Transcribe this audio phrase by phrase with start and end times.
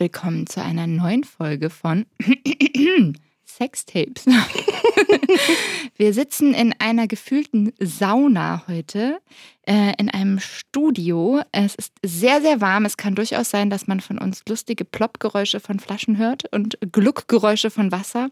[0.00, 2.06] Willkommen zu einer neuen Folge von
[3.46, 4.24] Sextapes.
[5.96, 9.20] Wir sitzen in einer gefühlten Sauna heute,
[9.66, 11.42] äh, in einem Studio.
[11.52, 12.86] Es ist sehr, sehr warm.
[12.86, 17.68] Es kann durchaus sein, dass man von uns lustige Ploppgeräusche von Flaschen hört und Gluckgeräusche
[17.70, 18.30] von Wasser.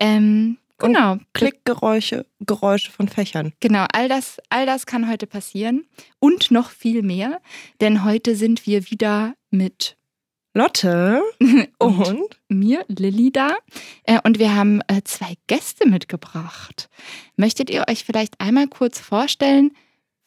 [0.00, 1.12] Ähm, genau.
[1.12, 3.52] Und Klickgeräusche Geräusche von Fächern.
[3.60, 5.86] Genau, all das, all das kann heute passieren.
[6.18, 7.40] Und noch viel mehr,
[7.80, 9.96] denn heute sind wir wieder mit
[10.56, 11.20] Lotte
[11.78, 13.56] und, und, mir, Lilly, da.
[14.04, 16.88] Äh, und wir haben äh, zwei Gäste mitgebracht.
[17.36, 19.72] Möchtet ihr euch vielleicht einmal kurz vorstellen,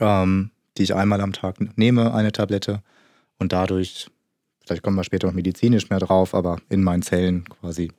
[0.01, 2.83] ähm, die ich einmal am Tag nehme, eine Tablette
[3.39, 4.09] und dadurch,
[4.65, 7.93] vielleicht kommen wir später noch medizinisch mehr drauf, aber in meinen Zellen quasi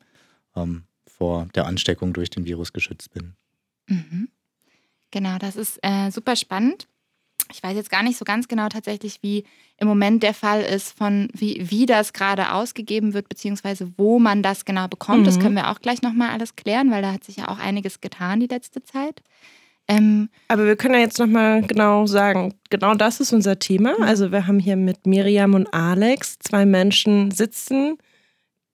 [0.55, 3.35] ähm, vor der Ansteckung durch den Virus geschützt bin.
[3.87, 4.29] Mhm.
[5.11, 6.87] Genau, das ist äh, super spannend
[7.51, 9.43] ich weiß jetzt gar nicht so ganz genau tatsächlich, wie
[9.77, 14.43] im Moment der Fall ist, von wie, wie das gerade ausgegeben wird, beziehungsweise wo man
[14.43, 15.21] das genau bekommt.
[15.21, 15.25] Mhm.
[15.25, 18.01] Das können wir auch gleich nochmal alles klären, weil da hat sich ja auch einiges
[18.01, 19.21] getan die letzte Zeit.
[19.87, 23.97] Ähm, Aber wir können ja jetzt nochmal genau sagen, genau das ist unser Thema.
[23.97, 24.03] Mhm.
[24.03, 27.97] Also wir haben hier mit Miriam und Alex zwei Menschen sitzen,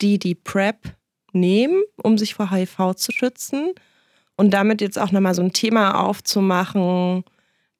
[0.02, 0.94] die die PrEP
[1.32, 3.72] nehmen, um sich vor HIV zu schützen.
[4.36, 7.24] Und damit jetzt auch nochmal so ein Thema aufzumachen,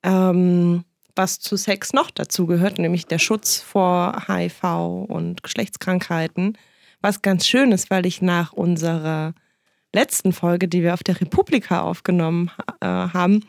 [0.06, 0.86] ähm,
[1.16, 4.64] was zu Sex noch dazu gehört, nämlich der Schutz vor HIV
[5.08, 6.58] und Geschlechtskrankheiten.
[7.02, 9.34] Was ganz schön ist, weil ich nach unserer
[9.94, 12.52] letzten Folge, die wir auf der Republika aufgenommen
[12.82, 13.46] äh, haben,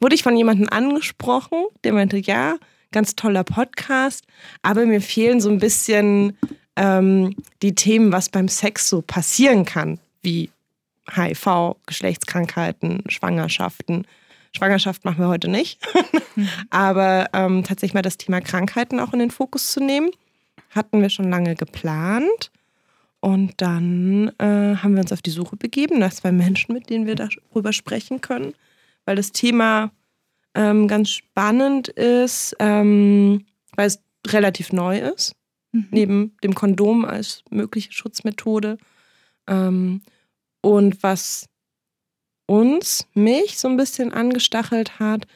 [0.00, 2.56] wurde ich von jemandem angesprochen, der meinte, ja,
[2.92, 4.24] ganz toller Podcast,
[4.62, 6.38] aber mir fehlen so ein bisschen
[6.76, 10.50] ähm, die Themen, was beim Sex so passieren kann, wie
[11.10, 14.06] HIV, Geschlechtskrankheiten, Schwangerschaften
[14.52, 15.80] Schwangerschaft machen wir heute nicht.
[16.36, 16.48] Mhm.
[16.70, 20.10] Aber ähm, tatsächlich mal das Thema Krankheiten auch in den Fokus zu nehmen,
[20.70, 22.50] hatten wir schon lange geplant.
[23.20, 27.06] Und dann äh, haben wir uns auf die Suche begeben nach zwei Menschen, mit denen
[27.06, 28.54] wir darüber sprechen können,
[29.04, 29.90] weil das Thema
[30.54, 33.44] ähm, ganz spannend ist, ähm,
[33.74, 35.34] weil es relativ neu ist,
[35.72, 35.88] mhm.
[35.90, 38.78] neben dem Kondom als mögliche Schutzmethode.
[39.48, 40.02] Ähm,
[40.60, 41.48] und was
[42.48, 45.26] uns, mich so ein bisschen angestachelt hat,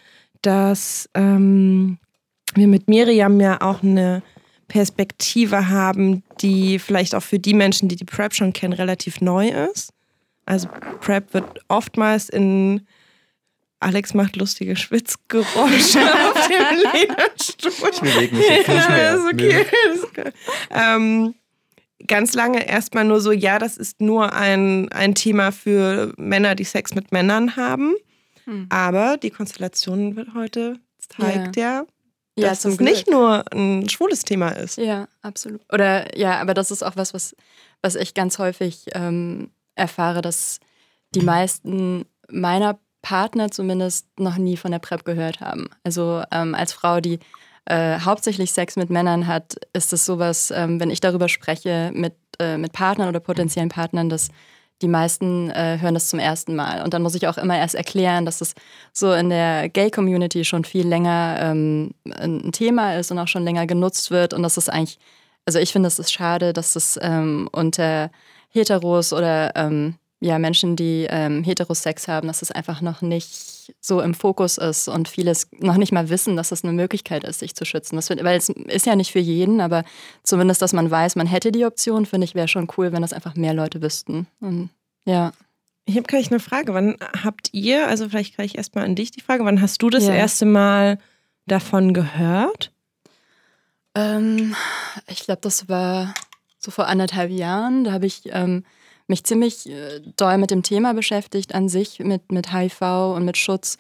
[0.41, 1.99] dass ähm,
[2.55, 4.23] wir mit Miriam ja auch eine
[4.67, 9.49] Perspektive haben, die vielleicht auch für die Menschen, die die PrEP schon kennen, relativ neu
[9.49, 9.93] ist.
[10.47, 10.69] Also
[11.01, 12.87] PrEP wird oftmals in
[13.79, 17.91] Alex macht lustige Schwitzgeräusche auf dem Lederstuhl.
[17.93, 19.03] Ich bewege mich jetzt nicht mehr.
[19.03, 19.67] Ja, ist okay.
[20.17, 20.31] Nee.
[20.71, 21.35] Ähm,
[22.07, 26.65] ganz lange erstmal nur so, ja, das ist nur ein, ein Thema für Männer, die
[26.65, 27.95] Sex mit Männern haben.
[28.45, 28.67] Hm.
[28.71, 30.79] Aber die Konstellation wird heute
[31.09, 31.85] zeigt ja,
[32.37, 34.79] ja dass es nicht nur ein schwules Thema ist.
[34.79, 35.61] Ja, absolut.
[35.73, 37.37] Oder ja, aber das ist auch was, was,
[37.83, 40.59] was ich ganz häufig ähm, erfahre, dass
[41.15, 45.69] die meisten meiner Partner zumindest noch nie von der PrEP gehört haben.
[45.85, 47.19] Also ähm, als Frau, die
[47.67, 52.15] äh, hauptsächlich Sex mit Männern hat, ist es sowas, ähm, wenn ich darüber spreche mit,
[52.41, 54.29] äh, mit Partnern oder potenziellen Partnern, dass
[54.83, 56.83] die meisten äh, hören das zum ersten Mal.
[56.83, 58.55] Und dann muss ich auch immer erst erklären, dass es
[58.93, 63.67] so in der Gay-Community schon viel länger ähm, ein Thema ist und auch schon länger
[63.67, 64.35] genutzt wird.
[64.35, 64.99] Und das ist eigentlich,
[65.47, 68.11] also ich finde, es ist schade, dass es ähm, unter
[68.51, 74.01] Heteros oder ähm, ja, Menschen, die ähm, Heterosex haben, dass es einfach noch nicht so
[74.01, 77.57] im Fokus ist und vieles noch nicht mal wissen, dass es eine Möglichkeit ist, sich
[77.57, 77.97] zu schützen.
[77.97, 79.83] Das, weil es ist ja nicht für jeden, aber
[80.23, 83.13] zumindest, dass man weiß, man hätte die Option, finde ich, wäre schon cool, wenn das
[83.13, 84.29] einfach mehr Leute wüssten.
[84.41, 84.71] Und,
[85.05, 85.33] ja.
[85.87, 86.73] Ich habe gleich eine Frage.
[86.73, 90.07] Wann habt ihr, also vielleicht gleich erstmal an dich die Frage, wann hast du das
[90.07, 90.15] ja.
[90.15, 91.01] erste Mal
[91.47, 92.71] davon gehört?
[93.97, 94.55] Ähm,
[95.09, 96.15] ich glaube, das war
[96.59, 97.83] so vor anderthalb Jahren.
[97.83, 98.65] Da habe ich ähm,
[99.07, 102.83] mich ziemlich äh, doll mit dem Thema beschäftigt an sich, mit, mit HIV
[103.15, 103.77] und mit Schutz.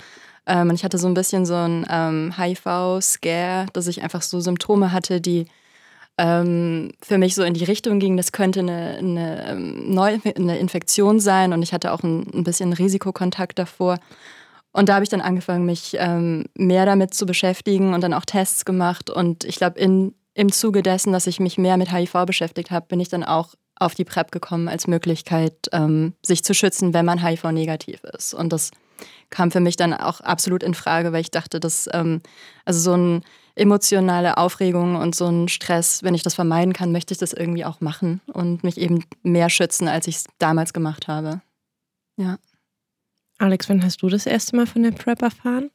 [0.47, 4.41] Ähm, und ich hatte so ein bisschen so ein ähm, HIV-Scare, dass ich einfach so
[4.41, 5.47] Symptome hatte, die
[6.19, 10.59] ähm, für mich so in die Richtung gingen, das könnte eine, eine, ähm, Neu eine
[10.59, 13.99] Infektion sein und ich hatte auch ein, ein bisschen Risikokontakt davor.
[14.73, 18.25] Und da habe ich dann angefangen, mich ähm, mehr damit zu beschäftigen und dann auch
[18.25, 19.11] Tests gemacht.
[19.11, 22.99] Und ich glaube, im Zuge dessen, dass ich mich mehr mit HIV beschäftigt habe, bin
[22.99, 27.23] ich dann auch auf die PrEP gekommen als Möglichkeit, ähm, sich zu schützen, wenn man
[27.23, 28.35] HIV-negativ ist.
[28.35, 28.71] Und das
[29.31, 32.21] kam für mich dann auch absolut in Frage, weil ich dachte, dass ähm,
[32.65, 33.23] also so eine
[33.55, 37.65] emotionale Aufregung und so ein Stress, wenn ich das vermeiden kann, möchte ich das irgendwie
[37.65, 41.43] auch machen und mich eben mehr schützen, als ich es damals gemacht habe.
[42.17, 42.39] Ja.
[43.39, 45.71] Alex, wann hast du das erste Mal von der PrEP erfahren?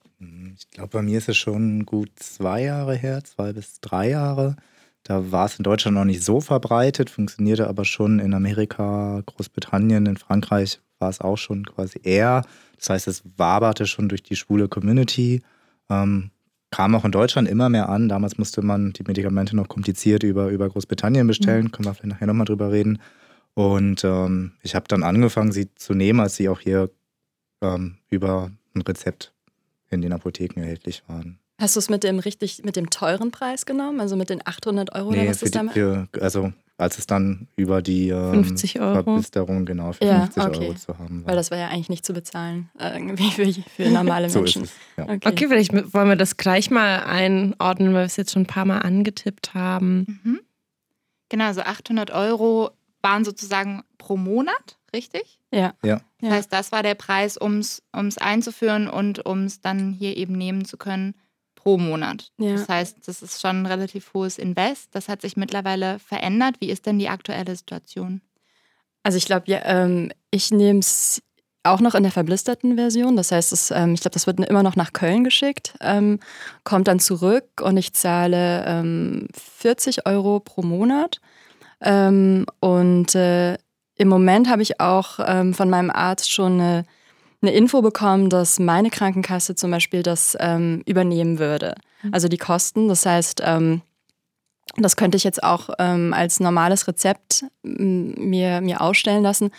[0.55, 4.55] Ich glaube, bei mir ist es schon gut zwei Jahre her, zwei bis drei Jahre.
[5.07, 10.05] Da war es in Deutschland noch nicht so verbreitet, funktionierte aber schon in Amerika, Großbritannien,
[10.05, 12.41] in Frankreich war es auch schon quasi eher.
[12.77, 15.43] Das heißt, es waberte schon durch die schwule Community.
[15.89, 16.31] Ähm,
[16.71, 18.09] kam auch in Deutschland immer mehr an.
[18.09, 21.67] Damals musste man die Medikamente noch kompliziert über, über Großbritannien bestellen.
[21.67, 21.71] Mhm.
[21.71, 22.99] Können wir vielleicht nachher nochmal drüber reden.
[23.53, 26.89] Und ähm, ich habe dann angefangen, sie zu nehmen, als sie auch hier
[27.61, 29.33] ähm, über ein Rezept
[29.89, 31.39] in den Apotheken erhältlich waren.
[31.59, 33.99] Hast du es mit dem richtig, mit dem teuren Preis genommen?
[33.99, 35.73] Also mit den 800 Euro nee, oder was ist damals?
[35.73, 39.03] Für, also als es dann über die ähm, 50 Euro.
[39.03, 40.67] Verbisterung genau für ja, 50 okay.
[40.67, 41.29] Euro zu haben war.
[41.29, 44.65] Weil das war ja eigentlich nicht zu bezahlen, äh, irgendwie für, für normale Menschen.
[44.65, 45.03] so ist es, ja.
[45.05, 45.27] okay.
[45.27, 45.47] okay.
[45.47, 48.79] vielleicht wollen wir das gleich mal einordnen, weil wir es jetzt schon ein paar Mal
[48.79, 50.19] angetippt haben.
[50.23, 50.41] Mhm.
[51.29, 52.69] Genau, so 800 Euro
[53.01, 55.39] waren sozusagen pro Monat, richtig?
[55.51, 55.73] Ja.
[55.83, 56.01] ja.
[56.21, 57.81] Das heißt, das war der Preis, um es
[58.19, 61.15] einzuführen und um es dann hier eben nehmen zu können
[61.67, 62.31] pro Monat.
[62.37, 62.53] Ja.
[62.53, 64.95] Das heißt, das ist schon ein relativ hohes Invest.
[64.95, 66.55] Das hat sich mittlerweile verändert.
[66.61, 68.21] Wie ist denn die aktuelle Situation?
[69.03, 71.21] Also ich glaube, ja, ähm, ich nehme es
[71.63, 73.17] auch noch in der verblisterten Version.
[73.17, 76.21] Das heißt, es, ähm, ich glaube, das wird immer noch nach Köln geschickt, ähm,
[76.63, 81.19] kommt dann zurück und ich zahle 40 ähm, Euro pro Monat.
[81.81, 83.57] Ähm, und äh,
[83.95, 86.85] im Moment habe ich auch ähm, von meinem Arzt schon eine
[87.41, 91.75] eine Info bekommen, dass meine Krankenkasse zum Beispiel das ähm, übernehmen würde.
[92.01, 92.13] Mhm.
[92.13, 92.87] Also die Kosten.
[92.87, 93.81] Das heißt, ähm,
[94.75, 99.51] das könnte ich jetzt auch ähm, als normales Rezept mir, mir ausstellen lassen.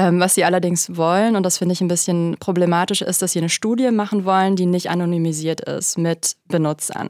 [0.00, 3.38] Ähm, was sie allerdings wollen, und das finde ich ein bisschen problematisch, ist, dass sie
[3.38, 7.08] eine Studie machen wollen, die nicht anonymisiert ist mit Benutzern.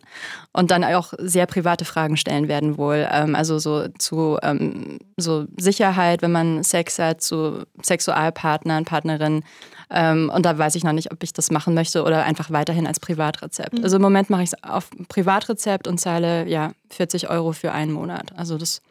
[0.52, 3.06] Und dann auch sehr private Fragen stellen werden wohl.
[3.08, 9.44] Ähm, also so zu ähm, so Sicherheit, wenn man Sex hat, zu Sexualpartnern, Partnerinnen.
[9.92, 13.00] Und da weiß ich noch nicht, ob ich das machen möchte oder einfach weiterhin als
[13.00, 13.78] Privatrezept.
[13.78, 13.82] Mhm.
[13.82, 17.90] Also im Moment mache ich es auf Privatrezept und zahle ja 40 Euro für einen
[17.90, 18.32] Monat.
[18.36, 18.82] Also das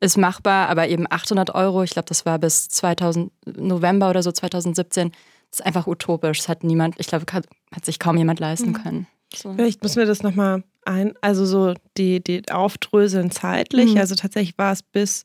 [0.00, 4.30] ist machbar, aber eben 800 Euro, ich glaube, das war bis 2000, November oder so
[4.30, 5.10] 2017,
[5.50, 6.38] das ist einfach utopisch.
[6.38, 8.82] Das hat niemand, ich glaube, hat, hat sich kaum jemand leisten mhm.
[8.82, 9.06] können.
[9.34, 9.54] So.
[9.54, 13.92] Vielleicht müssen wir das nochmal ein, also so die, die aufdröseln zeitlich.
[13.92, 13.98] Mhm.
[13.98, 15.24] Also tatsächlich war es bis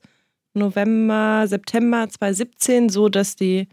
[0.53, 3.67] November, September 2017 so, dass die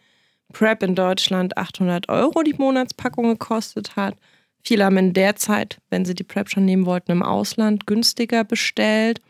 [0.53, 4.17] PrEP in Deutschland 800 Euro die Monatspackung gekostet hat.
[4.63, 8.45] Viele haben in der Zeit, wenn sie die PrEP schon nehmen wollten, im Ausland günstiger
[8.45, 9.21] bestellt.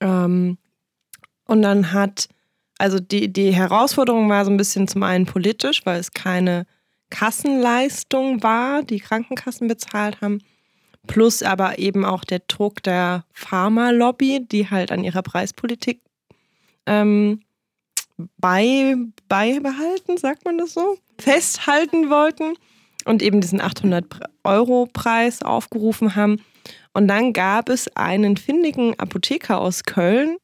[0.00, 0.58] Ähm,
[1.46, 2.28] und dann hat,
[2.78, 6.66] also die, die Herausforderung war so ein bisschen zum einen politisch, weil es keine
[7.10, 10.40] Kassenleistung war, die Krankenkassen bezahlt haben.
[11.06, 16.00] Plus aber eben auch der Druck der Pharmalobby, die halt an ihrer Preispolitik
[16.86, 17.40] ähm,
[18.38, 18.96] bei,
[19.28, 22.54] beibehalten, sagt man das so, festhalten wollten
[23.04, 24.04] und eben diesen 800
[24.44, 26.40] Euro Preis aufgerufen haben.
[26.94, 30.36] Und dann gab es einen findigen Apotheker aus Köln,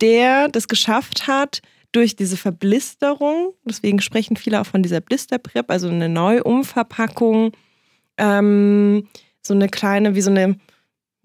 [0.00, 1.60] der das geschafft hat,
[1.92, 7.52] durch diese Verblisterung, deswegen sprechen viele auch von dieser Blisterprep, also eine Neuumverpackung,
[8.18, 9.08] ähm,
[9.40, 10.58] so eine kleine, wie so eine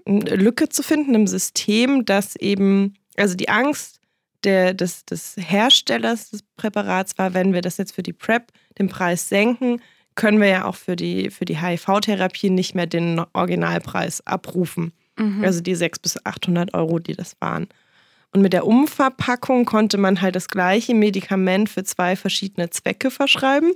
[0.05, 3.99] eine Lücke zu finden im System, dass eben, also die Angst
[4.43, 8.89] der, des, des Herstellers des Präparats war, wenn wir das jetzt für die PrEP den
[8.89, 9.81] Preis senken,
[10.15, 14.91] können wir ja auch für die, für die HIV-Therapie nicht mehr den Originalpreis abrufen.
[15.17, 15.43] Mhm.
[15.43, 17.67] Also die 600 bis 800 Euro, die das waren.
[18.33, 23.71] Und mit der Umverpackung konnte man halt das gleiche Medikament für zwei verschiedene Zwecke verschreiben.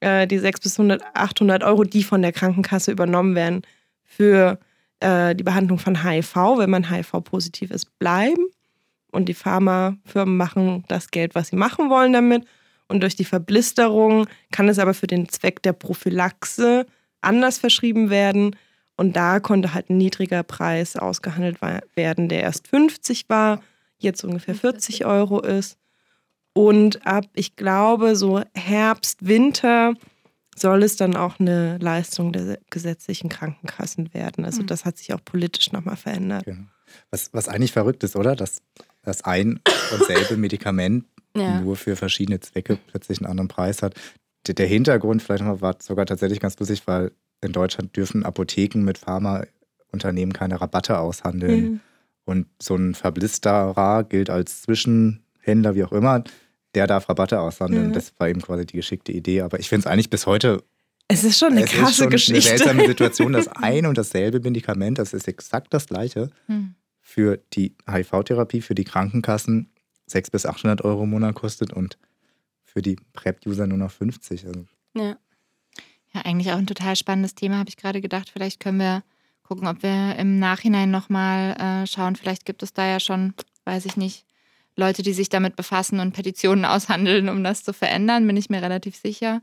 [0.00, 3.62] Äh, die 600 bis 100, 800 Euro, die von der Krankenkasse übernommen werden
[4.04, 4.58] für
[4.98, 8.44] äh, die Behandlung von HIV, wenn man HIV-positiv ist, bleiben.
[9.12, 12.44] Und die Pharmafirmen machen das Geld, was sie machen wollen damit.
[12.88, 16.86] Und durch die Verblisterung kann es aber für den Zweck der Prophylaxe
[17.20, 18.56] anders verschrieben werden.
[18.96, 21.58] Und da konnte halt ein niedriger Preis ausgehandelt
[21.94, 23.60] werden, der erst 50 war,
[24.02, 25.78] jetzt ungefähr 40 Euro ist.
[26.54, 29.94] Und ab, ich glaube, so Herbst, Winter
[30.54, 34.44] soll es dann auch eine Leistung der gesetzlichen Krankenkassen werden.
[34.44, 34.66] Also hm.
[34.66, 36.44] das hat sich auch politisch nochmal verändert.
[36.44, 36.64] Genau.
[37.10, 38.36] Was, was eigentlich verrückt ist, oder?
[38.36, 38.60] Dass
[39.02, 39.60] das ein
[39.92, 41.60] und selbe Medikament ja.
[41.60, 43.94] nur für verschiedene Zwecke plötzlich einen anderen Preis hat.
[44.46, 48.98] Der Hintergrund vielleicht nochmal war sogar tatsächlich ganz lustig, weil in Deutschland dürfen Apotheken mit
[48.98, 51.60] Pharmaunternehmen keine Rabatte aushandeln.
[51.60, 51.80] Mhm.
[52.24, 56.22] Und so ein Verblisterer gilt als Zwischenhändler, wie auch immer,
[56.74, 57.88] der darf Rabatte aushandeln.
[57.88, 57.92] Mhm.
[57.92, 59.42] Das war eben quasi die geschickte Idee.
[59.42, 60.62] Aber ich finde es eigentlich bis heute.
[61.08, 62.50] Es ist schon eine krasse ist schon Geschichte.
[62.50, 66.74] Eine seltsame Situation, dass ein und dasselbe Medikament, das ist exakt das gleiche, mhm.
[67.00, 69.68] für die HIV-Therapie, für die Krankenkassen
[70.06, 71.98] 600 bis 800 Euro im Monat kostet und
[72.64, 74.46] für die PrEP-User nur noch 50.
[74.46, 74.64] Also.
[74.96, 75.16] Ja.
[76.14, 78.30] Ja, eigentlich auch ein total spannendes Thema, habe ich gerade gedacht.
[78.30, 79.02] Vielleicht können wir
[79.52, 82.16] gucken, ob wir im Nachhinein nochmal äh, schauen.
[82.16, 83.34] Vielleicht gibt es da ja schon,
[83.66, 84.24] weiß ich nicht,
[84.76, 88.62] Leute, die sich damit befassen und Petitionen aushandeln, um das zu verändern, bin ich mir
[88.62, 89.42] relativ sicher.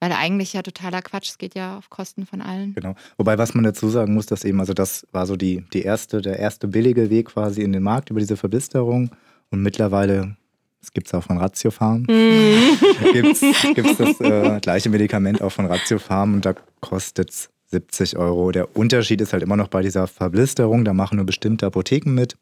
[0.00, 2.74] Weil eigentlich ja totaler Quatsch, es geht ja auf Kosten von allen.
[2.74, 2.96] Genau.
[3.16, 6.20] Wobei, was man dazu sagen muss, dass eben, also das war so die, die erste,
[6.20, 9.10] der erste billige Weg quasi in den Markt über diese Verblisterung.
[9.50, 10.36] Und mittlerweile,
[10.80, 13.12] das gibt es auch von Ratiofarm, mm.
[13.12, 18.52] gibt es das äh, gleiche Medikament auch von Ratiofarm und da kostet es 70 Euro.
[18.52, 22.36] Der Unterschied ist halt immer noch bei dieser Verblisterung, da machen nur bestimmte Apotheken mit.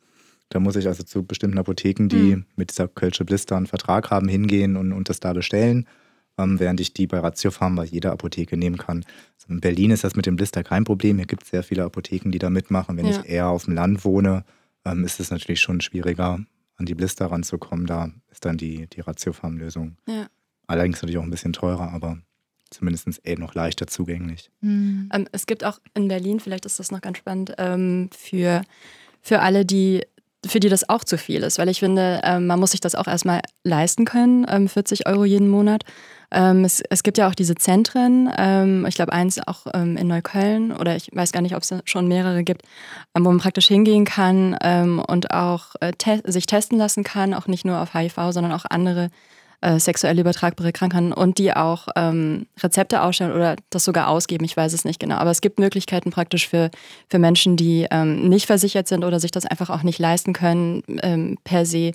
[0.50, 2.45] Da muss ich also zu bestimmten Apotheken, die mhm.
[2.57, 5.87] mit dieser Kölsche Blister einen Vertrag haben, hingehen und, und das da bestellen,
[6.38, 9.04] ähm, während ich die bei Ratiofarm bei jeder Apotheke nehmen kann.
[9.37, 11.16] Also in Berlin ist das mit dem Blister kein Problem.
[11.16, 12.97] Hier gibt es sehr viele Apotheken, die da mitmachen.
[12.97, 13.21] Wenn ja.
[13.21, 14.45] ich eher auf dem Land wohne,
[14.85, 16.38] ähm, ist es natürlich schon schwieriger,
[16.76, 17.87] an die Blister ranzukommen.
[17.87, 19.97] Da ist dann die, die Ratiofarm-Lösung.
[20.07, 20.26] Ja.
[20.66, 22.19] Allerdings natürlich auch ein bisschen teurer, aber
[22.75, 24.50] zumindest eh noch leichter zugänglich.
[24.61, 25.09] Mhm.
[25.12, 28.62] Ähm, es gibt auch in Berlin, vielleicht ist das noch ganz spannend, ähm, für,
[29.23, 30.02] für alle, die
[30.47, 32.95] für die das auch zu viel ist, weil ich finde, ähm, man muss sich das
[32.95, 35.85] auch erstmal leisten können, ähm, 40 Euro jeden Monat.
[36.31, 38.26] Es, es, gibt ja auch diese Zentren,
[38.88, 42.43] ich glaube eins auch in Neukölln oder ich weiß gar nicht, ob es schon mehrere
[42.43, 42.62] gibt,
[43.12, 44.54] wo man praktisch hingehen kann
[45.07, 48.64] und auch äh, te sich testen lassen kann, auch nicht nur auf HIV, sondern auch
[48.69, 49.11] andere
[49.64, 54.44] äh, sexuell übertragbare Krankheiten und die auch ähm, Rezepte ausstellen oder das sogar ausgeben.
[54.44, 55.16] Ich weiß es nicht genau.
[55.16, 56.71] Aber es gibt Möglichkeiten praktisch für,
[57.09, 60.83] für Menschen, die ähm, nicht versichert sind oder sich das einfach auch nicht leisten können,
[61.02, 61.92] ähm, per se,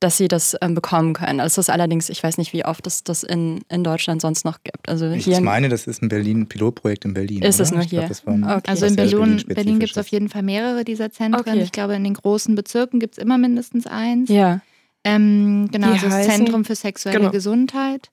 [0.00, 1.38] dass sie das ähm, bekommen können.
[1.38, 4.62] Das ist allerdings, ich weiß nicht, wie oft es das in, in Deutschland sonst noch
[4.64, 4.88] gibt.
[4.88, 7.42] Also ich hier meine, das ist ein Berlin, Pilotprojekt in Berlin.
[7.42, 7.64] Ist oder?
[7.64, 8.08] es nur hier?
[8.08, 8.62] Glaub, okay.
[8.66, 11.42] Also in Berlin, Berlin gibt es auf jeden Fall mehrere dieser Zentren.
[11.42, 11.62] Okay.
[11.62, 14.30] Ich glaube, in den großen Bezirken gibt es immer mindestens eins.
[14.30, 14.62] Ja.
[15.04, 17.30] Ähm, genau, Die das Zentrum für sexuelle genau.
[17.30, 18.10] Gesundheit.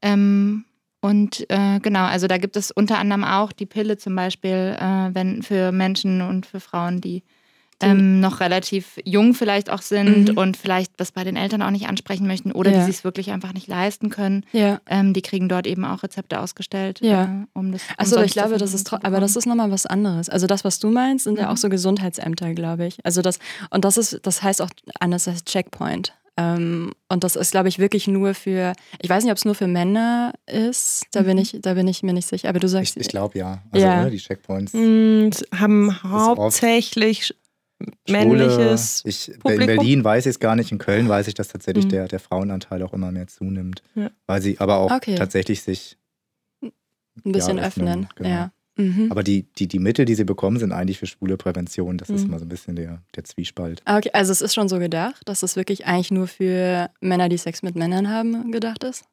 [0.00, 0.64] Ähm,
[1.00, 5.14] und äh, genau, also da gibt es unter anderem auch die Pille zum Beispiel, äh,
[5.14, 7.22] wenn für Menschen und für Frauen, die
[7.82, 10.38] ähm, noch relativ jung vielleicht auch sind mhm.
[10.38, 12.78] und vielleicht das bei den Eltern auch nicht ansprechen möchten oder ja.
[12.78, 14.44] die sich es wirklich einfach nicht leisten können.
[14.52, 14.80] Ja.
[14.86, 17.24] Ähm, die kriegen dort eben auch Rezepte ausgestellt, ja.
[17.24, 17.82] äh, um das.
[17.96, 20.28] Achso, ich glaube, das ist aber das ist nochmal was anderes.
[20.28, 21.40] Also das, was du meinst, sind mhm.
[21.40, 23.04] ja auch so Gesundheitsämter, glaube ich.
[23.04, 23.38] Also das
[23.70, 24.70] und das ist, das heißt auch
[25.00, 26.12] anders als Checkpoint.
[26.36, 29.54] Ähm, und das ist, glaube ich, wirklich nur für, ich weiß nicht, ob es nur
[29.54, 31.26] für Männer ist, da, mhm.
[31.26, 32.96] bin ich, da bin ich mir nicht sicher, aber du sagst.
[32.96, 33.62] Ich, ich glaube ja.
[33.70, 34.04] Also ja.
[34.04, 34.72] Ne, die Checkpoints.
[34.72, 37.34] Mhm, haben hauptsächlich
[38.08, 39.02] männliches.
[39.04, 41.90] Ich, in Berlin weiß ich es gar nicht, in Köln weiß ich, dass tatsächlich mhm.
[41.90, 43.82] der, der Frauenanteil auch immer mehr zunimmt.
[43.94, 44.10] Ja.
[44.26, 45.16] Weil sie aber auch okay.
[45.16, 45.98] tatsächlich sich
[46.62, 47.88] ein bisschen ja, öffnen.
[47.88, 48.08] öffnen.
[48.16, 48.28] Genau.
[48.28, 48.52] Ja.
[48.76, 49.08] Mhm.
[49.10, 51.98] Aber die, die, die Mittel, die sie bekommen, sind eigentlich für schwule Prävention.
[51.98, 52.14] Das mhm.
[52.14, 53.82] ist immer so ein bisschen der, der Zwiespalt.
[53.84, 57.28] Ah, okay, also es ist schon so gedacht, dass es wirklich eigentlich nur für Männer,
[57.28, 59.04] die Sex mit Männern haben, gedacht ist?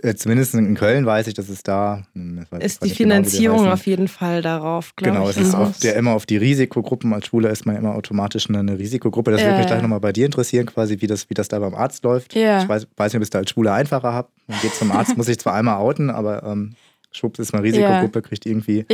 [0.00, 3.72] Äh, zumindest in Köln weiß ich, dass es da hm, ist die genau, Finanzierung genau,
[3.72, 4.94] auf jeden Fall darauf.
[4.94, 7.12] Genau, ich, es ist oft ja immer auf die Risikogruppen.
[7.12, 9.32] Als Schwuler ist man immer automatisch eine Risikogruppe.
[9.32, 11.58] Das ja, würde mich gleich nochmal bei dir interessieren, quasi, wie das, wie das da
[11.58, 12.34] beim Arzt läuft.
[12.36, 12.62] Ja.
[12.62, 14.28] Ich weiß, weiß nicht, ob ich es da als Schwuler einfacher habe.
[14.46, 16.74] Man geht zum Arzt, muss ich zwar einmal outen, aber ähm,
[17.10, 18.84] schwupps ist man Risikogruppe, kriegt irgendwie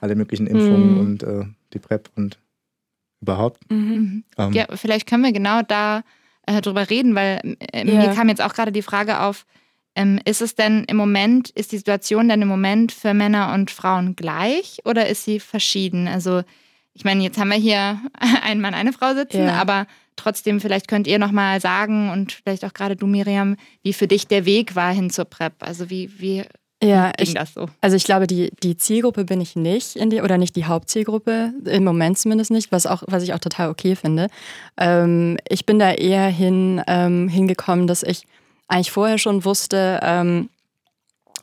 [0.00, 1.00] alle möglichen Impfungen mhm.
[1.00, 2.38] und äh, die PrEP und
[3.20, 3.70] überhaupt.
[3.70, 4.24] Mhm.
[4.36, 6.02] Ähm, Ja, vielleicht können wir genau da
[6.46, 9.44] äh, drüber reden, weil äh, mir kam jetzt auch gerade die Frage auf,
[9.94, 13.70] ähm, ist es denn im Moment, ist die Situation denn im Moment für Männer und
[13.70, 16.06] Frauen gleich oder ist sie verschieden?
[16.06, 16.42] Also
[16.94, 18.00] ich meine, jetzt haben wir hier
[18.42, 22.72] einen Mann, eine Frau sitzen, aber trotzdem, vielleicht könnt ihr nochmal sagen und vielleicht auch
[22.72, 25.54] gerade du, Miriam, wie für dich der Weg war hin zur PrEP.
[25.60, 26.44] Also wie, wie
[26.82, 27.66] Ja, ging ich, das so?
[27.80, 31.52] also ich glaube, die, die Zielgruppe bin ich nicht in die, oder nicht die Hauptzielgruppe,
[31.64, 34.28] im Moment zumindest nicht, was, auch, was ich auch total okay finde.
[34.76, 38.26] Ähm, ich bin da eher hin, ähm, hingekommen, dass ich
[38.68, 40.50] eigentlich vorher schon wusste, ähm,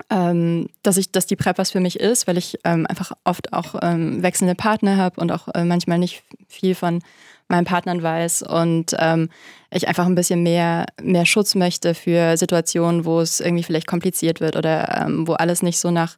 [0.09, 3.51] ähm, dass ich, dass die PrEP was für mich ist, weil ich ähm, einfach oft
[3.51, 7.01] auch ähm, wechselnde Partner habe und auch äh, manchmal nicht viel von
[7.47, 9.29] meinen Partnern weiß und ähm,
[9.69, 14.39] ich einfach ein bisschen mehr, mehr Schutz möchte für Situationen, wo es irgendwie vielleicht kompliziert
[14.41, 16.17] wird oder ähm, wo alles nicht so nach,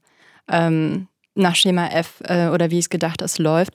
[0.50, 3.74] ähm, nach Schema F äh, oder wie es gedacht ist läuft.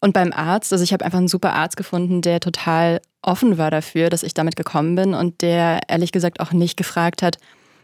[0.00, 3.70] Und beim Arzt, also ich habe einfach einen super Arzt gefunden, der total offen war
[3.70, 7.38] dafür, dass ich damit gekommen bin und der ehrlich gesagt auch nicht gefragt hat.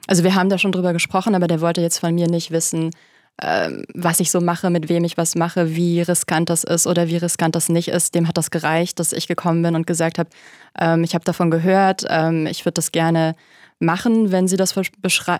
[0.06, 2.90] Also wir haben da schon drüber gesprochen, aber der wollte jetzt von mir nicht wissen,
[3.36, 7.16] was ich so mache, mit wem ich was mache, wie riskant das ist oder wie
[7.16, 8.14] riskant das nicht ist.
[8.14, 10.30] Dem hat das gereicht, dass ich gekommen bin und gesagt habe,
[10.78, 13.34] ähm, ich habe davon gehört, ähm, ich würde das gerne
[13.80, 14.74] machen, wenn Sie das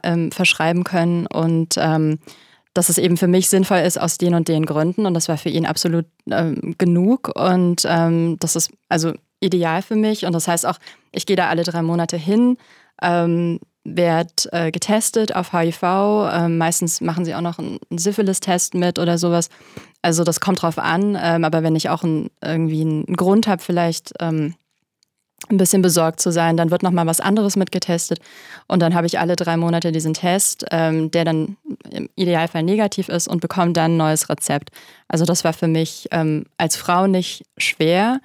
[0.03, 1.27] ähm, verschreiben können.
[1.27, 2.19] Und ähm,
[2.75, 5.07] dass es eben für mich sinnvoll ist aus den und den Gründen.
[5.07, 7.31] Und das war für ihn absolut ähm, genug.
[7.37, 10.27] Und ähm, das ist also ideal für mich.
[10.27, 10.79] Und das heißt auch,
[11.13, 12.59] ich gehe da alle drei Monate hin,
[13.85, 19.19] werde äh, getestet auf HIV, ähm, meistens machen sie auch noch einen Syphilis-Test mit oder
[19.19, 19.51] sowas,
[20.03, 23.63] also das kommt drauf an, ähm, aber wenn ich auch ein, irgendwie einen Grund habe,
[23.63, 24.55] vielleicht ähm,
[25.51, 28.21] ein bisschen besorgt zu sein, dann wird nochmal was anderes mitgetestet
[28.67, 31.57] und dann habe ich alle drei Monate diesen Test, ähm, der dann
[31.91, 34.71] im Idealfall negativ ist und bekomme dann ein neues Rezept.
[35.09, 38.21] Also das war für mich ähm, als Frau nicht schwer.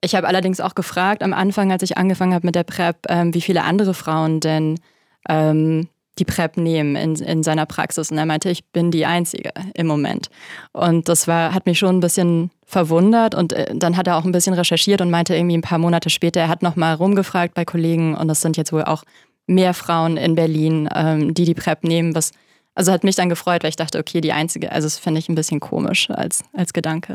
[0.00, 3.34] Ich habe allerdings auch gefragt am Anfang, als ich angefangen habe mit der PrEP, ähm,
[3.34, 4.78] wie viele andere Frauen denn
[5.28, 8.10] ähm, die PrEP nehmen in, in seiner Praxis.
[8.10, 10.28] Und er meinte, ich bin die Einzige im Moment.
[10.72, 13.34] Und das war, hat mich schon ein bisschen verwundert.
[13.34, 16.10] Und äh, dann hat er auch ein bisschen recherchiert und meinte irgendwie ein paar Monate
[16.10, 19.04] später, er hat nochmal rumgefragt bei Kollegen und das sind jetzt wohl auch
[19.46, 22.32] mehr Frauen in Berlin, ähm, die die PrEP nehmen, was
[22.78, 25.28] also hat mich dann gefreut, weil ich dachte, okay, die einzige, also das finde ich
[25.28, 27.14] ein bisschen komisch als, als Gedanke.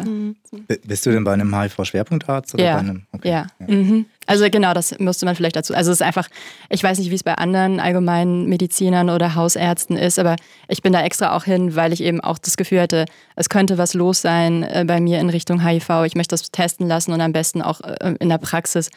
[0.67, 2.54] b- Bist du denn bei einem HIV-Schwerpunktarzt?
[2.54, 2.73] oder Ja.
[2.73, 3.30] Bei einem, okay.
[3.30, 3.47] Ja.
[3.65, 4.06] Mhm.
[4.26, 5.73] Also genau, das müsste man vielleicht dazu.
[5.73, 6.28] Also es ist einfach,
[6.69, 10.36] ich weiß nicht, wie es bei anderen allgemeinen Medizinern oder Hausärzten ist, aber
[10.67, 13.06] ich bin da extra auch hin, weil ich eben auch das Gefühl hatte,
[13.38, 16.04] es könnte was los sein äh, bei mir in Richtung HIV.
[16.06, 18.89] Ich möchte das testen lassen und am besten auch äh, in der Praxis,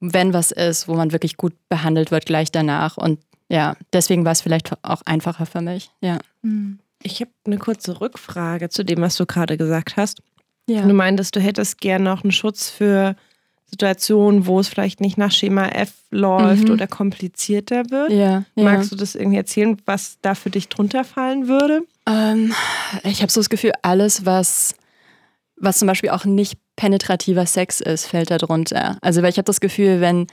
[0.00, 2.96] wenn was ist, wo man wirklich gut behandelt wird gleich danach.
[2.96, 5.90] Und ja, deswegen war es vielleicht auch einfacher für mich.
[6.00, 6.18] Ja.
[6.42, 6.78] Hm.
[7.02, 10.20] Ich habe eine kurze Rückfrage zu dem, was du gerade gesagt hast.
[10.66, 10.82] Ja.
[10.82, 13.14] Du meintest, du hättest gerne noch einen Schutz für
[13.66, 16.70] Situationen, wo es vielleicht nicht nach Schema F läuft Mhm.
[16.72, 18.10] oder komplizierter wird.
[18.10, 18.64] Ja, ja.
[18.64, 21.82] Magst du das irgendwie erzählen, was da für dich drunter fallen würde?
[22.06, 22.52] Ähm,
[23.04, 24.74] ich habe so das Gefühl, alles, was,
[25.56, 28.96] was zum Beispiel auch nicht penetrativer Sex ist, fällt da drunter.
[29.02, 30.26] Also, weil ich habe das Gefühl, wenn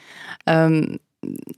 [0.46, 1.00] ähm,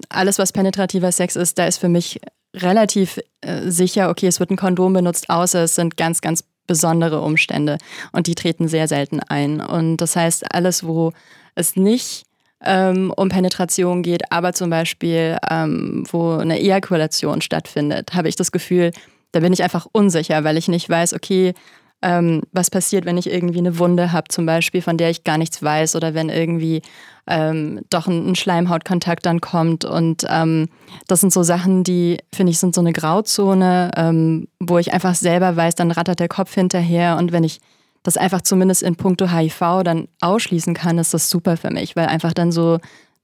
[0.09, 2.19] alles, was penetrativer Sex ist, da ist für mich
[2.55, 7.21] relativ äh, sicher, okay, es wird ein Kondom benutzt, außer es sind ganz, ganz besondere
[7.21, 7.77] Umstände
[8.11, 9.61] und die treten sehr selten ein.
[9.61, 11.13] Und das heißt, alles, wo
[11.55, 12.23] es nicht
[12.63, 18.51] ähm, um Penetration geht, aber zum Beispiel, ähm, wo eine Ejakulation stattfindet, habe ich das
[18.51, 18.91] Gefühl,
[19.31, 21.53] da bin ich einfach unsicher, weil ich nicht weiß, okay,
[22.01, 25.37] ähm, was passiert, wenn ich irgendwie eine Wunde habe, zum Beispiel, von der ich gar
[25.37, 26.81] nichts weiß, oder wenn irgendwie
[27.25, 29.83] ähm, doch ein, ein Schleimhautkontakt dann kommt.
[29.83, 30.69] Und ähm,
[31.07, 35.15] das sind so Sachen, die, finde ich, sind so eine Grauzone, ähm, wo ich einfach
[35.15, 37.17] selber weiß, dann rattert der Kopf hinterher.
[37.17, 37.59] Und wenn ich
[38.03, 42.05] das einfach zumindest in puncto HIV dann ausschließen kann, ist das super für mich, weil
[42.07, 42.79] einfach dann so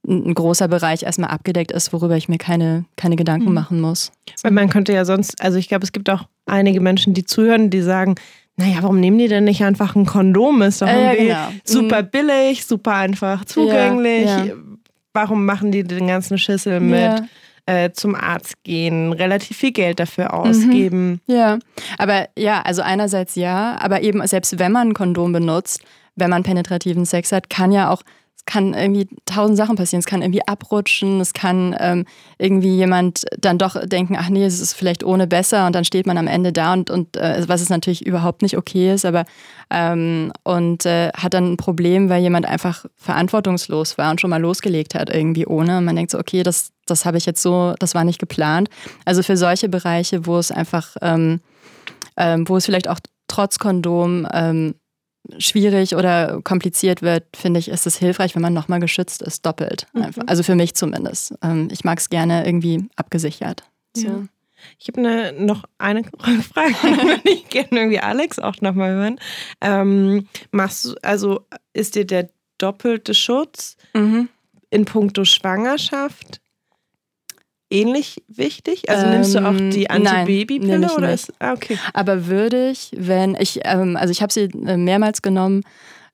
[0.06, 3.54] ein, großer Bereich erstmal abgedeckt ist, worüber ich mir keine, keine Gedanken Mhm.
[3.54, 4.12] machen muss.
[4.42, 7.70] Weil man könnte ja sonst, also ich glaube, es gibt auch einige Menschen, die zuhören,
[7.70, 8.16] die sagen,
[8.56, 10.62] naja, warum nehmen die denn nicht einfach ein Kondom?
[10.62, 11.48] Ist doch Äh, irgendwie genau.
[11.64, 14.26] super billig, super einfach zugänglich.
[14.26, 14.54] Ja, ja.
[15.12, 17.26] Warum machen die den ganzen Schüssel mit Ja.
[17.66, 20.02] äh, zum Arzt gehen, relativ viel Geld Mhm.
[20.02, 21.20] dafür ausgeben?
[21.26, 21.58] Ja,
[21.98, 25.80] aber ja, also einerseits ja, aber eben selbst wenn man ein Kondom benutzt,
[26.16, 28.02] wenn man penetrativen Sex hat, kann ja auch,
[28.46, 30.00] kann irgendwie tausend Sachen passieren.
[30.00, 32.04] Es kann irgendwie abrutschen, es kann ähm,
[32.38, 36.06] irgendwie jemand dann doch denken, ach nee, es ist vielleicht ohne besser und dann steht
[36.06, 39.24] man am Ende da und, und äh, was es natürlich überhaupt nicht okay ist, aber
[39.70, 44.40] ähm, und äh, hat dann ein Problem, weil jemand einfach verantwortungslos war und schon mal
[44.40, 45.78] losgelegt hat irgendwie ohne.
[45.78, 48.68] Und man denkt so, okay, das, das habe ich jetzt so, das war nicht geplant.
[49.04, 51.40] Also für solche Bereiche, wo es einfach ähm,
[52.16, 54.74] ähm, wo es vielleicht auch trotz Kondom ähm,
[55.38, 59.86] schwierig oder kompliziert wird, finde ich, ist es hilfreich, wenn man nochmal geschützt ist, doppelt.
[59.92, 60.12] Mhm.
[60.26, 61.34] Also für mich zumindest.
[61.42, 63.64] Ähm, ich mag es gerne irgendwie abgesichert.
[63.96, 64.06] So.
[64.06, 64.22] Ja.
[64.78, 66.04] Ich habe ne, noch eine
[66.52, 69.20] Frage, würde ich gerne irgendwie Alex auch nochmal hören.
[69.60, 74.28] Ähm, machst du, also ist dir der doppelte Schutz mhm.
[74.70, 76.40] in puncto Schwangerschaft
[77.70, 78.88] ähnlich wichtig?
[78.88, 81.78] Also nimmst du auch ähm, die Antibabypille oder ist ah, okay.
[81.92, 85.62] Aber würde ich, wenn ich ähm, also ich habe sie äh, mehrmals genommen.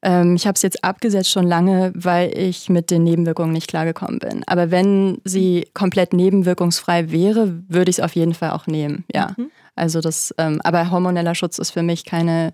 [0.02, 4.18] Ähm, ich habe es jetzt abgesetzt schon lange, weil ich mit den Nebenwirkungen nicht klargekommen
[4.18, 4.42] bin.
[4.46, 9.04] Aber wenn sie komplett nebenwirkungsfrei wäre, würde ich es auf jeden Fall auch nehmen.
[9.12, 9.34] Ja.
[9.36, 9.50] Mhm.
[9.76, 12.52] Also das, ähm, aber hormoneller Schutz ist für mich keine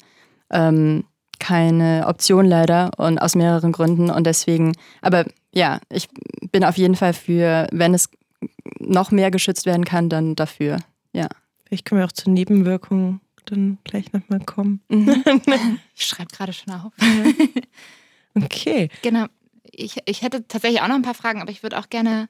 [0.51, 1.05] ähm,
[1.39, 6.09] keine Option leider und aus mehreren Gründen und deswegen, aber ja, ich
[6.51, 8.11] bin auf jeden Fall für, wenn es
[8.79, 10.79] noch mehr geschützt werden kann, dann dafür.
[11.13, 11.29] Ja.
[11.67, 14.83] Vielleicht können wir auch zu Nebenwirkungen dann gleich nochmal kommen.
[14.89, 15.23] Mhm.
[15.95, 16.93] ich schreibe gerade schon auf.
[18.35, 18.89] okay.
[19.03, 19.27] Genau.
[19.63, 22.29] Ich, ich hätte tatsächlich auch noch ein paar Fragen, aber ich würde auch gerne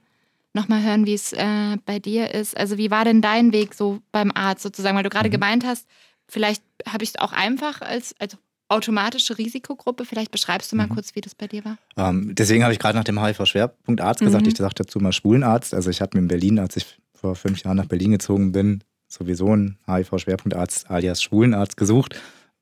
[0.53, 2.57] nochmal hören, wie es äh, bei dir ist.
[2.57, 4.97] Also wie war denn dein Weg so beim Arzt sozusagen?
[4.97, 5.35] Weil du gerade mhm.
[5.35, 5.87] gemeint hast,
[6.29, 8.37] vielleicht habe ich es auch einfach als, als
[8.69, 10.05] automatische Risikogruppe.
[10.05, 10.95] Vielleicht beschreibst du mal mhm.
[10.95, 11.79] kurz, wie das bei dir war.
[11.97, 14.45] Ähm, deswegen habe ich gerade nach dem HIV-Schwerpunkt Arzt gesagt.
[14.45, 14.51] Mhm.
[14.51, 15.75] Ich sagte dazu mal Schwulenarzt.
[15.75, 18.83] Also ich habe mir in Berlin, als ich vor fünf Jahren nach Berlin gezogen bin,
[19.09, 22.17] sowieso einen HIV-Schwerpunktarzt alias Schwulenarzt gesucht,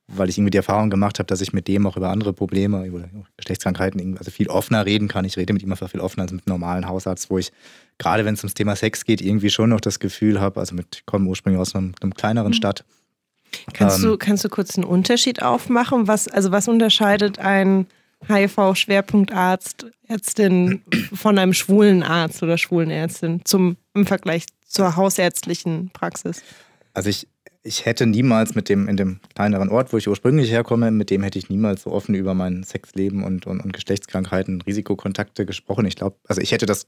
[0.06, 2.84] weil ich irgendwie die Erfahrung gemacht habe, dass ich mit dem auch über andere Probleme,
[2.86, 5.24] über Geschlechtskrankheiten, also viel offener reden kann.
[5.24, 7.52] Ich rede mit ihm einfach viel offener als mit einem normalen Hausarzt, wo ich
[7.98, 10.96] gerade wenn es ums Thema Sex geht, irgendwie schon noch das Gefühl habe, also mit,
[10.96, 12.54] ich komme ursprünglich aus einem, einem kleineren mhm.
[12.54, 12.84] Stadt,
[13.72, 16.06] Kannst, ähm, du, kannst du kurz einen Unterschied aufmachen?
[16.08, 17.86] Was, also was unterscheidet ein
[18.28, 20.82] HIV-Schwerpunktarzt, Ärztin
[21.14, 26.42] von einem schwulen Arzt oder schwulen Ärztin zum, im Vergleich zur hausärztlichen Praxis?
[26.94, 27.28] Also ich,
[27.62, 31.22] ich hätte niemals mit dem, in dem kleineren Ort, wo ich ursprünglich herkomme, mit dem
[31.22, 35.86] hätte ich niemals so offen über mein Sexleben und, und, und Geschlechtskrankheiten, Risikokontakte gesprochen.
[35.86, 36.86] Ich glaube, also ich hätte das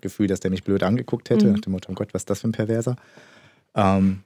[0.00, 1.52] Gefühl, dass der mich blöd angeguckt hätte, mhm.
[1.52, 2.96] nach dem Motto, oh Gott, was ist das für ein Perverser?
[3.74, 4.22] Ähm,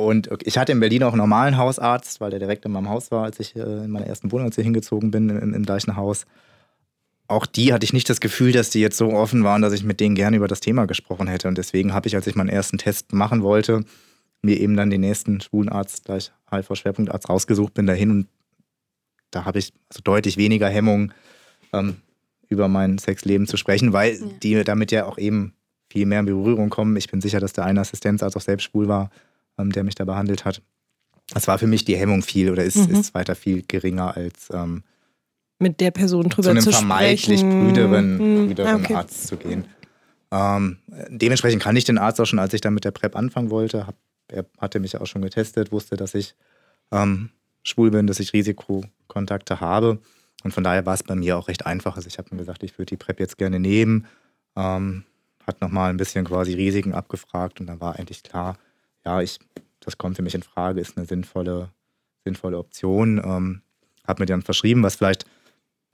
[0.00, 3.10] und ich hatte in Berlin auch einen normalen Hausarzt, weil der direkt in meinem Haus
[3.10, 5.96] war, als ich äh, in meiner ersten Wohnung, als ich hingezogen bin, im, im gleichen
[5.96, 6.24] Haus.
[7.28, 9.84] Auch die hatte ich nicht das Gefühl, dass die jetzt so offen waren, dass ich
[9.84, 11.48] mit denen gerne über das Thema gesprochen hätte.
[11.48, 13.84] Und deswegen habe ich, als ich meinen ersten Test machen wollte,
[14.40, 18.28] mir eben dann den nächsten Schwulenarzt, gleich HIV-Schwerpunktarzt rausgesucht, bin dahin und
[19.30, 21.12] da habe ich also deutlich weniger Hemmung,
[21.72, 21.96] ähm,
[22.48, 24.26] über mein Sexleben zu sprechen, weil ja.
[24.42, 25.52] die damit ja auch eben
[25.88, 26.96] viel mehr in Berührung kommen.
[26.96, 29.10] Ich bin sicher, dass der eine Assistenzarzt auch selbst schwul war
[29.60, 30.62] ähm, der mich da behandelt hat.
[31.32, 32.96] Das war für mich die Hemmung viel oder ist, mhm.
[32.96, 34.82] ist weiter viel geringer als ähm,
[35.60, 38.46] mit der Person drüber zu einem zu vermeintlich brüderen, mhm.
[38.48, 38.94] brüderen okay.
[38.94, 39.66] Arzt zu gehen.
[40.32, 43.50] Ähm, dementsprechend kann ich den Arzt auch schon, als ich dann mit der PrEP anfangen
[43.50, 43.94] wollte, hab,
[44.28, 46.34] er hatte mich auch schon getestet, wusste, dass ich
[46.92, 47.30] ähm,
[47.62, 49.98] schwul bin, dass ich Risikokontakte habe.
[50.42, 51.96] Und von daher war es bei mir auch recht einfach.
[51.96, 54.06] Also ich habe mir gesagt, ich würde die PrEP jetzt gerne nehmen.
[54.56, 55.04] Ähm,
[55.46, 58.56] hat nochmal ein bisschen quasi Risiken abgefragt und dann war eigentlich klar,
[59.04, 59.38] ja, ich,
[59.80, 61.70] das kommt für mich in Frage, ist eine sinnvolle,
[62.24, 63.18] sinnvolle Option.
[63.18, 63.62] Ähm,
[64.06, 65.24] habe mir dann verschrieben, was vielleicht,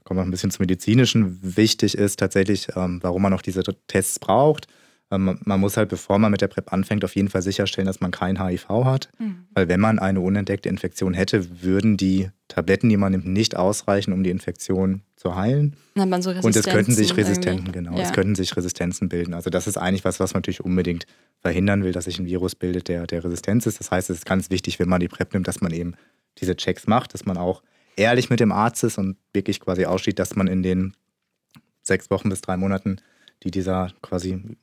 [0.05, 4.19] kommen wir ein bisschen zum Medizinischen, wichtig ist tatsächlich, ähm, warum man auch diese Tests
[4.19, 4.69] braucht.
[5.11, 8.01] Ähm, man muss halt, bevor man mit der PrEP anfängt, auf jeden Fall sicherstellen, dass
[8.01, 9.09] man kein HIV hat.
[9.19, 9.47] Mhm.
[9.55, 14.13] Weil wenn man eine unentdeckte Infektion hätte, würden die Tabletten, die man nimmt, nicht ausreichen,
[14.13, 15.77] um die Infektion zu heilen.
[16.41, 18.03] So und es könnten sich Resistenzen, genau, ja.
[18.03, 19.35] es könnten sich Resistenzen bilden.
[19.35, 21.07] Also das ist eigentlich was, was man natürlich unbedingt
[21.41, 23.81] verhindern will, dass sich ein Virus bildet, der, der Resistenz ist.
[23.81, 25.95] Das heißt, es ist ganz wichtig, wenn man die PrEP nimmt, dass man eben
[26.39, 27.63] diese Checks macht, dass man auch
[27.97, 30.93] ehrlich mit dem Arzt ist und wirklich quasi aussteht, dass man in den
[31.83, 32.97] sechs Wochen bis drei Monaten,
[33.43, 34.57] die dieser quasi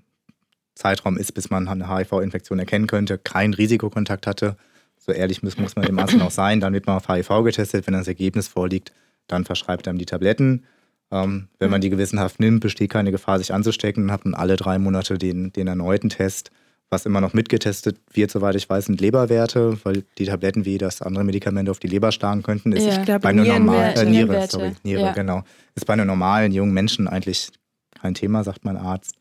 [0.76, 4.58] Zeitraum ist, bis man eine HIV-Infektion erkennen könnte, keinen Risikokontakt hatte.
[4.98, 6.60] So ehrlich muss, muss man dem Arzt auch sein.
[6.60, 7.88] Dann wird man auf HIV getestet.
[7.88, 8.92] Wenn das Ergebnis vorliegt,
[9.28, 10.64] dann verschreibt er ihm die Tabletten.
[11.12, 14.08] Ähm, wenn man die gewissenhaft nimmt, besteht keine Gefahr, sich anzustecken.
[14.08, 16.52] Dann hat man alle drei Monate den, den erneuten Test.
[16.90, 21.02] Was immer noch mitgetestet wird, soweit ich weiß, sind Leberwerte, weil die Tabletten wie das
[21.02, 22.72] andere Medikamente auf die Leber schlagen könnten.
[22.72, 25.12] Ist ja, ich glaube, bei einer normalen äh, Niere, sorry, Niere, ja.
[25.12, 25.44] genau.
[25.74, 27.52] Ist bei einem normalen jungen Menschen eigentlich
[28.00, 29.16] kein Thema, sagt mein Arzt.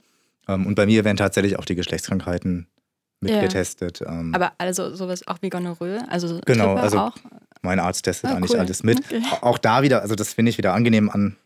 [0.48, 2.66] Ähm, und bei mir werden tatsächlich auch die Geschlechtskrankheiten
[3.20, 4.00] mitgetestet.
[4.00, 4.20] Ja.
[4.20, 4.34] Ähm.
[4.34, 6.00] Aber also sowas auch wie Gonorrhoe?
[6.08, 7.16] Also genau, also auch?
[7.62, 8.60] mein Arzt testet ah, eigentlich cool.
[8.60, 8.98] alles mit.
[8.98, 9.22] Okay.
[9.40, 11.36] Auch da wieder, also das finde ich wieder angenehm an,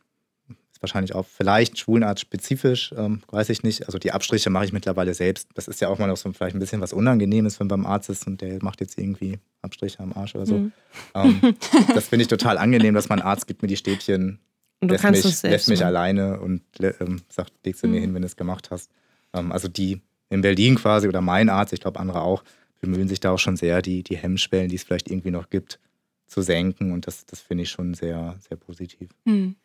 [0.73, 3.87] ist wahrscheinlich auch vielleicht Schwulenarzt spezifisch, ähm, weiß ich nicht.
[3.87, 5.49] Also die Abstriche mache ich mittlerweile selbst.
[5.55, 8.11] Das ist ja auch mal noch so vielleicht ein bisschen was Unangenehmes, wenn beim Arzt
[8.11, 10.59] ist und der macht jetzt irgendwie Abstriche am Arsch oder so.
[10.59, 10.73] Mhm.
[11.15, 11.41] Ähm,
[11.95, 14.39] das finde ich total angenehm, dass mein Arzt gibt mir die Stäbchen
[14.81, 17.87] und du lässt kannst mich, es selbst lässt mich alleine und ähm, sagt, legst du
[17.87, 17.95] mhm.
[17.95, 18.91] mir hin, wenn du es gemacht hast.
[19.33, 22.43] Ähm, also die in Berlin quasi oder mein Arzt, ich glaube andere auch,
[22.81, 25.79] bemühen sich da auch schon sehr, die, die Hemmschwellen, die es vielleicht irgendwie noch gibt,
[26.27, 26.93] zu senken.
[26.93, 29.11] Und das, das finde ich schon sehr, sehr positiv.
[29.25, 29.57] Hm.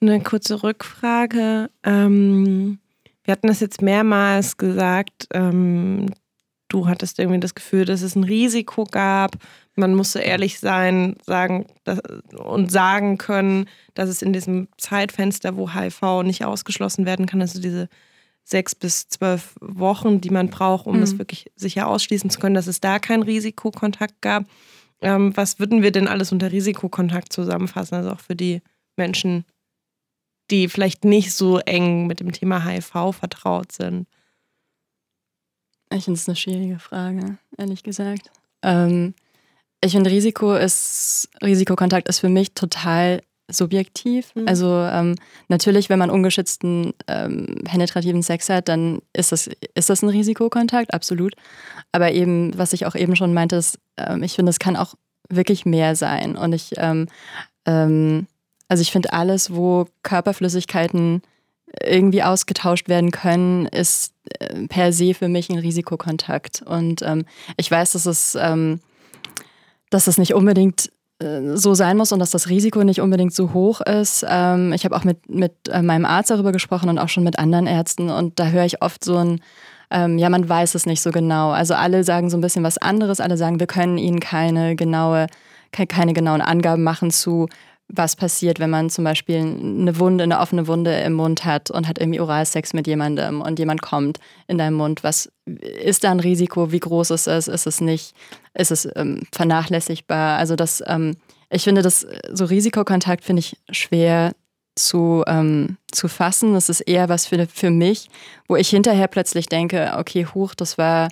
[0.00, 1.70] Eine kurze Rückfrage.
[1.82, 2.78] Ähm,
[3.24, 5.28] wir hatten das jetzt mehrmals gesagt.
[5.32, 6.06] Ähm,
[6.74, 9.36] du hattest irgendwie das Gefühl, dass es ein Risiko gab.
[9.76, 12.00] Man musste ehrlich sein sagen dass,
[12.36, 17.60] und sagen können, dass es in diesem Zeitfenster, wo HIV nicht ausgeschlossen werden kann, also
[17.60, 17.88] diese
[18.42, 21.00] sechs bis zwölf Wochen, die man braucht, um Mhm.
[21.00, 24.44] das wirklich sicher ausschließen zu können, dass es da keinen Risikokontakt gab.
[25.00, 27.94] Ähm, was würden wir denn alles unter Risikokontakt zusammenfassen?
[27.94, 28.60] Also auch für die
[28.96, 29.44] Menschen,
[30.50, 34.06] die vielleicht nicht so eng mit dem Thema HIV vertraut sind.
[35.94, 38.30] Ich finde es eine schwierige Frage, ehrlich gesagt.
[38.62, 39.14] Ähm,
[39.80, 44.34] ich finde, Risiko ist, Risikokontakt ist für mich total subjektiv.
[44.34, 44.48] Mhm.
[44.48, 45.14] Also ähm,
[45.48, 50.94] natürlich, wenn man ungeschützten ähm, penetrativen Sex hat, dann ist das, ist das ein Risikokontakt,
[50.94, 51.34] absolut.
[51.92, 54.94] Aber eben, was ich auch eben schon meinte, ist, ähm, ich finde, es kann auch
[55.28, 56.36] wirklich mehr sein.
[56.36, 57.06] Und ich, ähm,
[57.66, 58.26] ähm,
[58.68, 61.22] also ich finde alles, wo Körperflüssigkeiten
[61.82, 66.62] irgendwie ausgetauscht werden können, ist äh, per se für mich ein Risikokontakt.
[66.62, 67.24] Und ähm,
[67.56, 68.80] ich weiß, dass es, ähm,
[69.90, 73.52] dass es nicht unbedingt äh, so sein muss und dass das Risiko nicht unbedingt so
[73.52, 74.24] hoch ist.
[74.28, 77.38] Ähm, ich habe auch mit, mit äh, meinem Arzt darüber gesprochen und auch schon mit
[77.38, 79.40] anderen Ärzten und da höre ich oft so ein,
[79.90, 81.50] ähm, ja, man weiß es nicht so genau.
[81.50, 85.26] Also alle sagen so ein bisschen was anderes, alle sagen, wir können ihnen keine genaue,
[85.72, 87.48] ke- keine genauen Angaben machen zu,
[87.88, 91.86] was passiert, wenn man zum Beispiel eine Wunde, eine offene Wunde im Mund hat und
[91.86, 94.18] hat irgendwie Oralsex mit jemandem und jemand kommt
[94.48, 95.04] in deinem Mund.
[95.04, 96.72] Was ist da ein Risiko?
[96.72, 97.48] Wie groß ist es?
[97.48, 98.14] Ist es nicht?
[98.54, 100.38] Ist es ähm, vernachlässigbar?
[100.38, 101.16] Also das, ähm,
[101.50, 104.32] ich finde das so Risikokontakt finde ich schwer
[104.76, 106.54] zu, ähm, zu fassen.
[106.54, 108.08] Das ist eher was für, für mich,
[108.48, 111.10] wo ich hinterher plötzlich denke, okay, huch, das war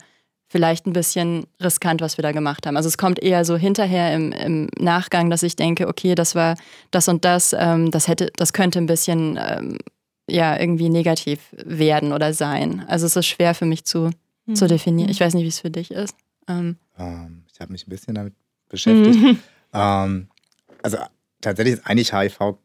[0.52, 2.76] vielleicht ein bisschen riskant, was wir da gemacht haben.
[2.76, 6.56] Also es kommt eher so hinterher im, im Nachgang, dass ich denke, okay, das war
[6.90, 9.78] das und das, ähm, das hätte, das könnte ein bisschen ähm,
[10.28, 12.84] ja irgendwie negativ werden oder sein.
[12.86, 14.10] Also es ist schwer für mich zu,
[14.52, 15.08] zu definieren.
[15.10, 16.14] Ich weiß nicht, wie es für dich ist.
[16.46, 18.34] Ähm, Ähm, ich habe mich ein bisschen damit
[18.68, 19.18] beschäftigt.
[19.18, 19.38] Mhm.
[19.72, 20.28] Ähm,
[20.82, 20.98] also
[21.40, 22.56] tatsächlich ist eigentlich HIV,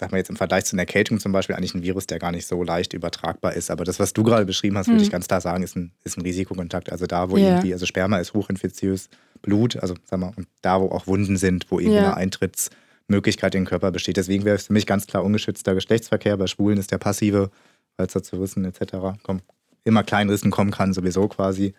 [0.00, 2.32] sag mal jetzt im Vergleich zu einer Erkältung zum Beispiel, eigentlich ein Virus, der gar
[2.32, 3.70] nicht so leicht übertragbar ist.
[3.70, 5.02] Aber das, was du gerade beschrieben hast, würde Mhm.
[5.04, 6.90] ich ganz klar sagen, ist ein, ist ein Risikokontakt.
[6.90, 7.46] Also da, wo Ja.
[7.52, 9.08] irgendwie, also Sperma ist hochinfiziös,
[9.42, 12.08] Blut, also sag mal, und da, wo auch Wunden sind, wo irgendwie Ja.
[12.12, 14.16] eine Eintrittsmöglichkeit in den Körper besteht.
[14.16, 16.36] Deswegen wäre es für mich ganz klar ungeschützter Geschlechtsverkehr.
[16.36, 17.50] Bei Schwulen ist der passive,
[17.96, 19.18] weil es da zu Rissen etc.
[19.22, 19.42] kommt,
[19.84, 21.74] immer kleinen Rissen kommen kann, sowieso quasi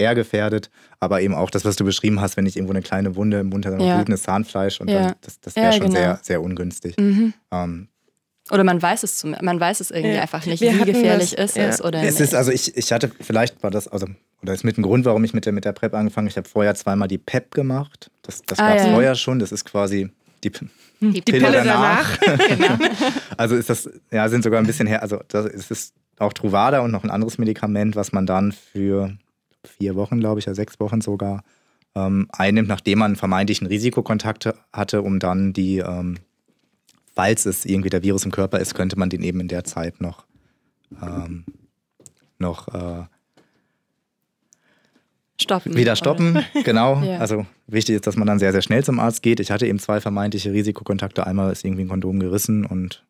[0.00, 3.14] eher gefährdet, aber eben auch das, was du beschrieben hast, wenn ich irgendwo eine kleine
[3.16, 3.94] Wunde im Mund habe, Ja.
[3.96, 5.00] blutendes Zahnfleisch und Ja.
[5.08, 5.94] dann, das, das wäre Ja, schon genau.
[6.00, 6.96] sehr, sehr ungünstig.
[6.98, 7.34] mhm.
[7.52, 7.88] Ähm,
[8.50, 10.22] Oder man weiß es zum, man weiß es irgendwie Ja.
[10.22, 11.64] einfach nicht, Wir wie gefährlich das, ist ja.
[11.68, 12.20] es oder es nicht.
[12.20, 14.06] ist, also ich, ich hatte, vielleicht war das, also,
[14.42, 16.48] oder ist mit ein Grund, warum ich mit der, mit der PrEP angefangen Ich habe
[16.48, 18.10] vorher zweimal die PEP gemacht.
[18.22, 18.92] Das, das Ah, gab es ja.
[18.92, 19.38] vorher schon.
[19.38, 20.10] Das ist quasi
[20.42, 20.50] die,
[21.00, 22.18] Die, Die Pille danach.
[22.20, 22.76] genau.
[23.36, 25.02] Also ist das, ja, sind sogar ein bisschen her.
[25.02, 29.16] Also das es ist auch Truvada und noch ein anderes Medikament, was man dann für
[29.64, 31.42] vier Wochen, glaube ich, oder sechs Wochen sogar
[31.94, 36.18] ähm, einnimmt, nachdem man vermeintlich einen Risikokontakt hatte, um dann die, ähm,
[37.14, 40.00] falls es irgendwie der Virus im Körper ist, könnte man den eben in der Zeit
[40.00, 40.24] noch,
[41.02, 41.44] ähm,
[42.38, 43.04] noch äh,
[45.36, 45.76] stoppen.
[45.76, 46.44] wieder stoppen.
[46.64, 47.00] Genau.
[47.02, 47.18] Ja.
[47.18, 49.40] Also wichtig ist, dass man dann sehr, sehr schnell zum Arzt geht.
[49.40, 51.26] Ich hatte eben zwei vermeintliche Risikokontakte.
[51.26, 53.04] Einmal ist irgendwie ein Kondom gerissen und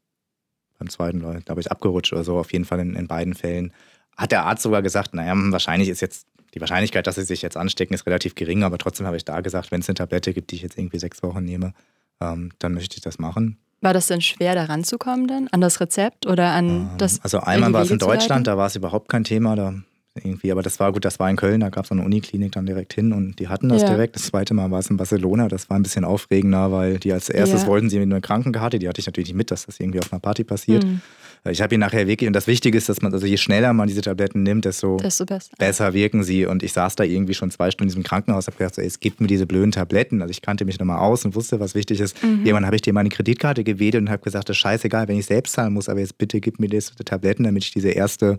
[0.78, 2.38] beim zweiten war, glaube ich, abgerutscht oder so.
[2.38, 3.72] Auf jeden Fall in, in beiden Fällen.
[4.16, 7.56] Hat der Arzt sogar gesagt, naja, wahrscheinlich ist jetzt die Wahrscheinlichkeit, dass sie sich jetzt
[7.56, 10.50] anstecken, ist relativ gering, aber trotzdem habe ich da gesagt, wenn es eine Tablette gibt,
[10.50, 11.72] die ich jetzt irgendwie sechs Wochen nehme,
[12.20, 13.58] ähm, dann möchte ich das machen.
[13.82, 15.48] War das denn schwer, da ranzukommen dann?
[15.48, 17.20] An das Rezept oder an Ähm, das?
[17.22, 17.98] also einmal war es in?
[17.98, 19.56] Deutschland, da war es überhaupt kein Thema.
[19.56, 19.74] Da
[20.22, 22.66] irgendwie, aber das war gut, das war in Köln, da gab es eine Uniklinik dann
[22.66, 23.88] direkt hin und die hatten das Ja.
[23.90, 24.16] direkt.
[24.16, 27.28] Das zweite Mal war es in Barcelona, das war ein bisschen aufregender, weil die als
[27.30, 27.68] erstes Ja.
[27.68, 30.20] wollten sie eine Krankenkarte, die hatte ich natürlich nicht mit, dass das irgendwie auf einer
[30.20, 30.82] Party passiert.
[30.84, 31.00] Hm,
[31.48, 33.88] Ich habe ihn nachher wirklich, und das Wichtige ist, dass man, also je schneller man
[33.88, 35.50] diese Tabletten nimmt, desto desto besser.
[35.58, 36.44] besser wirken sie.
[36.44, 38.86] Und ich saß da irgendwie schon zwei Stunden in diesem Krankenhaus, habe gedacht, so, ey,
[38.86, 40.20] es gibt mir diese blöden Tabletten.
[40.20, 42.22] Also ich kannte mich nochmal aus und wusste, was wichtig ist.
[42.22, 42.44] Mhm.
[42.44, 45.26] Irgendwann habe ich dir meine Kreditkarte gewählt und habe gesagt, das ist scheißegal, wenn ich
[45.26, 48.36] selbst zahlen muss, aber jetzt bitte gib mir diese Tabletten, damit ich diese erste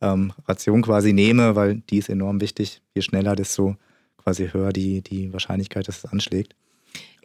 [0.00, 2.82] ähm, Ration quasi nehme, weil die ist enorm wichtig.
[2.94, 3.76] Je schneller, desto
[4.16, 6.54] quasi höher die, die Wahrscheinlichkeit, dass es anschlägt.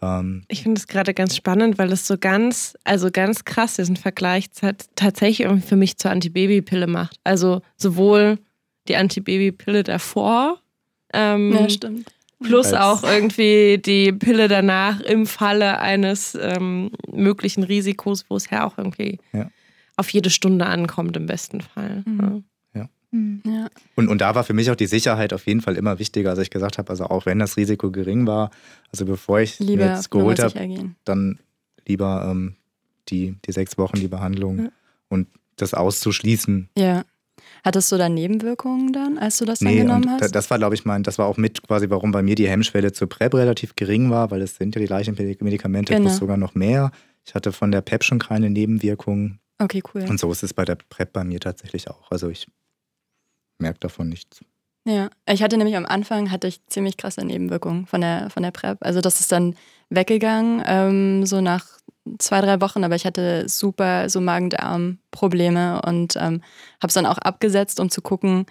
[0.01, 3.95] Ähm, Ich finde es gerade ganz spannend, weil es so ganz, also ganz krass diesen
[3.97, 7.19] Vergleich tat- tatsächlich irgendwie für mich zur Antibabypille macht.
[7.23, 8.39] Also sowohl
[8.88, 10.60] die Antibabypille davor,
[11.13, 12.12] ähm, Ja, stimmt.
[12.43, 18.49] plus Als- auch irgendwie die Pille danach im Falle eines ähm, möglichen Risikos, wo es
[18.49, 19.49] ja auch irgendwie Ja.
[19.95, 22.03] auf jede Stunde ankommt im besten Fall.
[22.05, 22.43] Mhm.
[23.15, 23.51] Ja.
[23.51, 23.54] Hm.
[23.54, 23.67] Ja.
[23.95, 26.39] Und, und da war für mich auch die Sicherheit auf jeden Fall immer wichtiger, als
[26.39, 28.51] ich gesagt habe, also auch wenn das Risiko gering war,
[28.91, 30.54] also bevor ich Lieber jetzt geholt habe,
[31.04, 31.39] dann
[31.88, 32.56] lieber ähm,
[33.10, 34.69] die, die sechs Wochen die Behandlung Ja.
[35.10, 36.69] und das auszuschließen.
[36.78, 37.04] Ja.
[37.63, 40.36] Hattest du da Nebenwirkungen dann, als du das dann Nee, genommen und da- hast?
[40.36, 42.91] das war, glaube ich, mein, das war auch mit quasi, warum bei mir die Hemmschwelle
[42.91, 46.08] zur PrEP relativ gering war, weil es sind ja die gleichen Medikamente Genau.
[46.08, 46.91] plus sogar noch mehr.
[47.25, 50.06] Ich hatte von der PEP schon keine Nebenwirkungen okay, cool.
[50.08, 52.12] und so ist es bei der PrEP bei mir tatsächlich auch.
[52.12, 52.47] Also ich
[53.58, 54.41] merke davon nichts.
[54.88, 58.52] Ja, ich hatte nämlich am Anfang hatte ich ziemlich krasse Nebenwirkungen von der, von der
[58.52, 58.78] PrEP.
[58.82, 59.56] Also das ist dann
[59.89, 61.65] weggegangen, ähm, so nach
[62.20, 66.41] zwei, drei Wochen, aber ich hatte super so Magen-Darm-Probleme und ähm,
[66.82, 68.46] habe es dann auch abgesetzt, um zu gucken,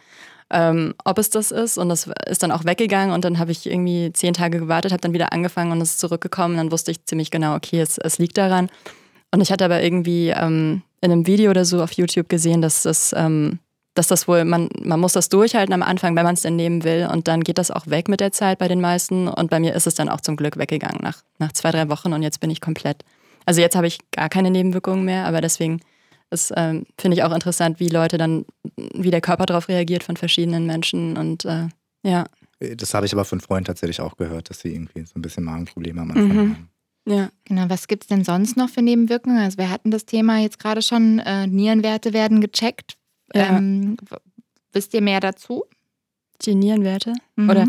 [0.51, 1.79] ähm, ob es das ist.
[1.79, 5.01] Und das ist dann auch weggegangen und dann habe ich irgendwie zehn Tage gewartet, habe
[5.01, 6.57] dann wieder angefangen und es ist zurückgekommen.
[6.57, 8.71] Dann wusste ich ziemlich genau, okay, es, es liegt daran.
[9.31, 12.83] Und ich hatte aber irgendwie ähm, in einem Video oder so auf YouTube gesehen, dass
[12.83, 13.59] das, ähm,
[13.95, 16.83] dass das wohl, man, man muss das durchhalten am Anfang, wenn man es denn nehmen
[16.85, 17.09] will.
[17.11, 19.29] Und dann geht das auch weg mit der Zeit bei den meisten.
[19.29, 22.13] Und bei mir ist es dann auch zum Glück weggegangen nach, nach zwei, drei Wochen
[22.13, 23.05] und jetzt bin ich komplett.
[23.47, 25.81] Also jetzt habe ich gar keine Nebenwirkungen mehr, aber deswegen
[26.31, 28.47] ist, ähm, finde ich auch interessant, wie Leute dann,
[28.95, 31.17] wie der Körper darauf reagiert von verschiedenen Menschen.
[31.17, 31.69] Und äh,
[32.03, 32.25] ja,
[32.59, 35.45] Das habe ich aber von Freunden tatsächlich auch gehört, dass sie irgendwie so ein bisschen
[35.45, 36.39] Magenprobleme am Anfang Mhm.
[36.55, 36.71] haben.
[37.07, 37.29] ja.
[37.45, 39.39] Genau, was gibt es denn sonst noch für Nebenwirkungen?
[39.39, 42.97] Also wir hatten das Thema jetzt gerade schon, äh, Nierenwerte werden gecheckt.
[43.35, 43.59] Ja.
[43.59, 43.97] Ähm,
[44.73, 45.65] wisst ihr mehr dazu?
[46.43, 47.13] Die Nierenwerte.
[47.37, 47.51] Mhm.
[47.51, 47.67] Oder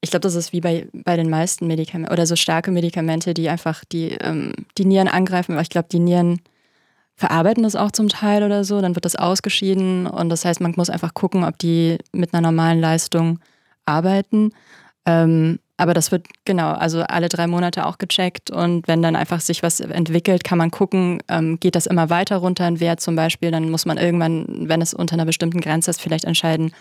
[0.00, 3.48] ich glaube, das ist wie bei, bei den meisten Medikamenten oder so starke Medikamente, die
[3.48, 5.52] einfach die, ähm, die Nieren angreifen.
[5.52, 6.40] Aber ich glaube, die Nieren
[7.14, 8.80] verarbeiten das auch zum Teil oder so.
[8.80, 12.42] Dann wird das ausgeschieden und das heißt, man muss einfach gucken, ob die mit einer
[12.42, 13.38] normalen Leistung
[13.84, 14.50] arbeiten.
[15.06, 19.40] Ähm, aber das wird genau, also alle drei Monate auch gecheckt und wenn dann einfach
[19.40, 23.16] sich was entwickelt, kann man gucken, ähm, geht das immer weiter runter ein Wert zum
[23.16, 26.72] Beispiel, dann muss man irgendwann, wenn es unter einer bestimmten Grenze ist, vielleicht entscheiden,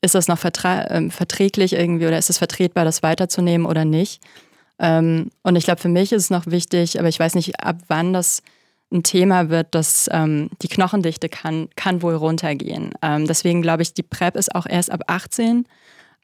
[0.00, 4.22] ist das noch ähm, verträglich irgendwie oder ist es vertretbar, das weiterzunehmen oder nicht.
[4.78, 7.76] Ähm, und ich glaube, für mich ist es noch wichtig, aber ich weiß nicht, ab
[7.88, 8.42] wann das
[8.90, 12.92] ein Thema wird, dass ähm, die Knochendichte kann, kann wohl runtergehen.
[13.02, 15.66] Ähm, deswegen glaube ich, die PrEP ist auch erst ab 18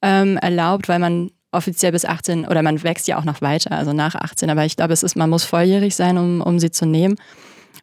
[0.01, 3.93] ähm, erlaubt, weil man offiziell bis 18 oder man wächst ja auch noch weiter, also
[3.93, 4.51] nach 18.
[4.51, 7.17] Aber ich glaube, es ist, man muss volljährig sein, um, um sie zu nehmen,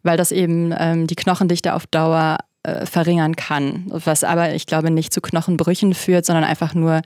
[0.03, 3.85] weil das eben ähm, die Knochendichte auf Dauer äh, verringern kann.
[3.87, 7.01] Was aber, ich glaube, nicht zu Knochenbrüchen führt, sondern einfach nur,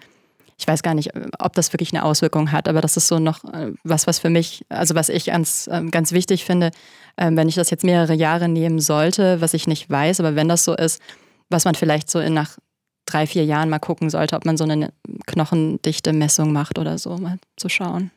[0.58, 3.20] ich weiß gar nicht, äh, ob das wirklich eine Auswirkung hat, aber das ist so
[3.20, 6.72] noch äh, was, was für mich, also was ich ganz, ähm, ganz wichtig finde,
[7.18, 10.48] ähm, wenn ich das jetzt mehrere Jahre nehmen sollte, was ich nicht weiß, aber wenn
[10.48, 11.02] das so ist,
[11.50, 12.58] was man vielleicht so in nach
[13.08, 14.93] drei, vier Jahren mal gucken sollte, ob man so eine
[15.26, 18.12] Knochendichte-Messung macht oder so, mal zu schauen.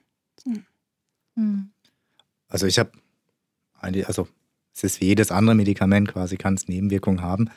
[1.35, 1.70] Mhm.
[2.48, 2.90] Also ich habe,
[3.81, 4.29] also
[4.74, 7.50] es ist wie jedes andere Medikament quasi, kann es Nebenwirkungen haben.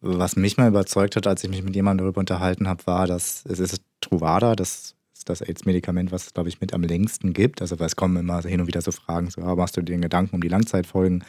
[0.00, 3.44] Was mich mal überzeugt hat, als ich mich mit jemandem darüber unterhalten habe, war, dass
[3.46, 7.60] es ist Truvada, das ist das AIDS-Medikament, was es, glaube ich, mit am längsten gibt.
[7.60, 9.94] Also weil es kommen immer hin und wieder so Fragen, so, ah, machst du dir
[9.94, 11.24] den Gedanken um die Langzeitfolgen?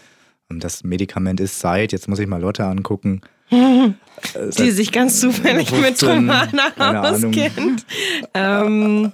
[0.49, 3.21] Und das Medikament ist seit, jetzt muss ich mal Lotte angucken.
[3.51, 3.93] Die
[4.51, 7.29] seit- sich ganz zufällig mit 15, Romana keine Ahnung.
[7.29, 7.85] auskennt.
[8.33, 9.11] Ähm,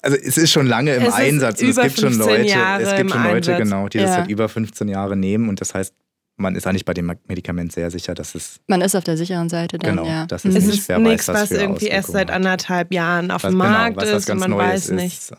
[0.00, 1.60] Also es ist schon lange im Einsatz.
[1.60, 3.58] Und es gibt schon 15 Leute, Jahre es gibt schon Leute, Einsatz.
[3.58, 4.16] genau, die das Ja.
[4.16, 5.48] seit über 15 Jahren nehmen.
[5.48, 5.92] Und das heißt,
[6.36, 9.48] man ist eigentlich bei dem Medikament sehr sicher, dass es Man ist auf der sicheren
[9.48, 10.26] Seite dann, Genau, ja.
[10.26, 13.54] das ist es nicht, ist nichts, was was irgendwie erst seit anderthalb Jahren auf dem
[13.56, 15.18] Markt genau, was was ist und man Neues weiß nicht.
[15.18, 15.32] ist.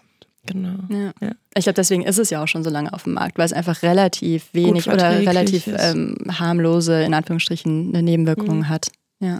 [0.45, 0.75] Genau.
[0.89, 1.11] Ja.
[1.21, 1.31] Ja.
[1.55, 3.53] Ich glaube, deswegen ist es ja auch schon so lange auf dem Markt, weil es
[3.53, 8.69] einfach relativ wenig oder relativ ähm, harmlose, in Anführungsstrichen, eine Nebenwirkung Mhm.
[8.69, 8.91] hat.
[9.19, 9.39] Ja.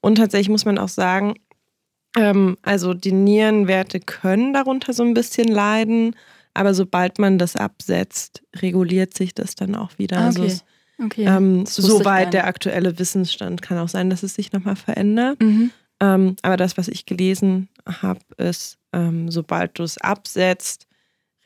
[0.00, 1.34] Und tatsächlich muss man auch sagen,
[2.16, 6.14] ähm, also die Nierenwerte können darunter so ein bisschen leiden,
[6.54, 10.18] aber sobald man das absetzt, reguliert sich das dann auch wieder.
[10.18, 10.52] Ah, Also okay.
[10.52, 10.64] es,
[11.00, 11.24] Okay.
[11.26, 15.40] ähm, soweit der aktuelle Wissensstand kann auch sein, dass es sich nochmal verändert.
[15.40, 15.70] Mhm.
[16.00, 20.86] Ähm, aber das, was ich gelesen habe, ist, ähm, sobald du es absetzt,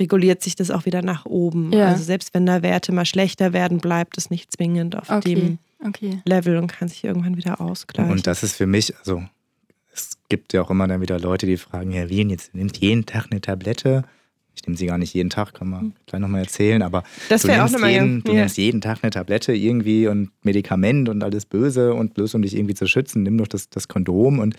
[0.00, 1.72] reguliert sich das auch wieder nach oben.
[1.72, 1.88] Ja.
[1.88, 5.34] Also selbst wenn da Werte mal schlechter werden, bleibt es nicht zwingend auf Okay.
[5.34, 6.22] dem Okay.
[6.24, 8.12] Level und kann sich irgendwann wieder ausgleichen.
[8.12, 9.22] Und das ist für mich, also
[9.92, 13.04] es gibt ja auch immer dann wieder Leute, die fragen, Herr Wien, jetzt nimmt jeden
[13.04, 14.04] Tag eine Tablette.
[14.54, 17.06] Ich nehme sie gar nicht jeden Tag, kann man gleich nochmal erzählen, aber Hm.
[17.30, 18.40] das du, auch nimmst nochmal jeden, du ja.
[18.40, 22.54] nimmst jeden Tag eine Tablette irgendwie und Medikament und alles böse und bloß um dich
[22.54, 24.54] irgendwie zu schützen, nimm doch das, das Kondom und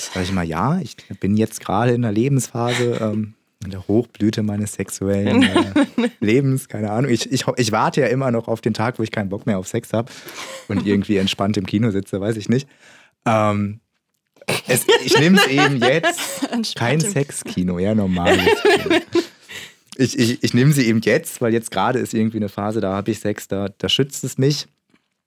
[0.00, 3.34] sage ich mal, ja, ich bin jetzt gerade in der Lebensphase, ähm,
[3.64, 7.10] in der Hochblüte meines sexuellen äh, Lebens, keine Ahnung.
[7.10, 9.58] Ich, ich, ich warte ja immer noch auf den Tag, wo ich keinen Bock mehr
[9.58, 10.12] auf Sex habe
[10.68, 12.68] und irgendwie entspannt im Kino sitze, weiß ich nicht.
[13.26, 13.80] Ähm,
[14.66, 18.96] es, ich nehme es eben jetzt kein Sexkino, normales Kino.
[19.96, 22.94] Ich, ich, ich nehme sie eben jetzt, weil jetzt gerade ist irgendwie eine Phase, da
[22.94, 24.68] habe ich Sex, da, da schützt es mich.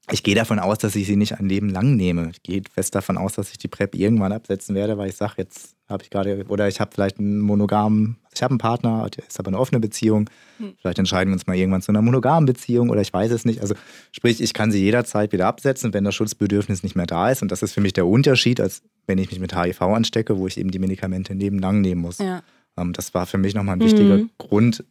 [0.10, 2.32] Ich gehe davon aus, dass ich sie nicht ein Leben lang nehme.
[2.32, 5.34] Ich gehe fest davon aus, dass ich die PrEP irgendwann absetzen werde, weil ich sage,
[5.38, 9.40] jetzt habe ich gerade, oder ich habe vielleicht einen monogamen, ich habe einen Partner, ist
[9.40, 10.30] aber eine offene Beziehung.
[10.58, 10.74] Hm.
[10.80, 13.62] Vielleicht entscheiden wir uns mal irgendwann zu einer monogamen Beziehung oder ich weiß es nicht.
[13.62, 13.76] Also
[14.12, 17.42] sprich, ich kann sie jederzeit wieder absetzen, wenn das Schutzbedürfnis nicht mehr da ist.
[17.42, 20.48] Und das ist für mich der Unterschied, als wenn ich mich mit HIV anstecke, wo
[20.48, 22.18] ich eben die Medikamente ein Leben lang nehmen muss.
[22.18, 22.42] Ja.
[22.76, 24.30] Ähm, das war für mich nochmal ein wichtiger mhm.
[24.40, 24.84] Grund.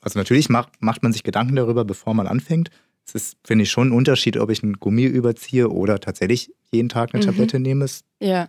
[0.00, 2.70] Also natürlich macht, macht man sich Gedanken darüber, bevor man anfängt.
[3.06, 6.88] Es ist, finde ich, schon ein Unterschied, ob ich ein Gummi überziehe oder tatsächlich jeden
[6.88, 7.26] Tag eine mhm.
[7.26, 7.86] Tablette nehme.
[8.20, 8.48] Ja.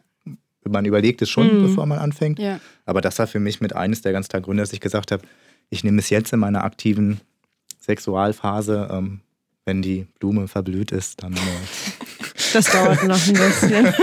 [0.64, 1.68] Man überlegt es schon, mhm.
[1.68, 2.40] bevor man anfängt.
[2.40, 2.60] Ja.
[2.86, 5.24] Aber das war für mich mit eines der ganz Gründe, dass ich gesagt habe,
[5.70, 7.20] ich nehme es jetzt in meiner aktiven
[7.82, 8.90] Sexualphase.
[8.92, 9.22] Ähm,
[9.66, 11.34] wenn die Blume verblüht ist, dann.
[11.34, 11.38] Äh,
[12.54, 13.86] das dauert noch ein bisschen.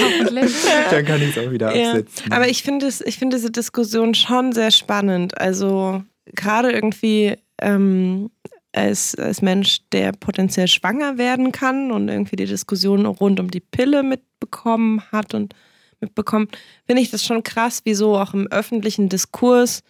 [0.00, 0.52] Hoffentlich.
[0.90, 2.26] Dann kann ich es auch wieder absetzen.
[2.30, 2.36] Ja.
[2.36, 5.38] Aber ich finde find diese Diskussion schon sehr spannend.
[5.38, 8.30] Also gerade irgendwie ähm,
[8.72, 13.60] als, als Mensch, der potenziell schwanger werden kann und irgendwie die Diskussion rund um die
[13.60, 15.54] Pille mitbekommen hat und
[16.00, 16.48] mitbekommen,
[16.86, 19.82] finde ich das schon krass, wieso auch im öffentlichen Diskurs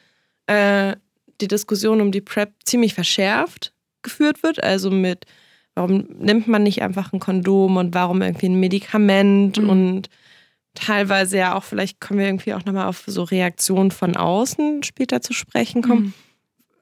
[0.46, 0.96] äh,
[1.40, 3.72] die Diskussion um die PrEP ziemlich verschärft
[4.02, 4.62] geführt wird.
[4.62, 5.24] Also mit,
[5.74, 9.68] warum nimmt man nicht einfach ein Kondom und warum irgendwie ein Medikament mhm.
[9.68, 10.10] und
[10.74, 15.20] teilweise ja auch, vielleicht können wir irgendwie auch nochmal auf so Reaktionen von außen später
[15.20, 16.02] zu sprechen kommen.
[16.02, 16.14] Mhm.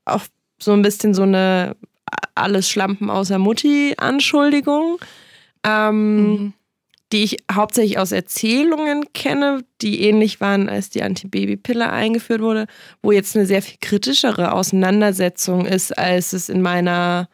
[0.04, 0.24] Auch
[0.58, 1.76] so ein bisschen so eine
[2.34, 4.98] alles Schlampen außer Mutti-Anschuldigung,
[5.64, 6.52] ähm, mhm.
[7.12, 12.66] die ich hauptsächlich aus Erzählungen kenne, die ähnlich waren, als die Antibabypille eingeführt wurde,
[13.02, 17.28] wo jetzt eine sehr viel kritischere Auseinandersetzung ist, als es in meiner,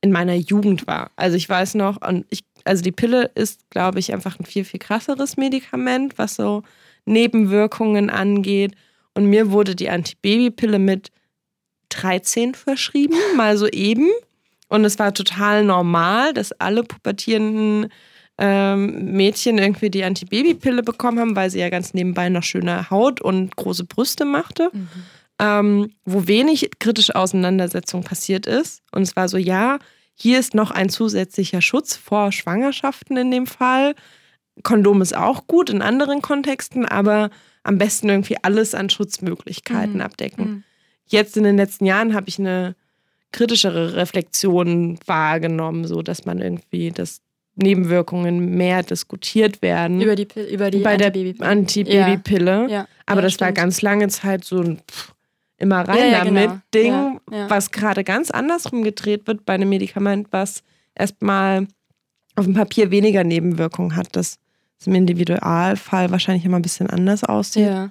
[0.00, 1.10] in meiner Jugend war.
[1.16, 4.64] Also ich weiß noch, und ich, also die Pille ist, glaube ich, einfach ein viel,
[4.64, 6.62] viel krasseres Medikament, was so
[7.06, 8.74] Nebenwirkungen angeht.
[9.14, 11.10] Und mir wurde die Antibabypille mit
[11.90, 14.08] 13 verschrieben, mal so eben.
[14.68, 17.88] Und es war total normal, dass alle pubertierenden
[18.38, 23.20] ähm, Mädchen irgendwie die Antibabypille bekommen haben, weil sie ja ganz nebenbei noch schöne Haut
[23.20, 24.70] und große Brüste machte.
[24.72, 24.88] Mhm.
[25.40, 28.82] Ähm, wo wenig kritische Auseinandersetzung passiert ist.
[28.90, 29.78] Und es war so, ja,
[30.14, 33.94] hier ist noch ein zusätzlicher Schutz vor Schwangerschaften in dem Fall.
[34.64, 37.30] Kondom ist auch gut in anderen Kontexten, aber
[37.62, 40.00] am besten irgendwie alles an Schutzmöglichkeiten mhm.
[40.00, 40.44] abdecken.
[40.44, 40.64] Mhm
[41.08, 42.74] jetzt in den letzten Jahren habe ich eine
[43.32, 47.20] kritischere Reflexion wahrgenommen, so dass man irgendwie das
[47.56, 50.00] Nebenwirkungen mehr diskutiert werden.
[50.00, 51.34] Über die, über die bei Antibabypille.
[51.34, 52.62] der Antibabypille.
[52.62, 52.68] Ja.
[52.68, 52.88] Ja.
[53.06, 53.46] Aber ja, das stimmt.
[53.46, 55.12] war ganz lange Zeit so ein pff,
[55.58, 57.18] immer rein damit genau.
[57.26, 60.62] Ding, was gerade ganz andersrum gedreht wird bei einem Medikament, was
[60.94, 61.66] erstmal
[62.36, 64.38] auf dem Papier weniger Nebenwirkungen hat, das
[64.86, 67.90] im Individualfall wahrscheinlich immer ein bisschen anders aussieht.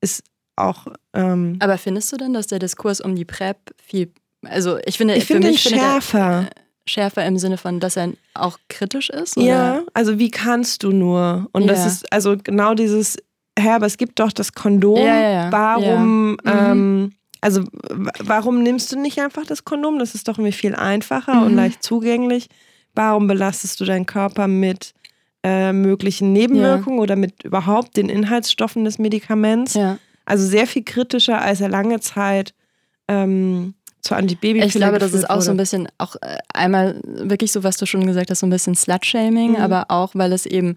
[0.00, 0.24] Ist
[0.60, 0.86] auch.
[1.14, 4.12] Ähm, Aber findest du denn, dass der Diskurs um die PrEP viel,
[4.44, 6.38] also ich finde, ich finde mich schärfer.
[6.38, 9.36] Finde schärfer im Sinne von, dass er auch kritisch ist?
[9.36, 9.46] Oder?
[9.46, 11.48] Ja, also wie kannst du nur?
[11.52, 11.68] Und ja.
[11.68, 13.16] das ist also genau dieses,
[13.58, 14.98] Herr, aber es gibt doch das Kondom.
[14.98, 16.38] Ja, ja, warum, mhm.
[16.44, 17.62] ähm, also
[18.20, 19.98] warum nimmst du nicht einfach das Kondom?
[19.98, 21.42] Das ist doch irgendwie viel einfacher mhm.
[21.42, 22.48] und leicht zugänglich.
[22.94, 24.94] Warum belastest du deinen Körper mit
[25.44, 29.74] äh, möglichen Nebenwirkungen oder mit überhaupt den Inhaltsstoffen des Medikaments?
[29.74, 29.98] Ja.
[30.28, 32.54] Also sehr viel kritischer, als er lange Zeit
[33.08, 35.44] ähm, zur Antibabypille Ich glaube, das ist auch wurde.
[35.44, 38.50] so ein bisschen, auch äh, einmal wirklich so, was du schon gesagt hast, so ein
[38.50, 39.56] bisschen Slut-Shaming, mhm.
[39.56, 40.76] aber auch, weil es eben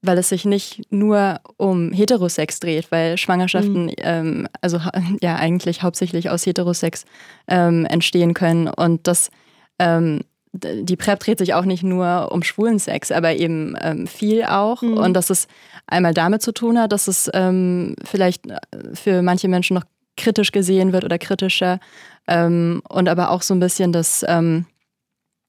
[0.00, 3.94] weil es sich nicht nur um Heterosex dreht, weil Schwangerschaften mhm.
[3.98, 4.80] ähm, also
[5.20, 7.04] ja eigentlich hauptsächlich aus Heterosex
[7.48, 9.30] ähm, entstehen können und das
[9.78, 10.20] ähm,
[10.58, 14.82] die PrEP dreht sich auch nicht nur um schwulen Sex, aber eben ähm, viel auch.
[14.82, 14.94] Mhm.
[14.94, 15.46] Und dass es
[15.86, 18.58] einmal damit zu tun hat, dass es ähm, vielleicht äh,
[18.94, 19.84] für manche Menschen noch
[20.16, 21.80] kritisch gesehen wird oder kritischer.
[22.26, 24.66] Ähm, und aber auch so ein bisschen das, ähm,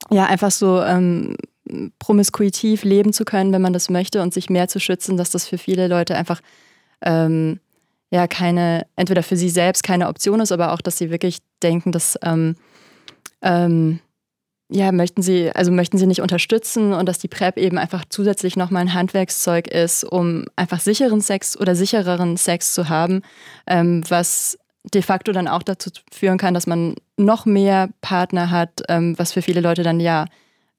[0.10, 1.36] ja, einfach so ähm,
[2.00, 5.48] promiskuitiv leben zu können, wenn man das möchte und sich mehr zu schützen, dass das
[5.48, 6.42] für viele Leute einfach
[7.02, 7.60] ähm,
[8.12, 11.92] ja keine, entweder für sie selbst keine Option ist, aber auch, dass sie wirklich denken,
[11.92, 12.56] dass ähm,
[14.72, 18.56] ja, möchten Sie, also möchten Sie nicht unterstützen und dass die PrEP eben einfach zusätzlich
[18.56, 23.24] nochmal ein Handwerkszeug ist, um einfach sicheren Sex oder sichereren Sex zu haben,
[23.66, 24.60] ähm, was
[24.94, 29.34] de facto dann auch dazu führen kann, dass man noch mehr Partner hat, ähm, was
[29.34, 30.26] für viele Leute dann ja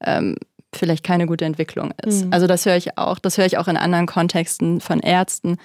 [0.04, 0.36] ähm,
[0.74, 2.26] vielleicht keine gute Entwicklung ist.
[2.26, 2.32] Mhm.
[2.32, 5.56] Also das höre ich auch, das höre ich auch in anderen Kontexten von Ärzten,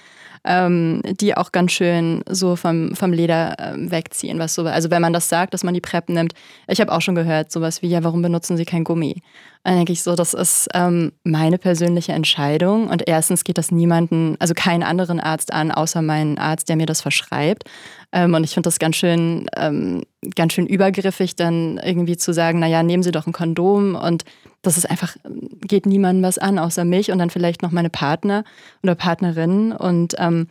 [0.44, 4.38] ähm, die auch ganz schön so vom, vom Leder ähm, wegziehen.
[4.38, 6.34] Was so, also wenn man das sagt, dass man die PrEP nimmt,
[6.66, 9.22] ich habe auch schon gehört, sowas wie, ja, warum benutzen Sie kein Gummi?
[9.66, 12.88] Dann denke ich so, das ist ähm, meine persönliche Entscheidung.
[12.88, 16.86] Und erstens geht das niemanden, also keinen anderen Arzt an, außer meinen Arzt, der mir
[16.86, 17.64] das verschreibt.
[18.16, 20.02] Ähm, und ich finde das ganz schön, ähm,
[20.34, 24.24] ganz schön übergriffig, dann irgendwie zu sagen, naja, nehmen Sie doch ein Kondom und
[24.62, 25.16] das ist einfach,
[25.60, 28.44] geht niemandem was an, außer mich und dann vielleicht noch meine Partner
[28.82, 29.70] oder Partnerin.
[29.70, 30.48] Und ähm,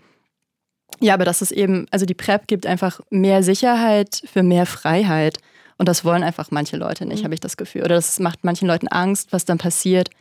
[0.99, 5.39] ja, aber das ist eben, also die PrEP gibt einfach mehr Sicherheit für mehr Freiheit.
[5.79, 7.25] Und das wollen einfach manche Leute nicht, mhm.
[7.25, 7.81] habe ich das Gefühl.
[7.81, 10.11] Oder das macht manchen Leuten Angst, was dann passiert.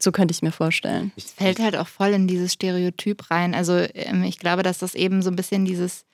[0.00, 1.12] So könnte ich es mir vorstellen.
[1.16, 3.54] Es fällt halt auch voll in dieses Stereotyp rein.
[3.54, 6.04] Also ähm, ich glaube, dass das eben so ein bisschen dieses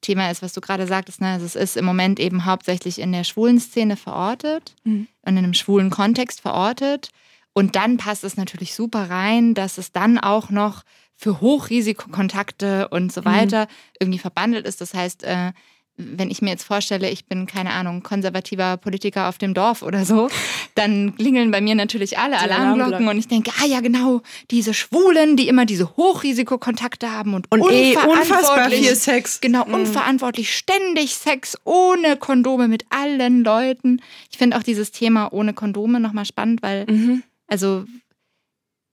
[0.00, 1.20] Thema ist, was du gerade sagtest.
[1.20, 1.28] Ne?
[1.28, 5.08] Also es ist im Moment eben hauptsächlich in der schwulen Szene verortet mhm.
[5.22, 7.10] und in einem schwulen Kontext verortet.
[7.52, 10.84] Und dann passt es natürlich super rein, dass es dann auch noch
[11.16, 13.24] für Hochrisikokontakte und so mhm.
[13.24, 13.70] weiter mhm.
[14.00, 14.80] irgendwie verbandelt ist.
[14.80, 15.52] Das heißt, äh,
[15.98, 20.04] wenn ich mir jetzt vorstelle, ich bin, keine Ahnung, konservativer Politiker auf dem Dorf oder
[20.04, 20.28] so,
[20.76, 25.36] dann klingeln bei mir natürlich alle Alarmglocken und ich denke, ah ja, genau, diese Schwulen,
[25.36, 29.40] die immer diese Hochrisikokontakte haben und, und unfassbar viel Sex.
[29.40, 29.74] Genau, mhm.
[29.74, 34.00] unverantwortlich, ständig Sex ohne Kondome mit allen Leuten.
[34.30, 37.22] Ich finde auch dieses Thema ohne Kondome nochmal spannend, weil, mhm.
[37.48, 37.84] also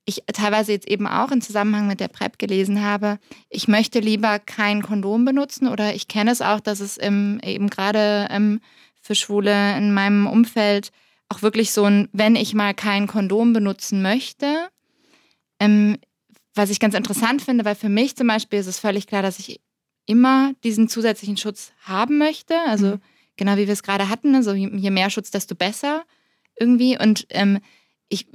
[0.06, 3.18] ich teilweise jetzt eben auch im Zusammenhang mit der PrEP gelesen habe,
[3.50, 7.70] ich möchte lieber kein Kondom benutzen oder ich kenne es auch, dass es im, eben
[7.70, 8.62] gerade ähm,
[9.02, 10.92] für Schwule in meinem Umfeld
[11.30, 14.70] auch wirklich so ein, wenn ich mal kein Kondom benutzen möchte,
[15.60, 15.98] ähm,
[16.54, 19.40] was ich ganz interessant finde, weil für mich zum Beispiel ist es völlig klar, dass
[19.40, 19.60] ich
[20.06, 22.56] immer diesen zusätzlichen Schutz haben möchte.
[22.68, 23.02] Also mhm.
[23.38, 26.06] genau wie wir es gerade hatten, also je mehr Schutz, desto besser
[26.60, 26.98] irgendwie.
[26.98, 27.60] Und ähm,
[28.08, 28.28] ich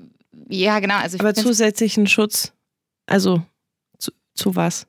[0.50, 0.96] ja, genau.
[0.96, 2.52] Also Aber zusätzlichen Schutz,
[3.06, 3.42] also
[3.98, 4.86] zu, zu was?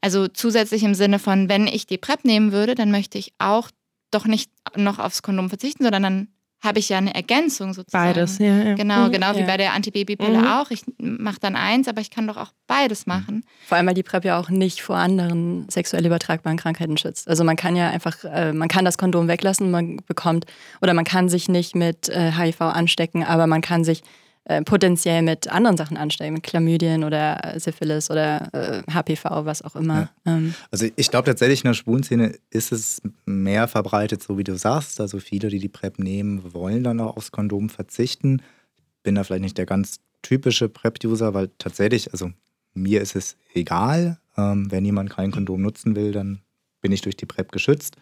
[0.00, 3.70] Also zusätzlich im Sinne von, wenn ich die PrEP nehmen würde, dann möchte ich auch
[4.10, 6.28] doch nicht noch aufs Kondom verzichten, sondern dann
[6.62, 8.12] habe ich ja eine Ergänzung sozusagen.
[8.12, 8.62] Beides, ja.
[8.62, 8.74] ja.
[8.74, 9.46] Genau, mhm, genau wie ja.
[9.46, 10.46] bei der Antibabypille mhm.
[10.46, 10.70] auch.
[10.70, 13.44] Ich mache dann eins, aber ich kann doch auch beides machen.
[13.66, 17.28] Vor allem, weil die PrEP ja auch nicht vor anderen sexuell übertragbaren Krankheiten schützt.
[17.28, 20.44] Also man kann ja einfach, äh, man kann das Kondom weglassen, man bekommt,
[20.82, 24.02] oder man kann sich nicht mit äh, HIV anstecken, aber man kann sich
[24.44, 29.76] äh, potenziell mit anderen Sachen anstecken, mit Chlamydien oder Syphilis oder äh, HPV, was auch
[29.76, 30.10] immer.
[30.24, 30.36] Ja.
[30.36, 30.54] Ähm.
[30.70, 35.00] Also ich glaube tatsächlich in der Schwulenszene ist es mehr verbreitet, so wie du sagst.
[35.00, 38.42] Also viele, die die PrEP nehmen, wollen dann auch aufs Kondom verzichten.
[38.96, 42.30] Ich bin da vielleicht nicht der ganz typische PrEP-User, weil tatsächlich, also
[42.74, 44.18] mir ist es egal.
[44.36, 46.40] Ähm, wenn jemand kein Kondom nutzen will, dann
[46.80, 47.96] bin ich durch die PrEP geschützt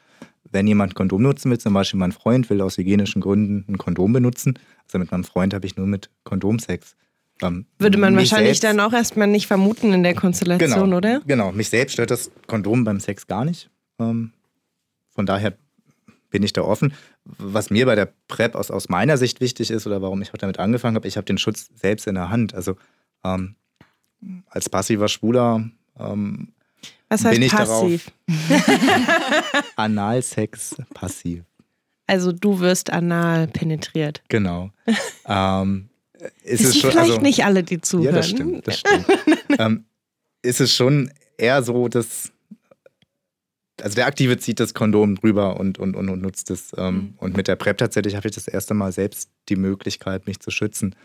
[0.50, 4.12] wenn jemand Kondom nutzen will, zum Beispiel mein Freund will aus hygienischen Gründen ein Kondom
[4.12, 6.96] benutzen, also mit meinem Freund habe ich nur mit Kondomsex.
[7.42, 11.20] Ähm, Würde man wahrscheinlich selbst, dann auch erstmal nicht vermuten in der Konstellation, genau, oder?
[11.26, 13.70] Genau, mich selbst stört das Kondom beim Sex gar nicht.
[14.00, 14.32] Ähm,
[15.10, 15.56] von daher
[16.30, 16.92] bin ich da offen.
[17.24, 20.38] Was mir bei der PrEP aus, aus meiner Sicht wichtig ist oder warum ich auch
[20.38, 22.54] damit angefangen habe, ich habe den Schutz selbst in der Hand.
[22.54, 22.76] Also
[23.24, 23.56] ähm,
[24.46, 25.68] als passiver Schwuler
[25.98, 26.52] ähm,
[27.08, 28.10] was heißt bin ich passiv?
[29.76, 31.44] Analsex passiv.
[32.06, 34.22] Also du wirst anal penetriert.
[34.28, 34.70] Genau.
[35.26, 35.90] ähm,
[36.42, 38.06] ist es schon, vielleicht also, nicht alle, die zuhören.
[38.06, 38.66] Ja, das stimmt.
[38.66, 39.06] Das stimmt.
[39.58, 39.84] ähm,
[40.42, 42.32] ist es schon eher so, dass
[43.82, 46.72] also der Aktive zieht das Kondom drüber und, und, und, und nutzt es.
[46.76, 47.14] Ähm, mhm.
[47.18, 50.50] Und mit der PrEP tatsächlich habe ich das erste Mal selbst die Möglichkeit, mich zu
[50.50, 50.96] schützen.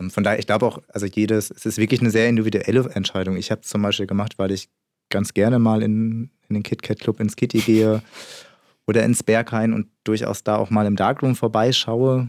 [0.00, 3.36] Ähm, von daher, ich glaube auch, also jedes, es ist wirklich eine sehr individuelle Entscheidung.
[3.36, 4.68] Ich habe es zum Beispiel gemacht, weil ich
[5.14, 8.02] ganz gerne mal in, in den KitKat Club ins Kitty gehe
[8.86, 12.28] oder ins Berghain und durchaus da auch mal im Darkroom vorbeischaue.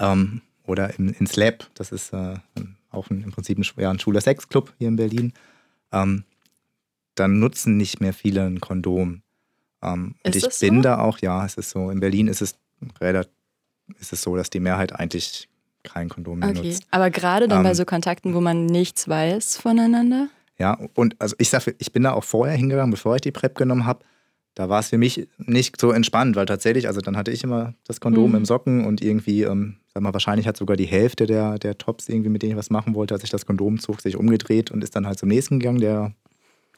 [0.00, 2.34] Ähm, oder im, ins Lab, das ist äh,
[2.90, 5.32] auch ein, im Prinzip ein, ja, ein schwuler Sexclub hier in Berlin.
[5.92, 6.24] Ähm,
[7.14, 9.22] dann nutzen nicht mehr viele ein Kondom.
[9.82, 10.80] Ähm, und ich bin so?
[10.80, 11.90] da auch, ja, es ist so.
[11.90, 12.56] In Berlin ist es
[13.00, 13.30] relativ
[14.00, 15.48] ist es so, dass die Mehrheit eigentlich
[15.82, 16.68] kein Kondom mehr okay.
[16.68, 16.86] nutzt.
[16.90, 20.28] Aber gerade dann ähm, bei so Kontakten, wo man nichts weiß voneinander?
[20.58, 23.56] Ja, und also ich sage, ich bin da auch vorher hingegangen, bevor ich die PrEP
[23.56, 24.04] genommen habe.
[24.54, 27.74] Da war es für mich nicht so entspannt, weil tatsächlich, also dann hatte ich immer
[27.88, 28.36] das Kondom mhm.
[28.36, 32.08] im Socken und irgendwie, ähm, sag mal, wahrscheinlich hat sogar die Hälfte der, der Tops
[32.08, 34.84] irgendwie, mit denen ich was machen wollte, als ich das Kondom zog, sich umgedreht und
[34.84, 36.12] ist dann halt zum nächsten gegangen, der,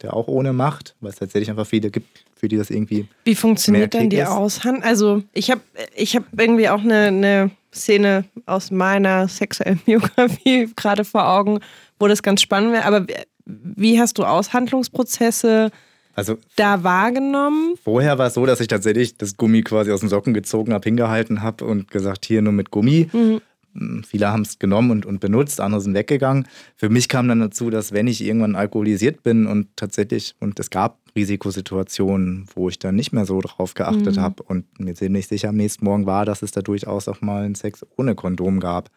[0.01, 3.09] der auch ohne macht, weil es tatsächlich einfach viele gibt, für die das irgendwie.
[3.25, 4.83] Wie funktioniert denn die Aushand?
[4.83, 5.61] Also ich habe
[5.95, 11.61] ich hab irgendwie auch eine, eine Szene aus meiner sexuellen Biografie gerade vor Augen,
[11.99, 12.87] wo das ganz spannend wäre.
[12.87, 13.07] Aber
[13.47, 15.71] wie hast du Aushandlungsprozesse
[16.15, 17.75] also, da wahrgenommen?
[17.83, 20.85] Vorher war es so, dass ich tatsächlich das Gummi quasi aus den Socken gezogen habe,
[20.85, 23.09] hingehalten habe und gesagt, hier nur mit Gummi.
[23.13, 23.41] Mhm.
[23.75, 26.49] Hm, viele haben es genommen und, und benutzt, andere sind weggegangen.
[26.75, 30.71] Für mich kam dann dazu, dass wenn ich irgendwann alkoholisiert bin und tatsächlich, und es
[30.71, 34.21] gab Risikosituationen, wo ich dann nicht mehr so drauf geachtet mhm.
[34.21, 37.45] habe und mir ziemlich sicher am nächsten Morgen war, dass es da durchaus auch mal
[37.45, 38.91] einen Sex ohne Kondom gab.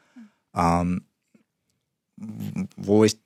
[0.56, 1.02] Ähm,
[2.76, 3.18] wo ich,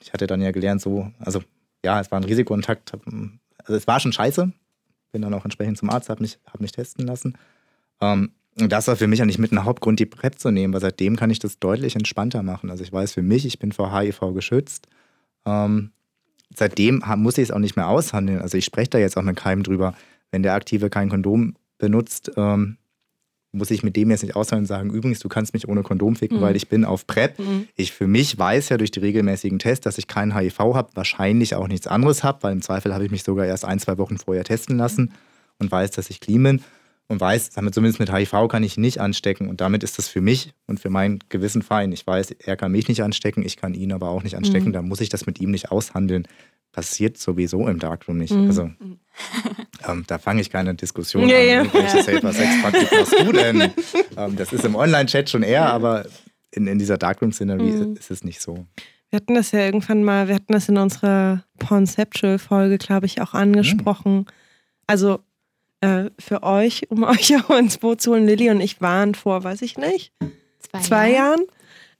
[0.00, 1.42] ich hatte dann ja gelernt, so, also
[1.84, 4.52] ja, es war ein Risikokontakt, also es war schon scheiße,
[5.12, 7.36] bin dann auch entsprechend zum Arzt, habe mich, hab mich testen lassen.
[8.00, 10.80] Ähm, und das war für mich eigentlich mit ein Hauptgrund, die PrEP zu nehmen, weil
[10.80, 12.70] seitdem kann ich das deutlich entspannter machen.
[12.70, 14.88] Also ich weiß für mich, ich bin vor HIV geschützt.
[15.46, 15.92] Ähm,
[16.54, 18.40] seitdem muss ich es auch nicht mehr aushandeln.
[18.40, 19.94] Also ich spreche da jetzt auch mit keinem drüber.
[20.30, 22.76] Wenn der Aktive kein Kondom benutzt, ähm,
[23.52, 26.16] muss ich mit dem jetzt nicht aushandeln und sagen, übrigens, du kannst mich ohne Kondom
[26.16, 26.42] ficken, mhm.
[26.42, 27.38] weil ich bin auf PrEP.
[27.38, 27.68] Mhm.
[27.76, 31.54] Ich für mich weiß ja durch die regelmäßigen Tests, dass ich keinen HIV habe, wahrscheinlich
[31.54, 34.16] auch nichts anderes habe, weil im Zweifel habe ich mich sogar erst ein, zwei Wochen
[34.16, 35.12] vorher testen lassen
[35.58, 36.62] und weiß, dass ich clean bin
[37.08, 39.48] und weiß, damit zumindest mit HIV kann ich nicht anstecken.
[39.48, 41.92] Und damit ist das für mich und für mein Gewissen fein.
[41.92, 44.68] Ich weiß, er kann mich nicht anstecken, ich kann ihn aber auch nicht anstecken.
[44.68, 44.72] Mhm.
[44.72, 46.26] Da muss ich das mit ihm nicht aushandeln.
[46.72, 48.32] Passiert sowieso im Darkroom nicht.
[48.32, 48.46] Mhm.
[48.46, 48.70] Also
[49.88, 51.46] ähm, da fange ich keine Diskussion ja, an.
[51.46, 51.74] Ja.
[51.74, 53.60] Welche Safer Sex Praktik machst du denn?
[54.16, 56.06] ähm, das ist im Online-Chat schon eher, aber
[56.50, 57.96] in, in dieser Darkroom-Szenerie mhm.
[57.96, 58.66] ist es nicht so.
[59.10, 63.34] Wir hatten das ja irgendwann mal, wir hatten das in unserer Pornceptual-Folge, glaube ich, auch
[63.34, 64.16] angesprochen.
[64.16, 64.26] Mhm.
[64.86, 65.20] Also
[65.82, 68.26] äh, für euch, um euch auch ins Boot zu holen.
[68.26, 70.12] Lilly und ich waren vor, weiß ich nicht,
[70.60, 71.40] zwei, zwei Jahren.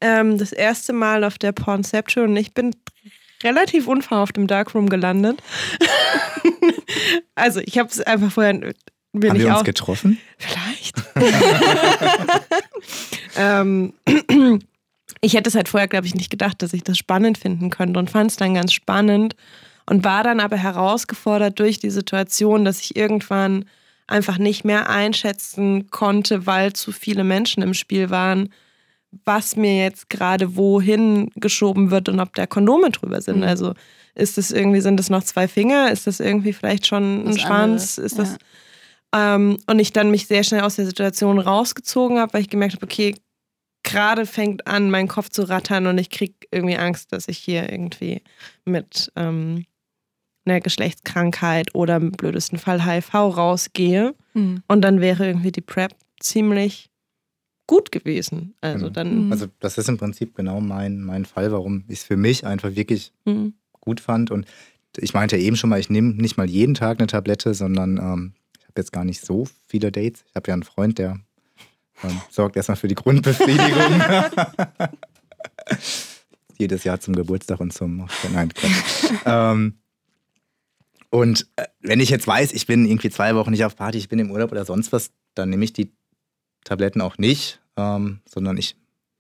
[0.01, 2.75] Ähm, das erste Mal auf der Pornception und ich bin
[3.45, 5.43] relativ unverhofft im Darkroom gelandet.
[7.35, 8.73] also ich habe es einfach vorher.
[9.15, 10.19] Bin Haben wir uns getroffen?
[10.39, 10.97] Vielleicht.
[13.37, 13.93] ähm,
[15.21, 17.99] ich hätte es halt vorher, glaube ich, nicht gedacht, dass ich das spannend finden könnte
[17.99, 19.37] und fand es dann ganz spannend
[19.87, 23.67] und war dann aber herausgefordert durch die Situation, dass ich irgendwann
[24.07, 28.49] einfach nicht mehr einschätzen konnte, weil zu viele Menschen im Spiel waren,
[29.25, 33.39] was mir jetzt gerade wohin geschoben wird und ob da Kondome drüber sind.
[33.39, 33.45] Mhm.
[33.45, 33.75] Also
[34.15, 35.91] ist das irgendwie, sind das noch zwei Finger?
[35.91, 37.99] Ist das irgendwie vielleicht schon ein Schwanz?
[37.99, 38.39] Ist das.
[39.13, 39.35] Ja.
[39.35, 42.75] Ähm, und ich dann mich sehr schnell aus der Situation rausgezogen habe, weil ich gemerkt
[42.75, 43.15] habe, okay,
[43.83, 47.71] gerade fängt an, mein Kopf zu rattern und ich kriege irgendwie Angst, dass ich hier
[47.71, 48.23] irgendwie
[48.65, 49.65] mit ähm,
[50.45, 54.15] einer Geschlechtskrankheit oder im blödesten Fall HIV rausgehe.
[54.35, 54.63] Mhm.
[54.69, 56.92] Und dann wäre irgendwie die PrEP ziemlich
[57.67, 58.55] gut gewesen.
[58.61, 58.95] Also genau.
[58.95, 59.27] dann.
[59.27, 59.33] Mhm.
[59.33, 62.75] Also das ist im Prinzip genau mein, mein Fall, warum ich es für mich einfach
[62.75, 63.55] wirklich mhm.
[63.81, 64.31] gut fand.
[64.31, 64.47] Und
[64.97, 68.33] ich meinte eben schon mal, ich nehme nicht mal jeden Tag eine Tablette, sondern ähm,
[68.59, 70.25] ich habe jetzt gar nicht so viele Dates.
[70.29, 71.21] Ich habe ja einen Freund, der
[72.03, 74.03] ähm, sorgt erstmal für die Grundbefriedigung.
[76.59, 78.09] Jedes Jahr zum Geburtstag und zum.
[78.33, 78.53] Nein,
[79.25, 79.79] ähm,
[81.11, 84.09] und äh, wenn ich jetzt weiß, ich bin irgendwie zwei Wochen nicht auf Party, ich
[84.09, 85.93] bin im Urlaub oder sonst was, dann nehme ich die
[86.65, 88.77] Tabletten auch nicht, ähm, sondern ich,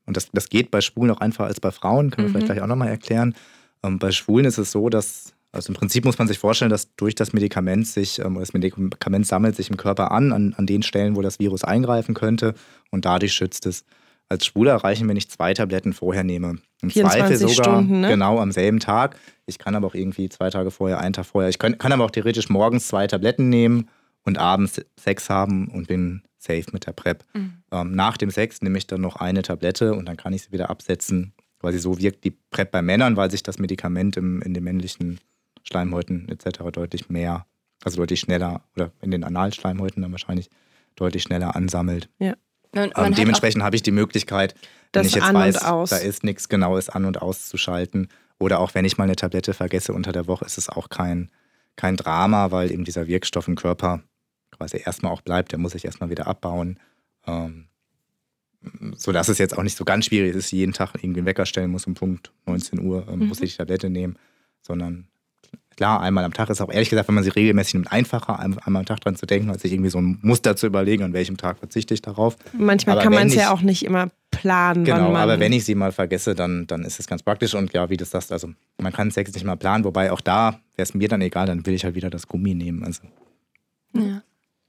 [0.06, 2.32] und das, das geht bei Schwulen auch einfacher als bei Frauen, können wir mhm.
[2.32, 3.34] vielleicht gleich auch nochmal erklären.
[3.82, 6.94] Ähm, bei Schwulen ist es so, dass, also im Prinzip muss man sich vorstellen, dass
[6.96, 10.82] durch das Medikament sich, ähm, das Medikament sammelt sich im Körper an, an, an den
[10.82, 12.54] Stellen, wo das Virus eingreifen könnte
[12.90, 13.84] und dadurch schützt es.
[14.28, 16.56] Als Schwuler reichen, wenn ich zwei Tabletten vorher nehme.
[16.80, 18.08] Im Zweifel sogar Stunden, ne?
[18.08, 19.18] genau am selben Tag.
[19.44, 21.50] Ich kann aber auch irgendwie zwei Tage vorher, einen Tag vorher.
[21.50, 23.90] Ich kann, kann aber auch theoretisch morgens zwei Tabletten nehmen
[24.24, 27.24] und abends Sex haben und bin safe mit der PrEP.
[27.34, 27.62] Mhm.
[27.70, 30.52] Ähm, nach dem Sex nehme ich dann noch eine Tablette und dann kann ich sie
[30.52, 31.32] wieder absetzen.
[31.60, 35.20] Quasi so wirkt die PrEP bei Männern, weil sich das Medikament im, in den männlichen
[35.62, 36.58] Schleimhäuten etc.
[36.72, 37.46] deutlich mehr,
[37.84, 40.50] also deutlich schneller oder in den Analschleimhäuten dann wahrscheinlich
[40.96, 42.08] deutlich schneller ansammelt.
[42.18, 42.34] Ja.
[42.74, 44.54] Man, man dementsprechend habe ich die Möglichkeit,
[44.92, 48.08] wenn ich jetzt weiß, da ist nichts Genaues an- und auszuschalten.
[48.38, 51.30] Oder auch wenn ich mal eine Tablette vergesse unter der Woche, ist es auch kein,
[51.76, 54.02] kein Drama, weil eben dieser Wirkstoff im Körper
[54.56, 55.52] quasi erstmal auch bleibt.
[55.52, 56.78] Der muss sich erstmal wieder abbauen.
[57.26, 57.66] Ähm,
[58.96, 61.46] sodass es jetzt auch nicht so ganz schwierig ist, dass jeden Tag irgendwie einen Wecker
[61.46, 63.26] stellen muss um Punkt 19 Uhr, ähm, mhm.
[63.26, 64.16] muss ich die Tablette nehmen,
[64.60, 65.08] sondern
[65.76, 68.60] Klar, einmal am Tag ist auch ehrlich gesagt, wenn man sie regelmäßig nimmt, einfacher, einmal
[68.64, 71.36] am Tag dran zu denken, als sich irgendwie so ein Muster zu überlegen, an welchem
[71.36, 72.36] Tag verzichte ich darauf.
[72.52, 74.84] Manchmal aber kann man es ja auch nicht immer planen.
[74.84, 77.54] Genau, aber wenn ich sie mal vergesse, dann, dann ist es ganz praktisch.
[77.54, 80.60] Und ja, wie du sagst, also man kann Sex nicht mal planen, wobei auch da
[80.76, 82.84] wäre es mir dann egal, dann will ich halt wieder das Gummi nehmen.
[82.84, 83.02] Also.
[83.94, 84.22] Ja.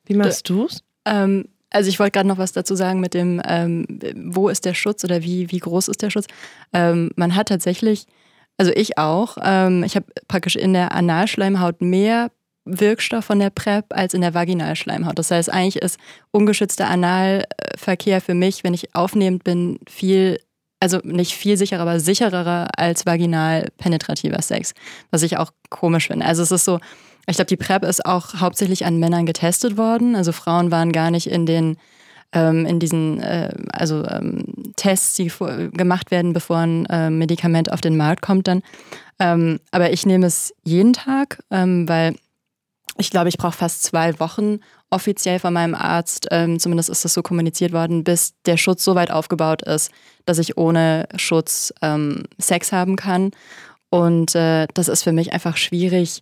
[0.05, 0.83] Wie machst du es?
[1.05, 3.85] Ähm, also ich wollte gerade noch was dazu sagen mit dem, ähm,
[4.15, 6.27] wo ist der Schutz oder wie, wie groß ist der Schutz.
[6.71, 8.05] Ähm, man hat tatsächlich
[8.57, 9.37] also ich auch.
[9.41, 12.31] Ähm, ich habe praktisch in der Analschleimhaut mehr
[12.65, 15.19] Wirkstoff von der PrEP als in der Vaginalschleimhaut.
[15.19, 15.99] Das heißt, eigentlich ist
[16.31, 20.39] ungeschützter Analverkehr für mich, wenn ich aufnehmend bin, viel,
[20.79, 24.73] also nicht viel sicherer, aber sicherer als vaginal penetrativer Sex,
[25.11, 26.25] was ich auch komisch finde.
[26.25, 26.79] Also es ist so,
[27.27, 30.15] ich glaube, die PrEP ist auch hauptsächlich an Männern getestet worden.
[30.15, 31.77] Also Frauen waren gar nicht in den
[32.33, 35.31] ähm, in diesen äh, also ähm, Tests, die
[35.71, 38.63] gemacht werden, bevor ein äh, Medikament auf den Markt kommt dann.
[39.19, 42.15] Ähm, aber ich nehme es jeden Tag, ähm, weil
[42.97, 44.59] ich glaube, ich brauche fast zwei Wochen
[44.89, 48.93] offiziell von meinem Arzt, ähm, zumindest ist das so kommuniziert worden, bis der Schutz so
[48.95, 49.91] weit aufgebaut ist,
[50.25, 51.73] dass ich ohne Schutz
[52.39, 53.31] Sex haben kann.
[53.89, 56.21] Und äh, das ist für mich einfach schwierig,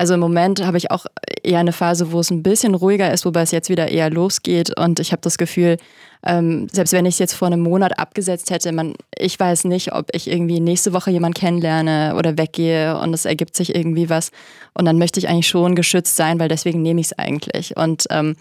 [0.00, 1.04] Also im Moment habe ich auch
[1.42, 4.74] eher eine Phase, wo es ein bisschen ruhiger ist, wobei es jetzt wieder eher losgeht.
[4.78, 5.76] Und ich habe das Gefühl,
[6.24, 9.92] ähm, selbst wenn ich es jetzt vor einem Monat abgesetzt hätte, man, ich weiß nicht,
[9.92, 14.30] ob ich irgendwie nächste Woche jemanden kennenlerne oder weggehe und es ergibt sich irgendwie was.
[14.72, 17.76] Und dann möchte ich eigentlich schon geschützt sein, weil deswegen nehme ich es eigentlich.
[17.76, 18.36] Und ähm,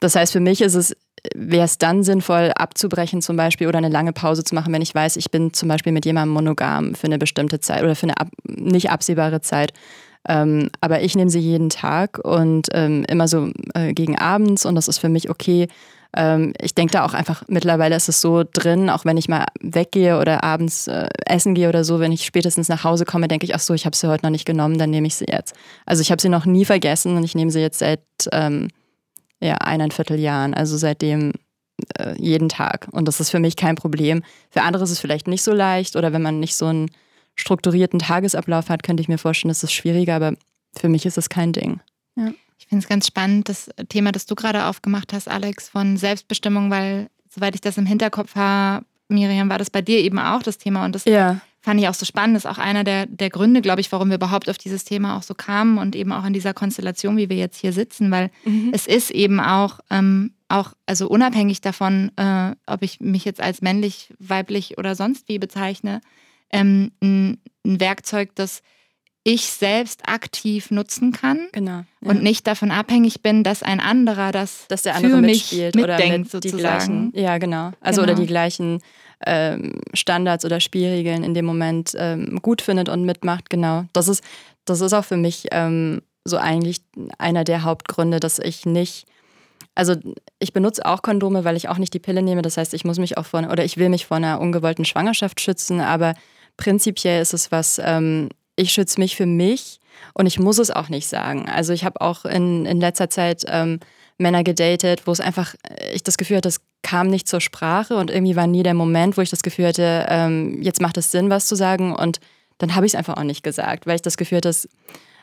[0.00, 0.96] das heißt, für mich ist es
[1.34, 4.94] wäre es dann sinnvoll, abzubrechen zum Beispiel oder eine lange Pause zu machen, wenn ich
[4.94, 8.16] weiß, ich bin zum Beispiel mit jemandem monogam für eine bestimmte Zeit oder für eine
[8.16, 9.72] ab nicht absehbare Zeit.
[10.28, 14.74] Ähm, aber ich nehme sie jeden Tag und ähm, immer so äh, gegen abends und
[14.74, 15.68] das ist für mich okay.
[16.14, 19.46] Ähm, ich denke da auch einfach, mittlerweile ist es so drin, auch wenn ich mal
[19.60, 23.46] weggehe oder abends äh, essen gehe oder so, wenn ich spätestens nach Hause komme, denke
[23.46, 25.54] ich, ach so, ich habe sie heute noch nicht genommen, dann nehme ich sie jetzt.
[25.86, 28.68] Also ich habe sie noch nie vergessen und ich nehme sie jetzt seit ähm,
[29.40, 31.32] ja, eineinviertel Jahren, also seitdem
[31.98, 32.88] äh, jeden Tag.
[32.92, 34.22] Und das ist für mich kein Problem.
[34.50, 36.90] Für andere ist es vielleicht nicht so leicht oder wenn man nicht so einen
[37.34, 40.34] strukturierten Tagesablauf hat, könnte ich mir vorstellen, das ist schwieriger, aber
[40.76, 41.80] für mich ist es kein Ding.
[42.16, 42.32] Ja.
[42.58, 46.70] Ich finde es ganz spannend, das Thema, das du gerade aufgemacht hast, Alex, von Selbstbestimmung,
[46.70, 50.58] weil, soweit ich das im Hinterkopf habe, Miriam, war das bei dir eben auch das
[50.58, 51.40] Thema und das ja.
[51.60, 52.36] fand ich auch so spannend.
[52.36, 55.16] Das ist auch einer der, der Gründe, glaube ich, warum wir überhaupt auf dieses Thema
[55.16, 58.30] auch so kamen und eben auch in dieser Konstellation, wie wir jetzt hier sitzen, weil
[58.44, 58.70] mhm.
[58.72, 63.60] es ist eben auch, ähm, auch, also unabhängig davon, äh, ob ich mich jetzt als
[63.60, 66.00] männlich, weiblich oder sonst wie bezeichne,
[66.52, 68.62] ähm, ein, ein, Werkzeug, das
[69.24, 72.10] ich selbst aktiv nutzen kann genau, ja.
[72.10, 75.84] und nicht davon abhängig bin, dass ein anderer das dass der andere für mitspielt mich
[75.84, 77.12] oder mitdenkt, mit sozusagen.
[77.12, 77.70] Gleichen, ja, genau.
[77.80, 78.12] Also genau.
[78.12, 78.80] oder die gleichen
[79.24, 83.48] ähm, Standards oder Spielregeln in dem Moment ähm, gut findet und mitmacht.
[83.48, 83.84] Genau.
[83.92, 84.24] Das ist,
[84.64, 86.78] das ist auch für mich ähm, so eigentlich
[87.18, 89.06] einer der Hauptgründe, dass ich nicht
[89.74, 89.96] also
[90.38, 92.42] ich benutze auch Kondome, weil ich auch nicht die Pille nehme.
[92.42, 95.40] Das heißt, ich muss mich auch vor oder ich will mich vor einer ungewollten Schwangerschaft
[95.40, 96.14] schützen, aber
[96.56, 99.80] prinzipiell ist es was, ähm, ich schütze mich für mich
[100.14, 101.48] und ich muss es auch nicht sagen.
[101.48, 103.80] Also ich habe auch in, in letzter Zeit ähm,
[104.18, 107.96] Männer gedatet, wo es einfach, äh, ich das Gefühl hatte, es kam nicht zur Sprache
[107.96, 111.10] und irgendwie war nie der Moment, wo ich das Gefühl hatte, ähm, jetzt macht es
[111.10, 112.20] Sinn, was zu sagen und
[112.58, 114.54] dann habe ich es einfach auch nicht gesagt, weil ich das Gefühl hatte,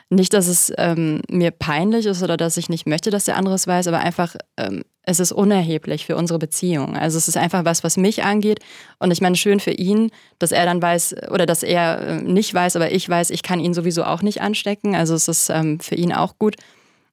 [0.10, 3.56] nicht, dass es ähm, mir peinlich ist oder dass ich nicht möchte, dass der andere
[3.56, 6.96] es weiß, aber einfach, ähm, es ist unerheblich für unsere Beziehung.
[6.96, 8.60] Also es ist einfach was, was mich angeht.
[9.00, 12.54] Und ich meine, schön für ihn, dass er dann weiß oder dass er äh, nicht
[12.54, 14.96] weiß, aber ich weiß, ich kann ihn sowieso auch nicht anstecken.
[14.96, 16.58] Also es ist ähm, für ihn auch gut.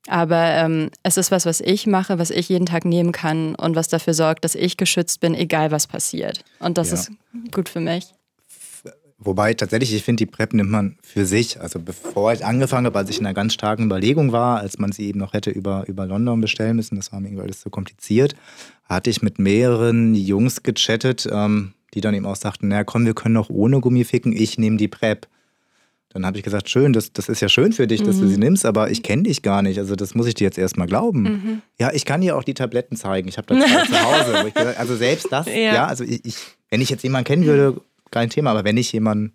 [0.08, 3.74] Aber ähm, es ist was, was ich mache, was ich jeden Tag nehmen kann und
[3.74, 6.44] was dafür sorgt, dass ich geschützt bin, egal was passiert.
[6.60, 6.94] Und das ja.
[6.94, 7.10] ist
[7.50, 8.12] gut für mich.
[9.18, 11.60] Wobei tatsächlich, ich finde, die PrEP nimmt man für sich.
[11.60, 14.92] Also bevor ich angefangen habe, als ich in einer ganz starken Überlegung war, als man
[14.92, 17.70] sie eben noch hätte über, über London bestellen müssen, das war mir irgendwie alles so
[17.70, 18.36] kompliziert,
[18.84, 23.14] hatte ich mit mehreren Jungs gechattet, ähm, die dann eben auch sagten, naja komm, wir
[23.14, 25.26] können doch ohne Gummi ficken, ich nehme die PrEP.
[26.10, 28.20] Dann habe ich gesagt, schön, das, das ist ja schön für dich, dass mhm.
[28.22, 29.78] du sie nimmst, aber ich kenne dich gar nicht.
[29.78, 31.22] Also das muss ich dir jetzt erstmal glauben.
[31.22, 31.62] Mhm.
[31.78, 33.28] Ja, ich kann dir auch die Tabletten zeigen.
[33.28, 34.50] Ich habe da zwei zu Hause.
[34.50, 36.36] Gesagt, also selbst das, ja, ja also ich, ich,
[36.70, 37.80] wenn ich jetzt jemanden kennen würde,
[38.10, 38.50] kein Thema.
[38.50, 39.32] Aber wenn ich jemanden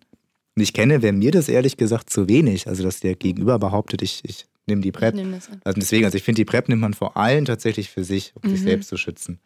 [0.56, 2.68] nicht kenne, wäre mir das ehrlich gesagt zu wenig.
[2.68, 5.16] Also, dass der Gegenüber behauptet, ich, ich nehme die PrEP.
[5.16, 8.34] Nehm also deswegen, also ich finde, die PrEP nimmt man vor allem tatsächlich für sich,
[8.36, 8.56] um mhm.
[8.56, 9.40] sich selbst zu schützen.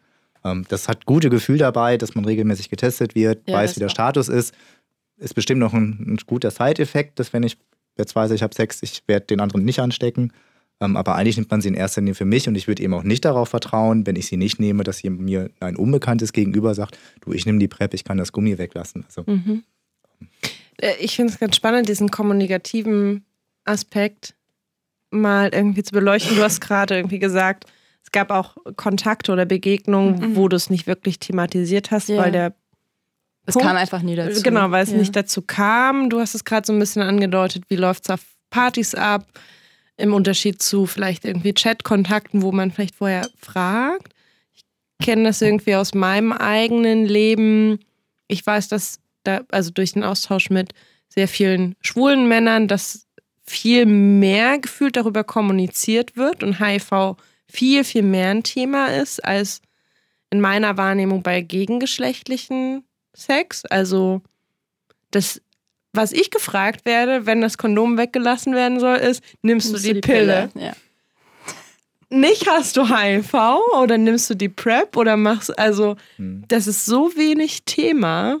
[0.44, 3.88] Ähm, das hat gute Gefühl dabei, dass man regelmäßig getestet wird, ja, weiß, wie der
[3.88, 4.54] Status ist.
[5.18, 7.56] Ist bestimmt noch ein, ein guter Side-Effekt, dass wenn ich
[7.96, 10.32] jetzt weiß, ich habe Sex, ich werde den anderen nicht anstecken.
[10.80, 12.92] Ähm, aber eigentlich nimmt man sie in erster Linie für mich und ich würde eben
[12.92, 16.98] auch nicht darauf vertrauen, wenn ich sie nicht nehme, dass mir ein unbekanntes Gegenüber sagt,
[17.22, 19.04] du, ich nehme die PrEP, ich kann das Gummi weglassen.
[19.06, 19.64] Also, mhm.
[20.78, 23.24] Äh, ich finde es ganz spannend, diesen kommunikativen
[23.64, 24.34] Aspekt
[25.10, 26.36] mal irgendwie zu beleuchten.
[26.36, 27.64] Du hast gerade irgendwie gesagt,
[28.02, 30.36] es gab auch Kontakte oder Begegnungen, mhm.
[30.36, 32.18] wo du es nicht wirklich thematisiert hast, ja.
[32.18, 32.54] weil der
[33.46, 34.42] es Punkt, kam einfach nie dazu.
[34.42, 34.98] Genau, weil es ja.
[34.98, 36.10] nicht dazu kam.
[36.10, 38.20] Du hast es gerade so ein bisschen angedeutet, wie läuft es auf
[38.50, 39.26] Partys ab?
[39.96, 44.12] Im Unterschied zu vielleicht irgendwie Chatkontakten, wo man vielleicht vorher fragt.
[44.54, 44.64] Ich
[45.06, 47.78] kenne das irgendwie aus meinem eigenen Leben.
[48.28, 50.72] Ich weiß, dass da, also durch den Austausch mit
[51.08, 53.06] sehr vielen schwulen Männern, dass
[53.44, 57.16] viel mehr gefühlt darüber kommuniziert wird und HIV
[57.48, 59.62] viel, viel mehr ein Thema ist als
[60.30, 62.84] in meiner Wahrnehmung bei gegengeschlechtlichen
[63.14, 63.64] Sex.
[63.64, 64.22] Also,
[65.10, 65.40] das
[65.96, 69.94] was ich gefragt werde, wenn das Kondom weggelassen werden soll, ist, nimmst, nimmst du die,
[69.94, 70.50] die Pille?
[70.52, 70.66] Pille?
[70.66, 70.72] Ja.
[72.08, 73.34] Nicht hast du HIV
[73.82, 76.44] oder nimmst du die PrEP oder machst, also hm.
[76.48, 78.38] das ist so wenig Thema.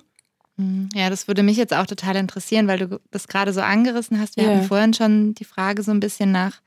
[0.56, 0.88] Hm.
[0.94, 4.36] Ja, das würde mich jetzt auch total interessieren, weil du das gerade so angerissen hast.
[4.36, 4.50] Wir ja.
[4.50, 6.60] hatten vorhin schon die Frage so ein bisschen nach,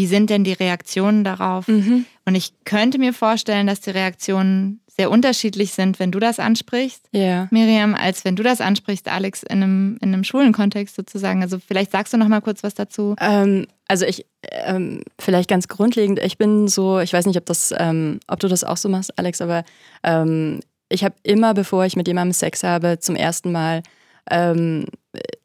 [0.00, 1.68] wie sind denn die Reaktionen darauf?
[1.68, 2.06] Mhm.
[2.24, 7.06] Und ich könnte mir vorstellen, dass die Reaktionen sehr unterschiedlich sind, wenn du das ansprichst,
[7.14, 7.48] yeah.
[7.50, 11.42] Miriam, als wenn du das ansprichst, Alex, in einem, in einem Schulenkontext sozusagen.
[11.42, 13.14] Also vielleicht sagst du noch mal kurz was dazu.
[13.20, 17.74] Ähm, also ich, ähm, vielleicht ganz grundlegend, ich bin so, ich weiß nicht, ob das,
[17.76, 19.64] ähm, ob du das auch so machst, Alex, aber
[20.02, 23.82] ähm, ich habe immer, bevor ich mit jemandem Sex habe, zum ersten Mal,
[24.30, 24.86] ähm,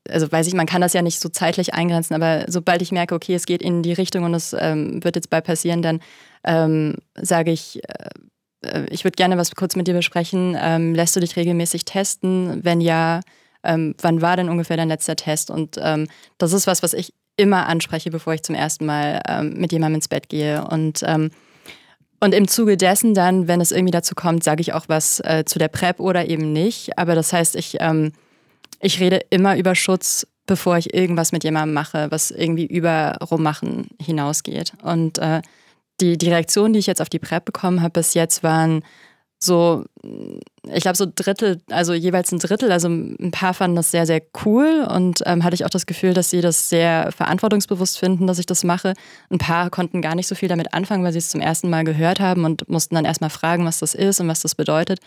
[0.09, 3.15] also weiß ich, man kann das ja nicht so zeitlich eingrenzen, aber sobald ich merke,
[3.15, 5.99] okay, es geht in die Richtung und es ähm, wird jetzt bald passieren, dann
[6.43, 8.09] ähm, sage ich, äh,
[8.67, 10.53] äh ich würde gerne was kurz mit dir besprechen.
[10.93, 12.63] lässt du dich regelmäßig testen?
[12.63, 13.21] Wenn ja,
[13.63, 15.49] wann war denn ungefähr dein letzter Test?
[15.49, 15.77] Und
[16.37, 19.95] das ist was, was ich immer anspreche, bevor ich zum ersten Mal ähm, mit jemandem
[19.95, 20.65] ins Bett gehe.
[20.65, 21.31] Und, ähm,
[22.19, 25.43] und im Zuge dessen dann, wenn es irgendwie dazu kommt, sage ich auch was äh,
[25.45, 26.97] zu der PrEP oder eben nicht.
[26.97, 28.13] Aber das heißt, ich, ähm,
[28.85, 33.87] ich rede immer über Schutz, bevor ich irgendwas mit jemandem mache, was irgendwie über Rummachen
[33.99, 34.73] hinausgeht.
[34.83, 35.41] Und äh,
[35.99, 38.83] die, die Reaktionen, die ich jetzt auf die PrEP bekommen habe bis jetzt, waren
[39.39, 39.85] so,
[40.71, 42.71] ich glaube, so Drittel, also jeweils ein Drittel.
[42.71, 46.13] Also ein paar fanden das sehr, sehr cool und ähm, hatte ich auch das Gefühl,
[46.13, 48.93] dass sie das sehr verantwortungsbewusst finden, dass ich das mache.
[49.31, 51.85] Ein paar konnten gar nicht so viel damit anfangen, weil sie es zum ersten Mal
[51.85, 54.99] gehört haben und mussten dann erstmal fragen, was das ist und was das bedeutet.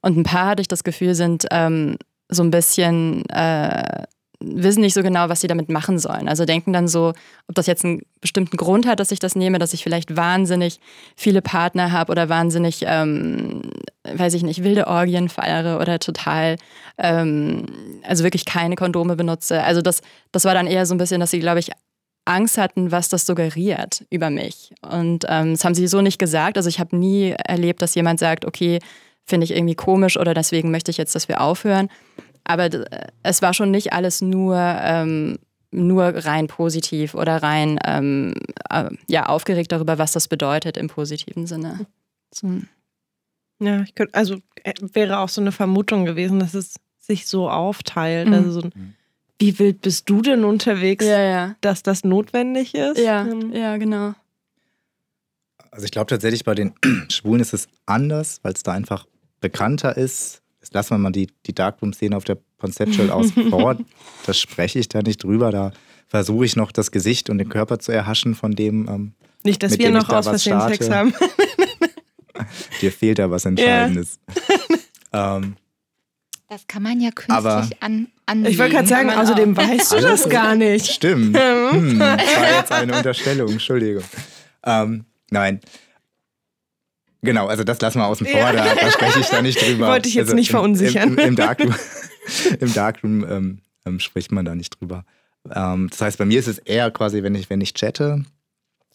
[0.00, 1.96] Und ein paar hatte ich das Gefühl, sind ähm,
[2.28, 4.04] so ein bisschen äh,
[4.40, 6.28] wissen nicht so genau, was sie damit machen sollen.
[6.28, 7.12] Also denken dann so,
[7.48, 10.80] ob das jetzt einen bestimmten Grund hat, dass ich das nehme, dass ich vielleicht wahnsinnig
[11.16, 13.62] viele Partner habe oder wahnsinnig, ähm,
[14.04, 16.56] weiß ich nicht, wilde Orgien feiere oder total,
[16.98, 17.66] ähm,
[18.02, 19.62] also wirklich keine Kondome benutze.
[19.62, 20.00] Also das,
[20.32, 21.70] das war dann eher so ein bisschen, dass sie, glaube ich,
[22.26, 24.72] Angst hatten, was das suggeriert über mich.
[24.80, 26.56] Und ähm, das haben sie so nicht gesagt.
[26.56, 28.78] Also ich habe nie erlebt, dass jemand sagt, okay,
[29.26, 31.88] finde ich irgendwie komisch oder deswegen möchte ich jetzt, dass wir aufhören.
[32.44, 32.68] Aber
[33.22, 35.38] es war schon nicht alles nur, ähm,
[35.70, 38.34] nur rein positiv oder rein ähm,
[38.70, 41.86] äh, ja, aufgeregt darüber, was das bedeutet im positiven Sinne.
[42.32, 42.60] So.
[43.60, 47.48] Ja, ich könnte, also äh, wäre auch so eine Vermutung gewesen, dass es sich so
[47.48, 48.28] aufteilt.
[48.28, 48.34] Mhm.
[48.34, 48.94] Also so mhm.
[49.38, 51.56] wie wild bist du denn unterwegs, ja, ja.
[51.60, 52.98] dass das notwendig ist?
[52.98, 53.52] Ja, ähm.
[53.52, 54.14] ja, genau.
[55.70, 56.74] Also ich glaube tatsächlich bei den
[57.08, 59.06] Schwulen ist es anders, weil es da einfach
[59.40, 60.40] bekannter ist.
[60.64, 63.76] Jetzt lassen wir mal die, die Darkroom-Szene auf der Conceptual aus vor.
[64.24, 65.50] Da spreche ich da nicht drüber.
[65.50, 65.72] Da
[66.08, 68.88] versuche ich noch das Gesicht und den Körper zu erhaschen von dem.
[68.88, 69.12] Ähm,
[69.42, 71.12] nicht, dass wir noch da aus Versehen Sex haben.
[72.80, 74.18] Dir fehlt da was Entscheidendes.
[75.12, 75.36] Ja.
[75.36, 75.56] ähm,
[76.48, 78.50] das kann man ja künstlich aber, an, anlegen.
[78.50, 80.86] Ich wollte gerade sagen, außerdem weißt du das gar nicht.
[80.86, 81.36] Stimmt.
[81.36, 84.04] Hm, das war jetzt eine Unterstellung, Entschuldigung.
[84.64, 85.60] Ähm, nein,
[87.24, 88.52] Genau, also das lassen wir außen vor, ja.
[88.52, 89.88] da, da, spreche ich da nicht drüber.
[89.88, 91.14] Wollte ich jetzt also nicht verunsichern.
[91.14, 91.74] Im, im, im Darkroom,
[92.60, 95.04] im Darkroom ähm, ähm, spricht man da nicht drüber.
[95.52, 98.24] Ähm, das heißt, bei mir ist es eher quasi, wenn ich, wenn ich chatte,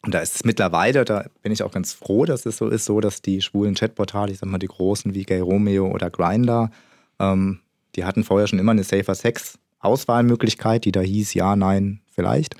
[0.01, 2.85] und da ist es mittlerweile, da bin ich auch ganz froh, dass es so ist,
[2.85, 6.71] so dass die schwulen Chatportale, ich sag mal die großen wie Gay Romeo oder Grindr,
[7.19, 7.59] ähm,
[7.95, 12.55] die hatten vorher schon immer eine Safer Sex Auswahlmöglichkeit, die da hieß ja, nein, vielleicht,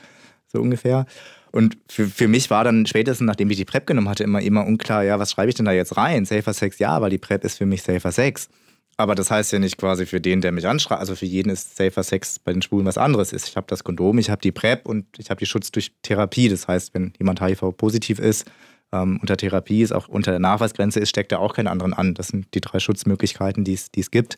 [0.48, 1.06] so ungefähr.
[1.52, 4.66] Und für, für mich war dann spätestens, nachdem ich die PrEP genommen hatte, immer, immer
[4.66, 6.26] unklar, ja, was schreibe ich denn da jetzt rein?
[6.26, 8.50] Safer Sex, ja, weil die PrEP ist für mich Safer Sex.
[8.98, 11.78] Aber das heißt ja nicht quasi für den, der mich anschreibt, also für jeden ist
[11.78, 13.32] Safer Sex bei den Schwulen was anderes.
[13.32, 16.50] Ich habe das Kondom, ich habe die PrEP und ich habe die Schutz durch Therapie.
[16.50, 18.52] Das heißt, wenn jemand HIV-positiv ist,
[18.92, 22.14] ähm, unter Therapie ist, auch unter der Nachweisgrenze ist, steckt er auch keinen anderen an.
[22.14, 24.38] Das sind die drei Schutzmöglichkeiten, die es gibt.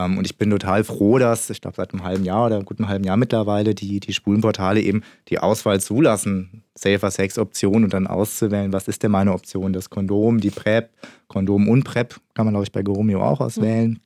[0.00, 2.64] Ähm, und ich bin total froh, dass, ich glaube, seit einem halben Jahr oder einem
[2.64, 7.92] guten halben Jahr mittlerweile die, die Spulenportale eben die Auswahl zulassen, Safer Sex Option und
[7.92, 10.90] dann auszuwählen, was ist denn meine Option, das Kondom, die PrEP,
[11.28, 14.00] Kondom und PrEP, kann man, glaube ich, bei Goromio auch auswählen.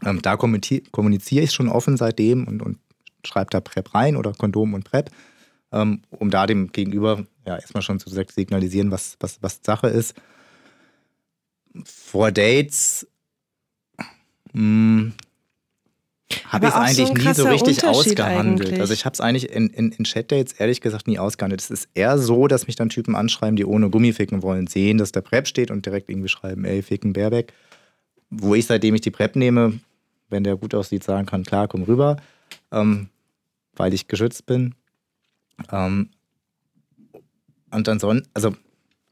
[0.00, 0.22] Mhm.
[0.22, 2.78] da kommuniziere ich schon offen seitdem und, und
[3.24, 5.10] schreibe da PrEP rein oder Kondom und PrEP,
[5.72, 10.14] ähm, um da dem Gegenüber ja erstmal schon zu signalisieren, was, was, was Sache ist.
[11.84, 13.06] Vor Dates
[14.52, 15.12] hm,
[16.46, 18.68] habe ich es eigentlich so nie so richtig ausgehandelt.
[18.68, 18.80] Eigentlich.
[18.80, 21.60] Also ich habe es eigentlich in, in, in Chat-Dates ehrlich gesagt nie ausgehandelt.
[21.60, 24.98] Es ist eher so, dass mich dann Typen anschreiben, die ohne Gummi ficken wollen, sehen,
[24.98, 27.52] dass der Prep steht und direkt irgendwie schreiben, ey, ficken Baerbeck.
[28.30, 29.80] Wo ich, seitdem ich die Prep nehme,
[30.28, 32.18] wenn der gut aussieht, sagen kann, klar, komm rüber,
[32.72, 33.08] ähm,
[33.74, 34.74] weil ich geschützt bin.
[35.72, 36.10] Ähm,
[37.70, 38.54] und ansonsten, also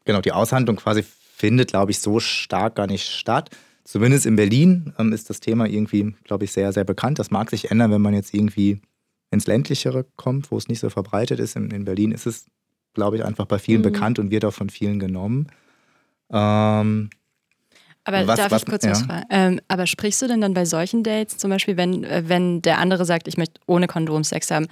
[0.05, 3.51] genau, die Aushandlung quasi findet, glaube ich, so stark gar nicht statt.
[3.87, 7.21] Zumindest in Berlin ähm, ist das Thema irgendwie, glaube ich, sehr, sehr bekannt.
[7.21, 8.81] Das mag sich ändern, wenn man jetzt irgendwie
[9.31, 11.55] ins Ländlichere kommt, wo es nicht so verbreitet ist.
[11.55, 12.47] In, in Berlin ist es,
[12.95, 13.85] glaube ich, einfach bei vielen mhm.
[13.85, 15.47] bekannt und wird auch von vielen genommen.
[16.33, 17.11] Ähm,
[18.03, 18.91] aber was, darf was, ich kurz ja.
[18.91, 19.25] was fragen?
[19.31, 22.79] Ähm, aber sprichst du denn dann bei solchen Dates, zum Beispiel, wenn, äh, wenn der
[22.79, 24.67] andere sagt, ich möchte ohne Kondom Sex haben,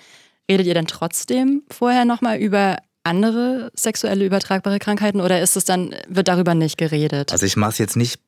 [0.50, 5.94] redet ihr dann trotzdem vorher nochmal über andere sexuelle übertragbare Krankheiten oder ist es dann,
[6.08, 7.30] wird darüber nicht geredet?
[7.30, 8.20] Also ich mache es jetzt nicht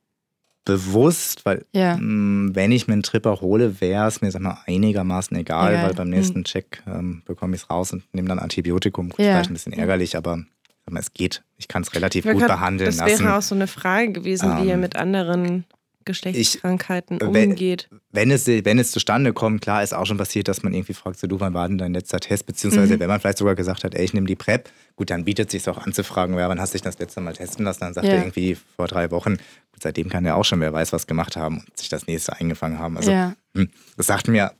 [0.66, 1.96] bewusst, weil Ja.
[1.96, 5.86] mh, wenn ich mir einen Tripper hole, wäre es mir sag mal, einigermaßen egal, Egal.
[5.86, 9.08] weil beim nächsten Check ähm, bekomme ich es raus und nehme dann Antibiotikum.
[9.08, 9.32] Gut, Ja.
[9.32, 10.36] Vielleicht ein bisschen ärgerlich, aber
[10.84, 11.42] sag mal, es geht.
[11.56, 13.24] Ich kann es relativ gut grad- behandeln das lassen.
[13.24, 15.64] wäre auch so eine Frage gewesen, wie ihr Ähm, mit anderen
[16.06, 17.88] Geschlechtskrankheiten wenn- umgeht.
[18.12, 21.18] wenn es, wenn es zustande kommt, klar ist auch schon passiert, dass man irgendwie fragt,
[21.18, 22.46] so du, wann war denn dein letzter Test?
[22.46, 23.00] Beziehungsweise Mhm.
[23.00, 25.52] wenn man vielleicht sogar gesagt hat, ey, ich nehme die PrEP, gut, dann bietet es
[25.62, 27.80] sich auch anzufragen, ja, wann hast du dich das letzte Mal testen lassen?
[27.80, 28.14] Dann sagt Ja.
[28.14, 29.36] er irgendwie vor drei Wochen.
[29.36, 32.34] Gut, seitdem kann er auch schon, wer weiß, was gemacht haben und sich das nächste
[32.36, 32.96] eingefangen haben.
[32.96, 33.34] Also ja.
[33.54, 34.52] hm, das sagt mir,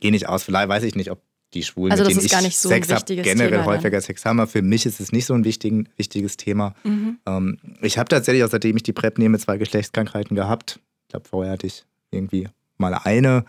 [0.00, 1.20] geh nicht aus, vielleicht weiß ich nicht, ob
[1.54, 3.24] die Schwulen, Also mit das denen ist gar ich nicht so ein Sex habe, wichtiges
[3.24, 3.66] generell Thema dann.
[3.74, 4.40] häufiger Sex haben.
[4.40, 6.74] Aber für mich ist es nicht so ein wichtigen, wichtiges Thema.
[6.84, 7.18] Mhm.
[7.26, 10.80] Ähm, ich habe tatsächlich, auch seitdem ich die PrEP nehme, zwei Geschlechtskrankheiten gehabt.
[11.02, 12.48] Ich glaube, vorher hatte ich irgendwie
[12.78, 13.44] mal eine.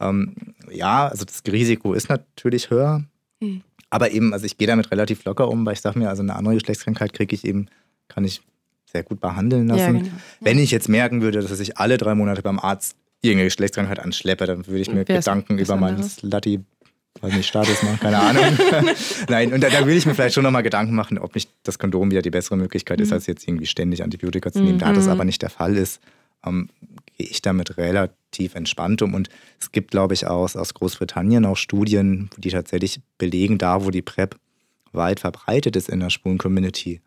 [0.00, 0.34] Ähm,
[0.70, 3.04] ja, also das Risiko ist natürlich höher.
[3.40, 3.62] Mhm.
[3.90, 6.34] Aber eben, also ich gehe damit relativ locker um, weil ich sage mir, also eine
[6.34, 7.68] andere Geschlechtskrankheit kriege ich eben,
[8.08, 8.42] kann ich
[8.84, 9.96] sehr gut behandeln lassen.
[9.96, 10.14] Ja, genau.
[10.40, 14.46] Wenn ich jetzt merken würde, dass ich alle drei Monate beim Arzt irgendeine Geschlechtskrankheit anschleppe,
[14.46, 16.16] dann würde ich mir Wär's Gedanken über meinen anderes?
[16.16, 16.60] Slutty,
[17.22, 18.44] weiß nicht, Status machen, keine Ahnung.
[19.28, 21.78] Nein, und da, da würde ich mir vielleicht schon nochmal Gedanken machen, ob nicht das
[21.78, 24.78] Kondom wieder die bessere Möglichkeit ist, als jetzt irgendwie ständig Antibiotika zu nehmen.
[24.78, 25.10] Da das Mhm.
[25.12, 26.00] aber nicht der Fall ist,
[26.44, 26.68] ähm,
[27.16, 29.14] gehe ich damit relativ entspannt um.
[29.14, 29.28] Und
[29.60, 34.02] es gibt, glaube ich, aus, aus Großbritannien auch Studien, die tatsächlich belegen, da wo die
[34.02, 34.36] PrEP
[34.92, 37.00] weit verbreitet ist in der schwulen Community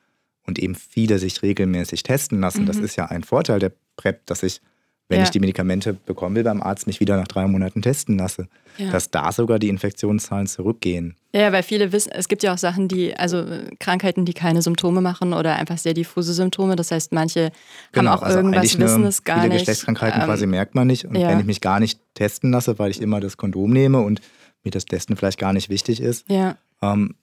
[0.45, 2.65] und eben viele sich regelmäßig testen lassen.
[2.65, 4.61] Das ist ja ein Vorteil der PrEP, dass ich,
[5.09, 5.23] wenn Ja.
[5.23, 8.47] ich die Medikamente bekommen will, beim Arzt mich wieder nach drei Monaten testen lasse.
[8.77, 8.91] Ja.
[8.91, 11.15] Dass da sogar die Infektionszahlen zurückgehen.
[11.33, 14.61] Ja, weil viele wissen, es gibt ja auch Sachen, die, also äh, Krankheiten, die keine
[14.61, 16.75] Symptome machen oder einfach sehr diffuse Symptome.
[16.77, 17.51] Das heißt, manche
[17.95, 19.59] haben auch irgendwas, Genau, also eigentlich wissen eine- es gar viele nicht.
[19.61, 21.05] Geschlechtskrankheiten Ähm, quasi merkt man nicht.
[21.05, 21.27] Und ja.
[21.27, 24.21] wenn ich mich gar nicht testen lasse, weil ich immer das Kondom nehme und
[24.63, 27.15] mir das Testen vielleicht gar nicht wichtig ist, Ja, ähm,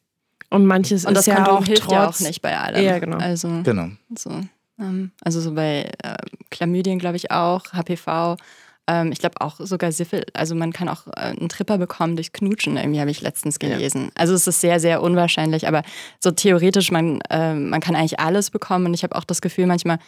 [0.50, 2.84] Und manches und das ist ja Kondom auch hilft trotz, ja auch nicht bei allem.
[2.84, 3.16] Ja, genau.
[3.18, 3.88] Also, genau.
[4.16, 4.30] so,
[5.22, 6.16] also so bei äh,
[6.50, 8.36] Chlamydien, glaube ich, auch, HPV.
[8.86, 10.24] Ähm, ich glaube auch sogar Siffel.
[10.34, 14.10] Also man kann auch äh, einen Tripper bekommen durch Knutschen, irgendwie habe ich letztens gelesen.
[14.14, 15.82] Also es ist sehr, sehr unwahrscheinlich, aber
[16.20, 18.86] so theoretisch, man, äh, man kann eigentlich alles bekommen.
[18.86, 19.98] Und ich habe auch das Gefühl manchmal,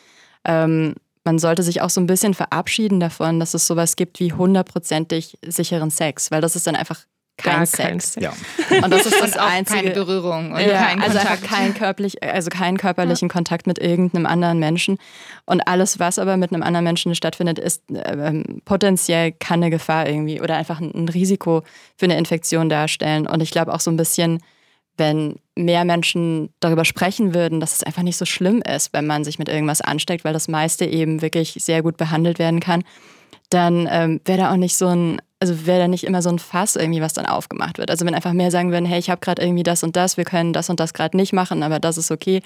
[0.45, 0.95] ähm,
[1.25, 5.39] man sollte sich auch so ein bisschen verabschieden davon, dass es sowas gibt wie hundertprozentig
[5.47, 7.01] sicheren Sex, weil das ist dann einfach
[7.39, 7.79] kein Sex.
[7.79, 8.15] kein Sex.
[8.21, 8.33] Ja.
[8.83, 9.79] Und das ist das Und auch einzige.
[9.81, 11.43] keine Berührung und ja, kein also Kontakt.
[11.43, 14.99] einfach kein körperlich, also keinen körperlichen Kontakt mit irgendeinem anderen Menschen.
[15.47, 20.09] Und alles, was aber mit einem anderen Menschen stattfindet, ist ähm, potenziell kann eine Gefahr
[20.09, 21.63] irgendwie oder einfach ein, ein Risiko
[21.97, 23.27] für eine Infektion darstellen.
[23.27, 24.41] Und ich glaube auch so ein bisschen,
[24.99, 29.25] wenn mehr Menschen darüber sprechen würden, dass es einfach nicht so schlimm ist, wenn man
[29.25, 32.85] sich mit irgendwas ansteckt, weil das meiste eben wirklich sehr gut behandelt werden kann,
[33.51, 36.39] dann ähm, wäre da auch nicht so ein, also wäre da nicht immer so ein
[36.39, 37.91] Fass irgendwie, was dann aufgemacht wird.
[37.91, 40.25] Also wenn einfach mehr sagen würden, hey, ich habe gerade irgendwie das und das, wir
[40.25, 42.43] können das und das gerade nicht machen, aber das ist okay.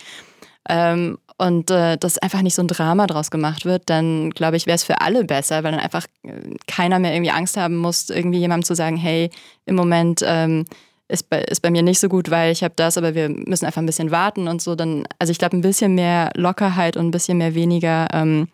[0.69, 4.67] Ähm, und äh, dass einfach nicht so ein Drama draus gemacht wird, dann glaube ich,
[4.67, 6.31] wäre es für alle besser, weil dann einfach äh,
[6.69, 9.31] keiner mehr irgendwie Angst haben muss, irgendwie jemandem zu sagen, hey,
[9.67, 10.65] im Moment ähm,
[11.09, 13.67] ist, bei, ist bei mir nicht so gut, weil ich habe das, aber wir müssen
[13.67, 14.77] einfach ein bisschen warten und so.
[14.77, 18.49] Dann, also ich glaube, ein bisschen mehr Lockerheit und ein bisschen mehr weniger ähm,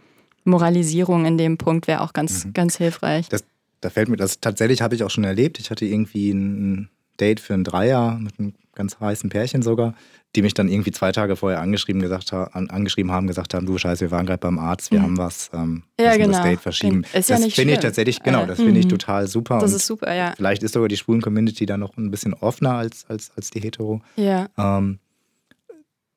[0.44, 2.52] Moralisierung in dem Punkt wäre auch ganz, Mhm.
[2.54, 3.28] ganz hilfreich.
[3.28, 3.44] Das,
[3.80, 5.58] da fällt mir das tatsächlich habe ich auch schon erlebt.
[5.58, 6.88] Ich hatte irgendwie ein
[7.20, 9.94] Date für ein Dreier mit einem ganz heißen Pärchen sogar,
[10.36, 13.76] die mich dann irgendwie zwei Tage vorher angeschrieben, gesagt an, angeschrieben haben, gesagt haben, du
[13.76, 15.02] Scheiße, wir waren gerade beim Arzt, wir Mhm.
[15.04, 16.42] haben was, ähm, Ja, müssen das genau.
[16.44, 17.04] Date verschieben.
[17.12, 18.90] Ist ja das finde ich tatsächlich, genau, das finde ich mhm.
[18.90, 19.58] total super.
[19.58, 20.32] Das ist super, ja.
[20.36, 23.60] Vielleicht ist sogar die schwulen Community da noch ein bisschen offener als, als, als die
[23.60, 24.00] hetero.
[24.16, 24.98] Ja, ähm,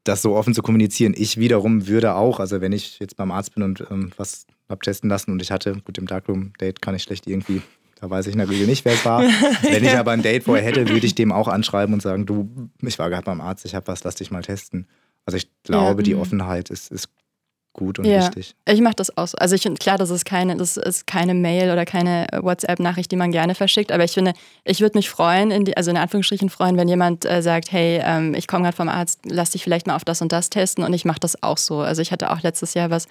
[0.04, 1.14] das so offen zu kommunizieren.
[1.16, 4.82] Ich wiederum würde auch, also wenn ich jetzt beim Arzt bin und ähm, was hab
[4.82, 7.62] testen lassen und ich hatte, gut, im Darkroom-Date kann ich schlecht irgendwie,
[8.00, 9.22] da weiß ich in der Regel nicht, wer es war.
[9.62, 12.50] wenn ich aber ein Date vorher hätte, würde ich dem auch anschreiben und sagen, du,
[12.82, 14.88] ich war gerade beim Arzt, ich habe was, lass dich mal testen.
[15.26, 16.22] Also ich glaube, die mhm.
[16.22, 17.10] Offenheit ist, ist
[17.74, 18.28] gut und Ja.
[18.28, 18.56] wichtig.
[18.66, 19.38] Ich mache das auch so.
[19.38, 23.16] Also ich finde, klar, das ist keine, das ist keine Mail oder keine WhatsApp-Nachricht, die
[23.16, 24.34] man gerne verschickt, aber ich finde,
[24.66, 28.02] ich würde mich freuen, in die, also in Anführungsstrichen freuen, wenn jemand äh, sagt, hey,
[28.04, 30.84] ähm, ich komme gerade vom Arzt, lass dich vielleicht mal auf das und das testen
[30.84, 31.80] und ich mache das auch so.
[31.80, 33.08] Also ich hatte auch letztes Jahr was,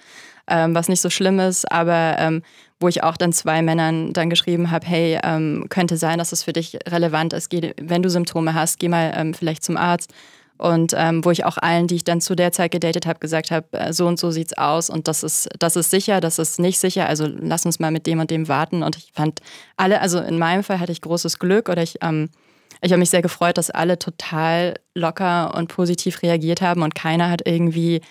[0.47, 2.43] ähm, was nicht so schlimm ist, aber ähm,
[2.79, 6.43] wo ich auch dann zwei Männern dann geschrieben habe, hey, ähm, könnte sein, dass es
[6.43, 10.11] für dich relevant ist, geh, wenn du Symptome hast, geh mal ähm, vielleicht zum Arzt.
[10.61, 13.49] Und ähm, wo ich auch allen, die ich dann zu der Zeit gedatet habe, gesagt
[13.49, 16.59] habe, äh, so und so sieht's aus und das ist, das ist sicher, das ist
[16.59, 18.83] nicht sicher, also lass uns mal mit dem und dem warten.
[18.83, 19.39] Und ich fand
[19.75, 22.29] alle, also in meinem Fall hatte ich großes Glück oder ich, ähm,
[22.83, 27.31] ich habe mich sehr gefreut, dass alle total locker und positiv reagiert haben und keiner
[27.31, 28.01] hat irgendwie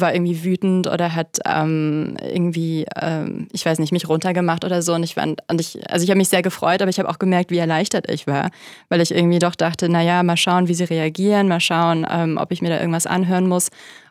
[0.00, 4.94] war irgendwie wütend oder hat ähm, irgendwie, ähm, ich weiß nicht, mich runtergemacht oder so.
[4.94, 7.18] Und ich fand, und ich, also ich habe mich sehr gefreut, aber ich habe auch
[7.18, 8.50] gemerkt, wie erleichtert ich war,
[8.88, 12.52] weil ich irgendwie doch dachte, naja, mal schauen, wie sie reagieren, mal schauen, ähm, ob
[12.52, 13.70] ich mir da irgendwas anhören muss.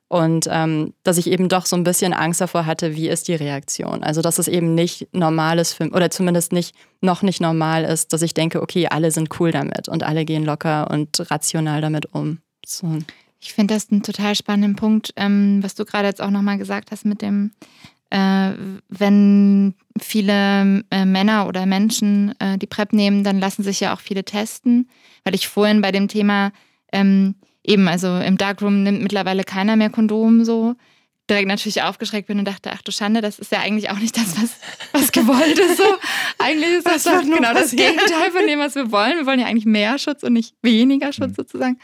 [0.09, 3.33] Und ähm, dass ich eben doch so ein bisschen Angst davor hatte, wie ist die
[3.33, 4.03] Reaktion.
[4.03, 8.13] Also dass es eben nicht normal ist für, oder zumindest nicht, noch nicht normal ist,
[8.13, 12.13] dass ich denke, okay, alle sind cool damit und alle gehen locker und rational damit
[12.13, 12.39] um.
[12.63, 12.99] So.
[13.43, 16.91] Ich finde das einen total spannenden Punkt, ähm, was du gerade jetzt auch nochmal gesagt
[16.91, 17.51] hast mit dem,
[18.09, 18.51] äh,
[18.87, 23.99] wenn viele äh, Männer oder Menschen äh, die PrEP nehmen, dann lassen sich ja auch
[23.99, 24.89] viele testen.
[25.25, 26.53] Weil ich vorhin bei dem Thema
[26.93, 30.75] ähm, eben, also im Darkroom nimmt mittlerweile keiner mehr Kondom so.
[31.29, 34.15] Direkt natürlich aufgeschreckt bin und dachte, ach du Schande, das ist ja eigentlich auch nicht
[34.15, 34.57] das, was,
[34.93, 35.77] was gewollt ist.
[35.77, 35.83] So.
[36.37, 39.17] Eigentlich ist das doch genau das Gegenteil von dem, was wir wollen.
[39.17, 41.35] Wir wollen ja eigentlich mehr Schutz und nicht weniger Schutz mhm.
[41.35, 41.77] sozusagen.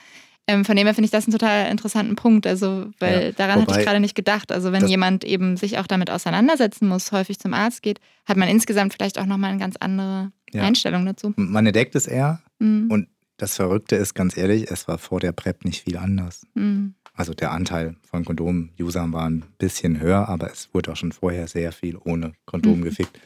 [0.49, 2.47] Ähm, von dem her finde ich das einen total interessanten Punkt.
[2.47, 4.51] Also, weil ja, daran hatte ich gerade nicht gedacht.
[4.51, 8.49] Also, wenn jemand eben sich auch damit auseinandersetzen muss, häufig zum Arzt geht, hat man
[8.49, 10.63] insgesamt vielleicht auch nochmal eine ganz andere ja.
[10.63, 11.33] Einstellung dazu.
[11.35, 12.89] Man entdeckt es eher mhm.
[12.89, 16.45] und das Verrückte ist, ganz ehrlich, es war vor der PrEP nicht viel anders.
[16.55, 16.95] Mhm.
[17.13, 21.47] Also der Anteil von Kondom-Usern war ein bisschen höher, aber es wurde auch schon vorher
[21.47, 22.83] sehr viel ohne Kondom mhm.
[22.83, 23.19] gefickt,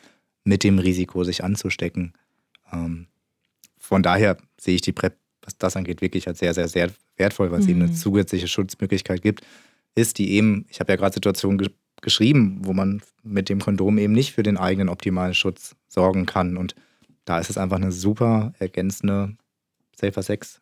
[0.43, 2.13] mit dem Risiko, sich anzustecken.
[2.71, 3.07] Ähm,
[3.77, 7.51] von daher sehe ich die PrEP, was das angeht, wirklich als sehr, sehr, sehr wertvoll,
[7.51, 7.71] weil es mhm.
[7.71, 7.95] eben eine mhm.
[7.95, 9.41] zusätzliche Schutzmöglichkeit gibt,
[9.95, 11.69] ist, die eben, ich habe ja gerade Situationen ge
[12.01, 16.57] geschrieben, wo man mit dem Kondom eben nicht für den eigenen optimalen Schutz sorgen kann.
[16.57, 16.75] Und
[17.23, 19.37] da ist es einfach eine super ergänzende
[19.95, 20.61] Safer Sex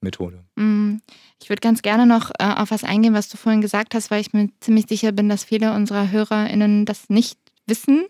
[0.00, 0.44] Methode.
[0.56, 0.96] Mm,
[1.40, 4.20] ich würde ganz gerne noch äh, auf was eingehen, was du vorhin gesagt hast, weil
[4.20, 8.04] ich mir ziemlich sicher bin, dass viele unserer HörerInnen das nicht wissen,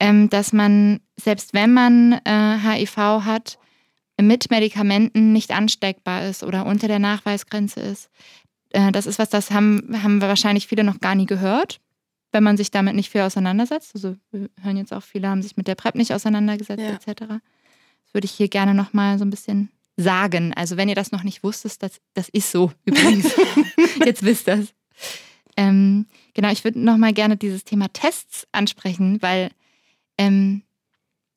[0.00, 3.58] ähm, dass man, selbst wenn man äh, HIV hat,
[4.26, 8.10] mit Medikamenten nicht ansteckbar ist oder unter der Nachweisgrenze ist.
[8.70, 11.80] Äh, das ist was, das haben, haben wir wahrscheinlich viele noch gar nie gehört,
[12.32, 13.92] wenn man sich damit nicht viel auseinandersetzt.
[13.94, 17.12] Also wir hören jetzt auch, viele haben sich mit der PrEP nicht auseinandergesetzt, ja.
[17.12, 17.40] etc
[18.12, 20.52] würde ich hier gerne nochmal so ein bisschen sagen.
[20.54, 23.34] Also wenn ihr das noch nicht wusstet, das, das ist so übrigens.
[24.04, 24.74] Jetzt wisst ihr es.
[25.56, 29.50] Ähm, genau, ich würde nochmal gerne dieses Thema Tests ansprechen, weil
[30.16, 30.62] ähm,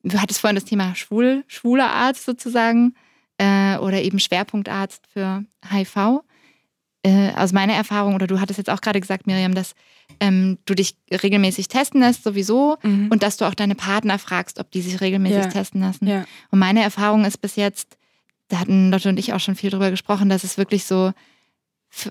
[0.06, 2.94] du hattest vorhin das Thema Schwul, schwuler Arzt sozusagen
[3.38, 6.22] äh, oder eben Schwerpunktarzt für HIV
[7.02, 9.74] äh, aus meiner Erfahrung, oder du hattest jetzt auch gerade gesagt, Miriam, dass
[10.18, 13.08] ähm, du dich regelmäßig testen lässt sowieso mhm.
[13.10, 15.48] und dass du auch deine Partner fragst, ob die sich regelmäßig ja.
[15.48, 16.06] testen lassen.
[16.06, 16.24] Ja.
[16.50, 17.96] Und meine Erfahrung ist bis jetzt,
[18.48, 21.12] da hatten Lotte und ich auch schon viel drüber gesprochen, dass es wirklich so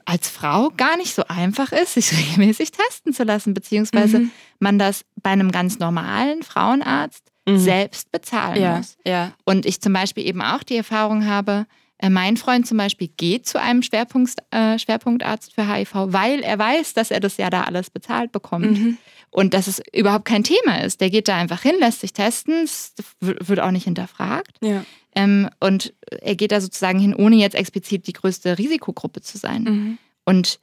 [0.06, 4.32] als Frau gar nicht so einfach ist, sich regelmäßig testen zu lassen, beziehungsweise mhm.
[4.60, 7.58] man das bei einem ganz normalen Frauenarzt mhm.
[7.58, 8.78] selbst bezahlen ja.
[8.78, 8.98] muss.
[9.46, 11.66] Und ich zum Beispiel eben auch die Erfahrung habe,
[11.98, 16.60] äh, mein Freund zum Beispiel geht zu einem Schwerpunkt, äh, Schwerpunktarzt für HIV, weil er
[16.60, 18.80] weiß, dass er das ja da alles bezahlt bekommt.
[18.80, 18.98] Mhm.
[19.32, 21.02] Und dass es überhaupt kein Thema ist.
[21.02, 24.58] Der geht da einfach hin, lässt sich testen, es wird auch nicht hinterfragt.
[24.62, 24.86] Ja.
[25.14, 29.64] Ähm, und er geht da sozusagen hin, ohne jetzt explizit die größte Risikogruppe zu sein.
[29.64, 29.98] Mhm.
[30.24, 30.60] Und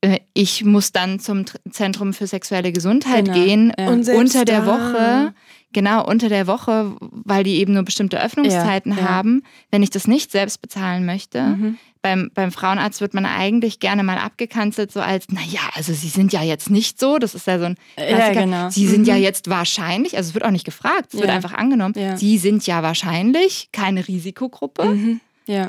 [0.00, 3.36] äh, ich muss dann zum Zentrum für sexuelle Gesundheit genau.
[3.36, 3.88] gehen ja.
[3.88, 5.34] unter der Woche
[5.72, 9.08] Genau, unter der Woche, weil die eben nur bestimmte Öffnungszeiten ja, ja.
[9.08, 11.42] haben, wenn ich das nicht selbst bezahlen möchte.
[11.42, 11.78] Mhm.
[12.02, 16.32] Beim, beim Frauenarzt wird man eigentlich gerne mal abgekanzelt, so als, naja, also sie sind
[16.32, 18.18] ja jetzt nicht so, das ist ja so ein Klassiker.
[18.18, 18.70] Ja, genau.
[18.70, 19.06] Sie sind mhm.
[19.06, 22.66] ja jetzt wahrscheinlich, also es wird auch nicht gefragt, es wird einfach angenommen, sie sind
[22.66, 24.84] ja wahrscheinlich keine Risikogruppe.
[24.84, 25.20] Mhm.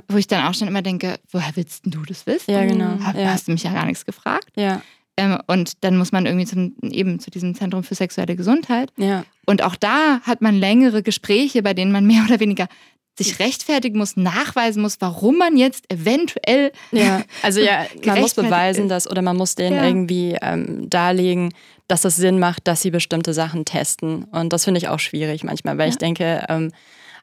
[0.08, 2.52] Wo ich dann auch schon immer denke, woher willst du das wissen?
[2.52, 2.98] Ja, genau.
[3.00, 4.48] Hast du mich ja gar nichts gefragt?
[4.56, 4.82] Ja.
[5.18, 8.92] Ähm, und dann muss man irgendwie zum, eben zu diesem Zentrum für sexuelle Gesundheit.
[8.98, 9.26] Ja.
[9.46, 12.68] Und auch da hat man längere Gespräche, bei denen man mehr oder weniger
[13.16, 16.72] sich rechtfertigen muss, nachweisen muss, warum man jetzt eventuell.
[16.92, 19.86] Ja, also ja, man muss beweisen, dass oder man muss denen ja.
[19.86, 21.54] irgendwie ähm, darlegen,
[21.88, 24.24] dass es Sinn macht, dass sie bestimmte Sachen testen.
[24.26, 25.92] Und das finde ich auch schwierig manchmal, weil ja.
[25.92, 26.72] ich denke, ähm,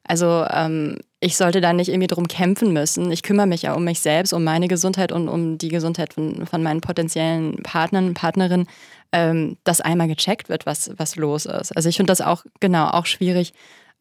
[0.05, 3.13] also ähm, ich sollte da nicht irgendwie drum kämpfen müssen.
[3.13, 6.47] Ich kümmere mich ja um mich selbst, um meine Gesundheit und um die Gesundheit von,
[6.47, 8.67] von meinen potenziellen Partnern Partnerinnen,
[9.13, 11.77] ähm, dass einmal gecheckt wird, was, was los ist.
[11.77, 13.53] Also ich finde das auch, genau, auch schwierig.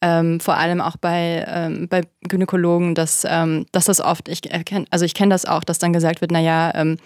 [0.01, 4.85] Ähm, vor allem auch bei, ähm, bei Gynäkologen, dass, ähm, dass das oft, ich erkenne,
[4.89, 6.97] also ich kenne das auch, dass dann gesagt wird, naja, ähm,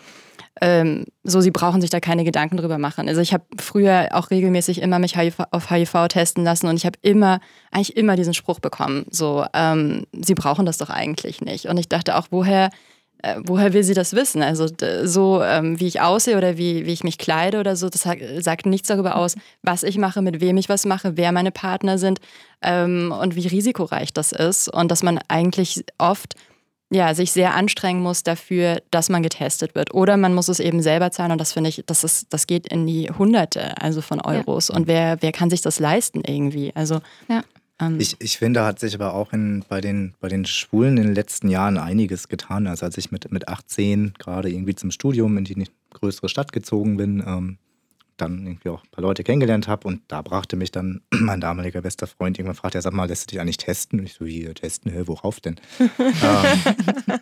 [0.61, 3.07] ähm, so, sie brauchen sich da keine Gedanken drüber machen.
[3.07, 6.85] Also ich habe früher auch regelmäßig immer mich HIV, auf HIV testen lassen und ich
[6.85, 7.39] habe immer,
[7.71, 11.65] eigentlich immer diesen Spruch bekommen, so, ähm, sie brauchen das doch eigentlich nicht.
[11.65, 12.69] Und ich dachte auch, woher,
[13.23, 14.43] äh, woher will sie das wissen?
[14.43, 14.67] Also
[15.03, 18.07] so, ähm, wie ich aussehe oder wie, wie ich mich kleide oder so, das
[18.39, 21.97] sagt nichts darüber aus, was ich mache, mit wem ich was mache, wer meine Partner
[21.97, 22.19] sind
[22.61, 24.69] ähm, und wie risikoreich das ist.
[24.69, 26.35] Und dass man eigentlich oft
[26.93, 29.93] ja, sich sehr anstrengen muss dafür, dass man getestet wird.
[29.93, 32.67] Oder man muss es eben selber zahlen und das finde ich, das, ist, das geht
[32.67, 34.67] in die Hunderte also von Euros.
[34.67, 34.75] Ja.
[34.75, 36.71] Und wer, wer kann sich das leisten irgendwie?
[36.75, 37.43] Also ja.
[37.79, 41.03] Ähm, Ich, ich finde, hat sich aber auch in, bei, den, bei den Schwulen in
[41.03, 42.67] den letzten Jahren einiges getan.
[42.67, 46.97] Also als ich mit, mit 18 gerade irgendwie zum Studium in die größere Stadt gezogen
[46.97, 47.57] bin, ähm,
[48.17, 51.81] dann irgendwie auch ein paar Leute kennengelernt habe und da brachte mich dann mein damaliger
[51.81, 53.99] bester Freund irgendwann fragt, er sag mal, lässt du dich eigentlich testen?
[53.99, 54.91] Und ich so, wie testen?
[54.91, 55.59] Hä, worauf denn?
[55.79, 57.19] ähm,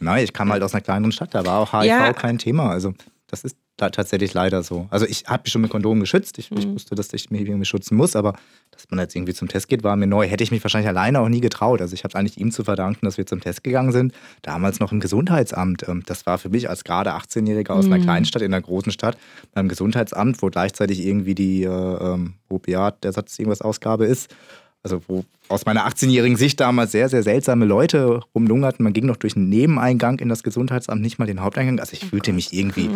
[0.00, 2.12] nein, ich kam halt aus einer kleineren Stadt, da war auch HIV Ja.
[2.12, 2.70] kein Thema.
[2.70, 2.94] Also
[3.26, 4.86] das ist tatsächlich leider so.
[4.90, 6.36] Also ich habe mich schon mit Kondomen geschützt.
[6.38, 6.74] Ich, ich Mhm.
[6.74, 8.34] wusste, dass ich mich irgendwie schützen muss, aber
[8.72, 10.26] dass man jetzt irgendwie zum Test geht, war mir neu.
[10.28, 11.80] Hätte ich mich wahrscheinlich alleine auch nie getraut.
[11.80, 14.12] Also ich habe es eigentlich ihm zu verdanken, dass wir zum Test gegangen sind.
[14.42, 15.88] Damals noch im Gesundheitsamt.
[15.88, 18.02] Ähm, Das war für mich als gerade 18-Jähriger aus einer Mhm.
[18.02, 19.16] Kleinstadt in einer großen Stadt
[19.54, 24.34] beim Gesundheitsamt, wo gleichzeitig irgendwie die äh, ähm, Opiat, der Satz irgendwas Ausgabe ist.
[24.82, 28.84] Also wo aus meiner 18-jährigen Sicht damals sehr, sehr seltsame Leute rumlungerten.
[28.84, 31.80] Man ging noch durch einen Nebeneingang in das Gesundheitsamt, nicht mal den Haupteingang.
[31.80, 32.88] Also ich fühlte mich irgendwie,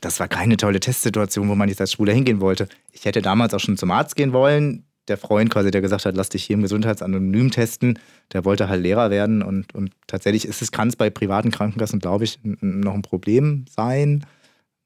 [0.00, 2.68] das war keine tolle Testsituation, wo man jetzt als Schwuler hingehen wollte.
[2.92, 4.84] Ich hätte damals auch schon zum Arzt gehen wollen.
[5.08, 7.98] Der Freund quasi, der gesagt hat, lass dich hier im Gesundheitsamt anonym testen,
[8.32, 9.42] der wollte halt Lehrer werden.
[9.42, 13.64] Und, und tatsächlich ist es, kann es bei privaten Krankenkassen, glaube ich, noch ein Problem
[13.68, 14.24] sein.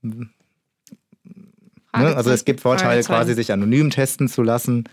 [0.02, 0.28] Ne?
[1.92, 4.84] Also es gibt Vorteile, quasi sich anonym testen zu lassen.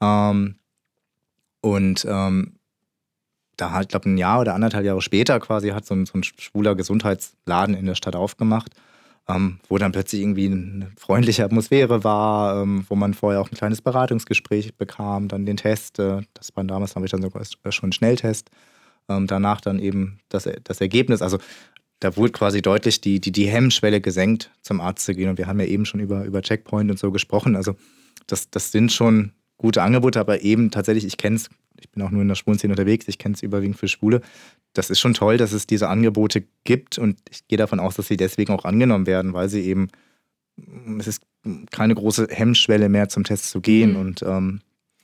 [0.00, 0.56] Ähm,
[1.62, 2.58] und ähm,
[3.56, 6.18] da hat, ich glaube, ein Jahr oder anderthalb Jahre später quasi hat so ein, so
[6.18, 8.72] ein schwuler Gesundheitsladen in der Stadt aufgemacht,
[9.28, 13.56] ähm, wo dann plötzlich irgendwie eine freundliche Atmosphäre war, ähm, wo man vorher auch ein
[13.56, 17.84] kleines Beratungsgespräch bekam, dann den Test, äh, das war damals, habe ich dann sogar schon
[17.84, 18.50] einen Schnelltest,
[19.08, 21.38] ähm, danach dann eben das, das Ergebnis, also
[22.00, 25.28] da wurde quasi deutlich die, die, die Hemmschwelle gesenkt, zum Arzt zu gehen.
[25.28, 27.54] Und wir haben ja eben schon über, über Checkpoint und so gesprochen.
[27.54, 27.76] Also
[28.26, 29.30] das, das sind schon
[29.62, 31.48] gute Angebote, aber eben tatsächlich, ich kenne es,
[31.80, 34.20] ich bin auch nur in der Schwulenszene unterwegs, ich kenne es überwiegend für Schwule.
[34.74, 38.06] Das ist schon toll, dass es diese Angebote gibt und ich gehe davon aus, dass
[38.08, 39.88] sie deswegen auch angenommen werden, weil sie eben,
[40.98, 41.22] es ist
[41.70, 43.96] keine große Hemmschwelle mehr zum Test zu gehen Mhm.
[44.00, 44.60] und ähm,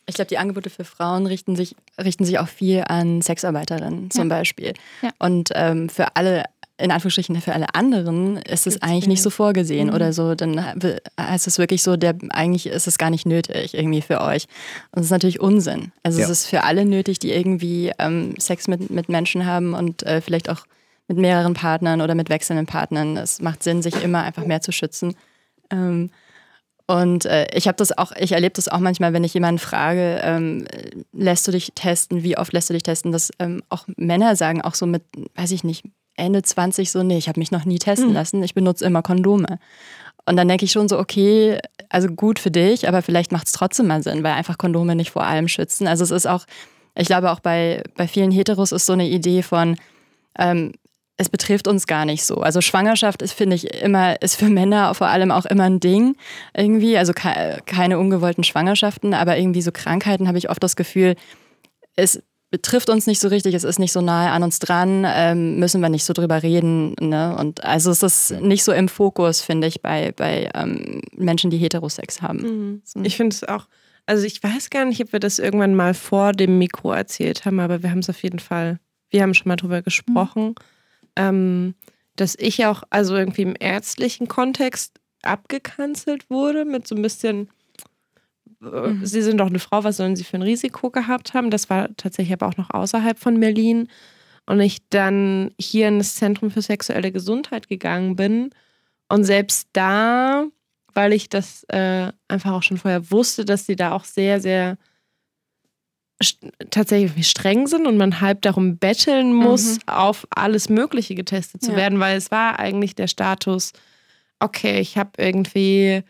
[0.07, 4.29] Ich glaube, die Angebote für Frauen richten sich, richten sich auch viel an Sexarbeiterinnen zum
[4.29, 4.73] Beispiel.
[5.03, 5.11] Ja.
[5.19, 6.45] Und ähm, für alle,
[6.79, 9.95] in Anführungsstrichen für alle anderen, ist es eigentlich nicht so vorgesehen Mhm.
[9.95, 10.35] oder so.
[10.35, 10.65] Dann
[11.21, 14.45] heißt es wirklich so, der, eigentlich ist es gar nicht nötig irgendwie für euch.
[14.93, 15.93] Und das ist natürlich Unsinn.
[16.03, 16.33] Also es Ja.
[16.33, 20.49] ist für alle nötig, die irgendwie ähm, Sex mit, mit Menschen haben und äh, vielleicht
[20.51, 20.65] auch
[21.09, 23.17] mit mehreren Partnern oder mit wechselnden Partnern.
[23.17, 25.17] Es macht Sinn, sich immer einfach mehr zu schützen.
[25.71, 26.11] Ähm,
[26.87, 30.21] und äh, ich habe das auch, ich erlebe das auch manchmal, wenn ich jemanden frage,
[30.23, 30.67] ähm,
[31.13, 34.63] lässt du dich testen, wie oft lässt du dich testen, dass ähm, auch Männer sagen,
[34.63, 35.03] auch so mit,
[35.35, 35.85] weiß ich nicht,
[36.19, 38.15] Ende 20 so, nee, ich habe mich noch nie testen Mhm.
[38.15, 39.59] lassen, ich benutze immer Kondome.
[40.27, 41.59] Und dann denke ich schon so, okay,
[41.89, 45.11] also gut für dich, aber vielleicht macht es trotzdem mal Sinn, weil einfach Kondome nicht
[45.11, 45.86] vor allem schützen.
[45.86, 46.45] Also es ist auch,
[46.95, 49.77] ich glaube auch bei, bei vielen Heteros ist so eine Idee von,
[50.39, 50.73] ähm,
[51.16, 52.36] es betrifft uns gar nicht so.
[52.36, 56.15] Also Schwangerschaft ist, finde ich, immer, ist für Männer vor allem auch immer ein Ding
[56.55, 56.97] irgendwie.
[56.97, 61.16] Also ke keine ungewollten Schwangerschaften, aber irgendwie so Krankheiten habe ich oft das Gefühl,
[61.97, 65.59] es betrifft uns nicht so richtig, es ist nicht so nahe an uns dran, ähm,
[65.59, 66.95] müssen wir nicht so drüber reden.
[67.01, 67.37] Ne?
[67.37, 71.59] Und also es ist nicht so im Fokus, finde ich, bei, bei ähm, Menschen, die
[71.59, 72.83] Heterosex haben.
[72.95, 73.05] Mhm.
[73.05, 73.69] Ich finde es auch,
[74.07, 77.61] also ich weiß gar nicht, ob wir das irgendwann mal vor dem Mikro erzählt haben,
[77.61, 78.81] aber wir haben es auf jeden Fall,
[79.11, 80.55] wir haben schon mal drüber gesprochen,
[81.16, 81.75] ähm,
[82.16, 87.51] dass ich auch, also irgendwie im ärztlichen Kontext abgekanzelt wurde mit so ein bisschen,
[88.61, 89.05] Mhm.
[89.07, 91.51] Sie sind doch eine Frau, was sollen Sie für ein Risiko gehabt haben?
[91.51, 93.89] Das war tatsächlich aber auch noch außerhalb von Berlin.
[94.47, 98.51] Und ich dann hier in das Zentrum für sexuelle Gesundheit gegangen bin.
[99.09, 100.47] Und selbst da,
[100.95, 104.77] weil ich das äh, einfach auch schon vorher wusste, dass sie da auch sehr, sehr
[106.71, 109.83] tatsächlich streng sind und man halb darum betteln muss, Mhm.
[109.87, 111.77] auf alles Mögliche getestet zu Ja.
[111.77, 113.73] werden, weil es war eigentlich der Status,
[114.41, 116.03] okay, ich habe irgendwie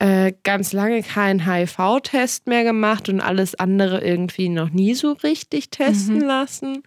[0.00, 5.70] äh, ganz lange keinen HIV-Test mehr gemacht und alles andere irgendwie noch nie so richtig
[5.70, 6.24] testen Mhm.
[6.24, 6.82] lassen.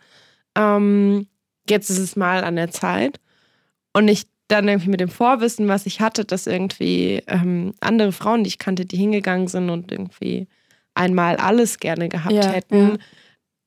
[0.57, 1.27] Ähm,
[1.69, 3.19] jetzt ist es mal an der Zeit.
[3.93, 8.43] Und ich dann irgendwie mit dem Vorwissen, was ich hatte, dass irgendwie ähm, andere Frauen,
[8.43, 10.47] die ich kannte, die hingegangen sind und irgendwie
[10.93, 12.97] einmal alles gerne gehabt Ja, hätten, ja.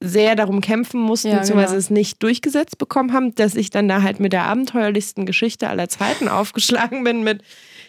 [0.02, 1.78] sehr darum kämpfen mussten, Ja, beziehungsweise genau.
[1.78, 5.88] es nicht durchgesetzt bekommen haben, dass ich dann da halt mit der abenteuerlichsten Geschichte aller
[5.88, 7.42] Zeiten aufgeschlagen bin mit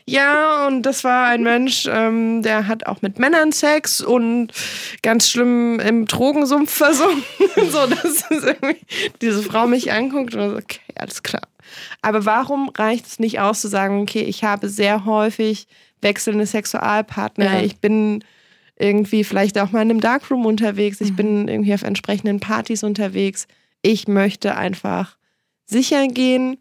[0.07, 4.51] ja, und das war ein Mensch, ähm, der hat auch mit Männern Sex und
[5.01, 7.23] ganz schlimm im Drogensumpf versunken.
[7.71, 8.77] so, das ist irgendwie,
[9.21, 11.41] diese Frau mich anguckt und so, okay, alles klar.
[12.01, 15.67] Aber warum reicht es nicht aus zu sagen, okay, ich habe sehr häufig
[16.01, 17.61] wechselnde Sexualpartner, Ja.
[17.61, 18.23] ich bin
[18.77, 21.15] irgendwie vielleicht auch mal in einem Darkroom unterwegs, ich Mhm.
[21.15, 23.47] bin irgendwie auf entsprechenden Partys unterwegs.
[23.81, 25.17] Ich möchte einfach
[25.65, 26.57] sicher gehen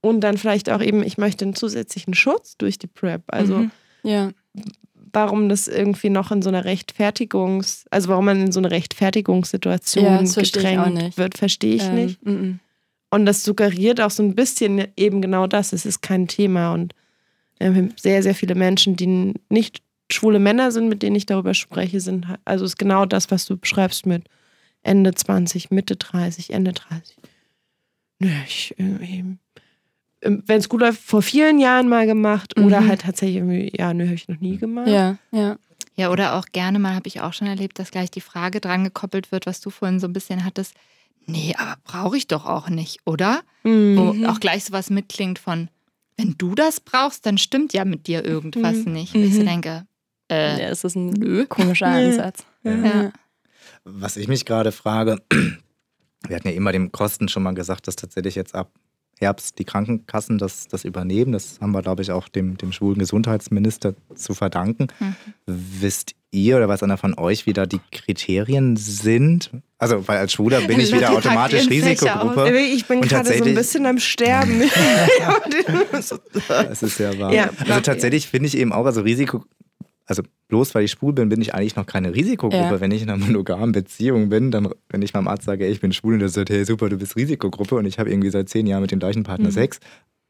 [0.00, 3.22] und dann vielleicht auch eben, ich möchte einen zusätzlichen Schutz durch die PrEP.
[3.28, 3.70] Also Mhm.
[4.04, 4.30] ja.
[5.12, 10.04] warum das irgendwie noch in so einer Rechtfertigungs-, also warum man in so eine Rechtfertigungssituation
[10.04, 12.24] Ja, gedrängt wird, verstehe ich Ähm, nicht.
[12.24, 12.60] mm, mm.
[13.10, 15.72] Und das suggeriert auch so ein bisschen eben genau das.
[15.72, 16.74] Es ist kein Thema.
[16.74, 16.94] Und
[17.96, 22.26] sehr, sehr viele Menschen, die nicht schwule Männer sind, mit denen ich darüber spreche, sind
[22.44, 24.24] also ist genau das, was du beschreibst mit
[24.82, 27.16] Ende 20, Mitte 30, Ende 30.
[28.20, 29.38] Nö, ich irgendwie.
[30.20, 32.88] Wenn es gut läuft, vor vielen Jahren mal gemacht oder Mhm.
[32.88, 34.88] halt tatsächlich irgendwie, ja, nö, habe ich noch nie gemacht.
[34.88, 35.56] Ja, ja.
[35.96, 38.84] Ja, oder auch gerne mal, habe ich auch schon erlebt, dass gleich die Frage dran
[38.84, 40.74] gekoppelt wird, was du vorhin so ein bisschen hattest.
[41.26, 43.42] Nee, aber brauche ich doch auch nicht, oder?
[43.64, 43.96] Mhm.
[43.96, 45.68] Wo auch gleich sowas mitklingt von,
[46.16, 48.92] wenn du das brauchst, dann stimmt ja mit dir irgendwas Mhm.
[48.92, 49.14] nicht.
[49.14, 49.46] Wo ich so Mhm.
[49.46, 49.86] denke,
[50.30, 51.46] äh, ja, es ist ein nö.
[51.46, 51.86] komischer.
[51.86, 52.44] Ansatz.
[52.64, 53.10] Ja.
[53.84, 55.20] Was ich mich gerade frage,
[56.28, 58.72] wir hatten ja immer dem Kosten schon mal gesagt, dass tatsächlich jetzt ab
[59.20, 61.32] Herbst die Krankenkassen das, das übernehmen.
[61.32, 64.88] Das haben wir, glaube ich, auch dem, dem schwulen Gesundheitsminister zu verdanken.
[65.00, 65.14] Mhm.
[65.46, 69.50] Wisst ihr oder weiß einer von euch, wie da die Kriterien sind?
[69.78, 72.58] Also, weil als Schwuler bin ich wieder automatisch Risikogruppe.
[72.58, 74.62] Ich bin gerade so ein bisschen am Sterben.
[76.48, 77.32] Das ist ja wahr.
[77.32, 77.50] Ja.
[77.58, 79.44] also tatsächlich finde ich eben auch, also Risiko,
[80.06, 82.56] also bloß weil ich schwul bin, bin ich eigentlich noch keine Risikogruppe.
[82.74, 82.80] Ja.
[82.80, 85.80] Wenn ich in einer monogamen Beziehung bin, dann, wenn ich meinem Arzt sage, ey, ich
[85.80, 88.48] bin schwul und der sagt, hey super, du bist Risikogruppe und ich habe irgendwie seit
[88.48, 89.78] zehn Jahren mit dem gleichen Partner Sex,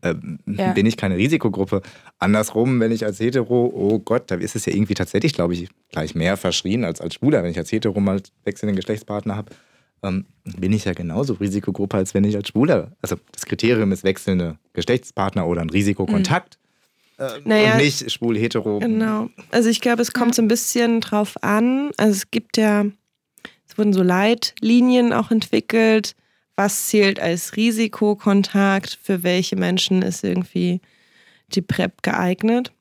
[0.03, 0.73] ähm, Ja.
[0.73, 1.83] bin ich keine Risikogruppe.
[2.19, 5.69] Andersrum, wenn ich als Hetero, oh Gott, da ist es ja irgendwie tatsächlich, glaube ich,
[5.91, 7.43] gleich mehr verschrien als als Schwuler.
[7.43, 9.53] Wenn ich als Hetero mal wechselnden Geschlechtspartner habe,
[10.03, 10.27] ähm,
[10.57, 12.93] bin ich ja genauso Risikogruppe, als wenn ich als Schwuler.
[13.03, 16.59] Also das Kriterium ist wechselnde Geschlechtspartner oder ein Risikokontakt.
[17.19, 18.79] Äh, Naja, und nicht schwul, hetero.
[18.79, 19.29] Genau.
[19.51, 21.91] Also ich glaube, es kommt so ein bisschen drauf an.
[21.97, 22.87] Also es gibt ja,
[23.69, 26.15] es wurden so Leitlinien auch entwickelt.
[26.57, 28.99] Was zählt als Risikokontakt?
[29.03, 30.81] Für welche Menschen ist irgendwie
[31.49, 32.73] die PrEP geeignet?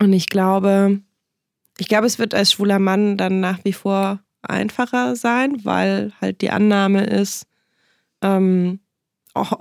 [0.00, 1.00] Und ich glaube,
[1.78, 6.40] ich glaube, es wird als schwuler Mann dann nach wie vor einfacher sein, weil halt
[6.40, 7.46] die Annahme ist,
[8.22, 8.80] ähm,
[9.34, 9.52] auch,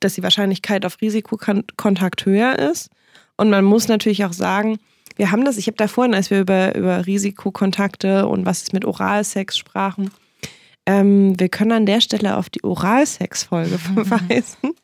[0.00, 2.90] dass die Wahrscheinlichkeit auf Risikokontakt höher ist.
[3.36, 4.78] Und man muss natürlich auch sagen,
[5.16, 8.72] wir haben das, ich habe da vorhin, als wir über, über Risikokontakte und was ist
[8.72, 10.10] mit Oralsex sprachen,
[10.86, 14.74] ähm, wir können an der Stelle auf die Oralsex-Folge verweisen,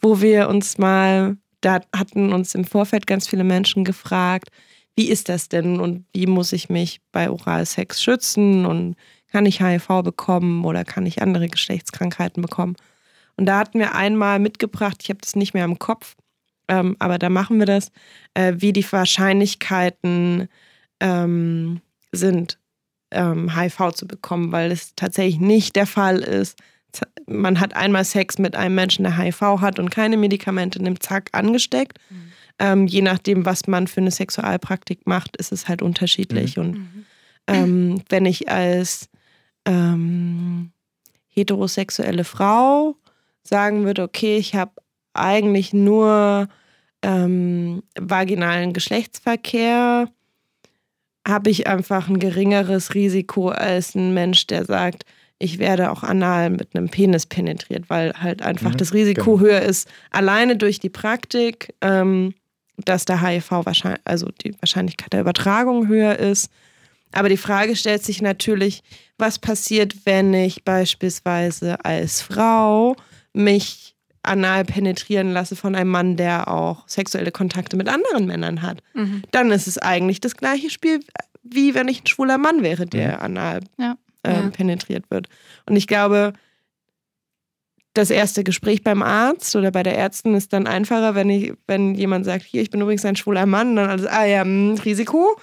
[0.00, 4.50] wo wir uns mal, da hatten uns im Vorfeld ganz viele Menschen gefragt,
[4.96, 8.96] wie ist das denn und wie muss ich mich bei Oralsex schützen und
[9.30, 12.76] kann ich HIV bekommen oder kann ich andere Geschlechtskrankheiten bekommen?
[13.36, 16.16] Und da hatten wir einmal mitgebracht, ich habe das nicht mehr im Kopf,
[16.68, 17.90] ähm, aber da machen wir das,
[18.34, 20.48] äh, wie die Wahrscheinlichkeiten
[21.00, 21.80] ähm,
[22.12, 22.58] sind,
[23.10, 26.58] ähm, HIV zu bekommen, weil es tatsächlich nicht der Fall ist.
[27.26, 31.28] Man hat einmal Sex mit einem Menschen, der HIV hat und keine Medikamente nimmt, zack,
[31.32, 31.98] angesteckt.
[32.58, 36.58] Ähm, je nachdem, was man für eine Sexualpraktik macht, ist es halt unterschiedlich.
[36.58, 37.04] Und
[37.46, 39.10] ähm, wenn ich als
[39.66, 40.72] ähm,
[41.28, 42.96] heterosexuelle Frau
[43.42, 44.72] sagen würde, okay, ich habe
[45.18, 46.48] eigentlich nur
[47.02, 50.08] ähm, vaginalen Geschlechtsverkehr,
[51.26, 55.04] habe ich einfach ein geringeres Risiko als ein Mensch, der sagt,
[55.38, 59.40] ich werde auch anal mit einem Penis penetriert, weil halt einfach Mhm, das Risiko genau.
[59.40, 62.32] höher ist, alleine durch die Praktik, ähm,
[62.78, 66.50] dass der HIV wahrscheinlich, also die Wahrscheinlichkeit der Übertragung höher ist.
[67.12, 68.82] Aber die Frage stellt sich natürlich,
[69.18, 72.96] was passiert, wenn ich beispielsweise als Frau
[73.32, 73.95] mich
[74.26, 78.82] anal penetrieren lasse von einem Mann, der auch sexuelle Kontakte mit anderen Männern hat.
[78.94, 79.22] Mhm.
[79.30, 81.00] Dann ist es eigentlich das gleiche Spiel,
[81.42, 83.96] wie wenn ich ein schwuler Mann wäre, der anal Ja.
[84.24, 84.50] ähm, Ja.
[84.50, 85.28] penetriert wird.
[85.66, 86.32] Und ich glaube,
[87.94, 91.94] das erste Gespräch beim Arzt oder bei der Ärztin ist dann einfacher, wenn, ich, wenn
[91.94, 95.38] jemand sagt, hier, ich bin übrigens ein schwuler Mann, dann alles, ah ja, hm, Risiko.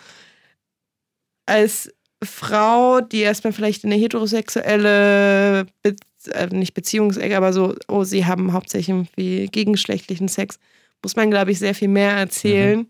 [1.47, 1.91] Als
[2.23, 5.95] Frau, die erstmal vielleicht in eine heterosexuelle, Be
[6.29, 10.57] äh, nicht Beziehungsecke, aber so, oh, sie haben hauptsächlich irgendwie gegengeschlechtlichen Sex,
[11.03, 12.87] muss man, glaube ich, sehr viel mehr erzählen.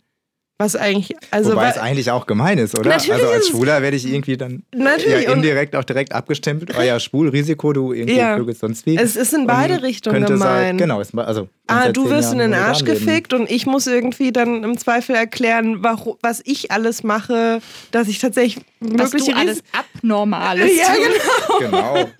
[0.59, 2.91] Was eigentlich, also Wobei wa- es eigentlich auch gemein ist, oder?
[2.91, 6.77] Natürlich also als Schwuler werde ich irgendwie dann Natürlich, ja, indirekt auch direkt abgestempelt.
[6.77, 8.35] Oh ja, schwul, Risiko, du irgendwie Ja.
[8.35, 8.95] flügelst sonst wie.
[8.95, 10.47] es ist in beide Richtungen könnte gemein.
[10.67, 13.87] sein- Genau, es, also Ah, du wirst in Jahren den Arsch gefickt und ich muss
[13.87, 19.31] irgendwie dann im Zweifel erklären, warum, was ich alles mache, dass ich tatsächlich Was mögliche
[19.31, 21.59] du alles Abnormales Ja, genau.
[21.59, 22.11] Genau.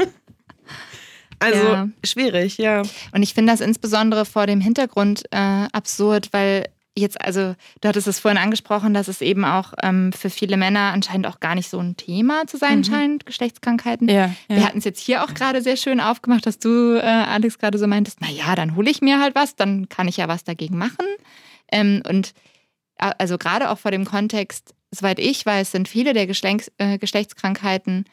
[1.44, 1.88] Also Ja.
[2.04, 2.82] schwierig, ja.
[3.12, 5.38] Und ich finde das insbesondere vor dem Hintergrund äh,
[5.72, 10.30] absurd, weil jetzt, also du hattest es vorhin angesprochen, dass es eben auch ähm, für
[10.30, 12.84] viele Männer anscheinend auch gar nicht so ein Thema zu sein Mhm.
[12.84, 14.08] scheint, Geschlechtskrankheiten.
[14.10, 14.64] Ja, Wir ja.
[14.68, 17.88] hatten es jetzt hier auch gerade sehr schön aufgemacht, dass du, äh, Alex, gerade so
[17.88, 21.06] meintest, naja, dann hole ich mir halt was, dann kann ich ja was dagegen machen.
[21.72, 22.34] Ähm, und
[23.00, 27.00] äh, also gerade auch vor dem Kontext soweit ich weiß, sind viele der Geschlechts, äh,
[27.00, 28.06] Geschlechtskrankheiten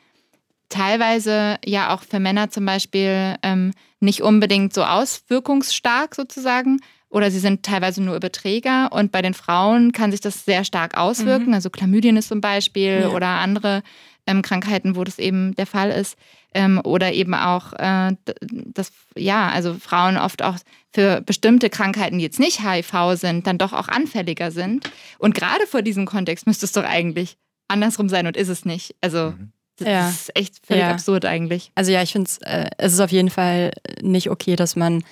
[0.71, 6.81] teilweise ja auch für Männer zum Beispiel ähm, nicht unbedingt so auswirkungsstark sozusagen.
[7.11, 10.97] Oder sie sind teilweise nur Überträger und bei den Frauen kann sich das sehr stark
[10.97, 11.49] auswirken.
[11.49, 11.55] Mhm.
[11.55, 13.09] Also Chlamydien ist zum Beispiel ja.
[13.09, 13.83] oder andere
[14.29, 16.17] ähm, Krankheiten, wo das eben der Fall ist.
[16.55, 18.15] Ähm, oder eben auch, äh,
[18.51, 20.57] dass, ja, also Frauen oft auch
[20.93, 24.91] für bestimmte Krankheiten, die jetzt nicht HIV sind, dann doch auch anfälliger sind.
[25.19, 27.37] Und gerade vor diesem Kontext müsste es doch eigentlich
[27.67, 28.95] andersrum sein und ist es nicht.
[29.01, 29.33] Also.
[29.33, 29.53] Mhm.
[29.81, 30.09] Das ja.
[30.09, 30.91] ist echt völlig ja.
[30.91, 31.73] absurd eigentlich.
[31.75, 35.03] Also ja, ich finde äh, es ist auf jeden Fall nicht okay, dass man,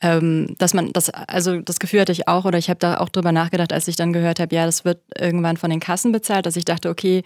[0.00, 3.08] ähm, dass man das, also das Gefühl hatte ich auch, oder ich habe da auch
[3.08, 6.46] drüber nachgedacht, als ich dann gehört habe, ja, das wird irgendwann von den Kassen bezahlt,
[6.46, 7.22] dass ich dachte, okay,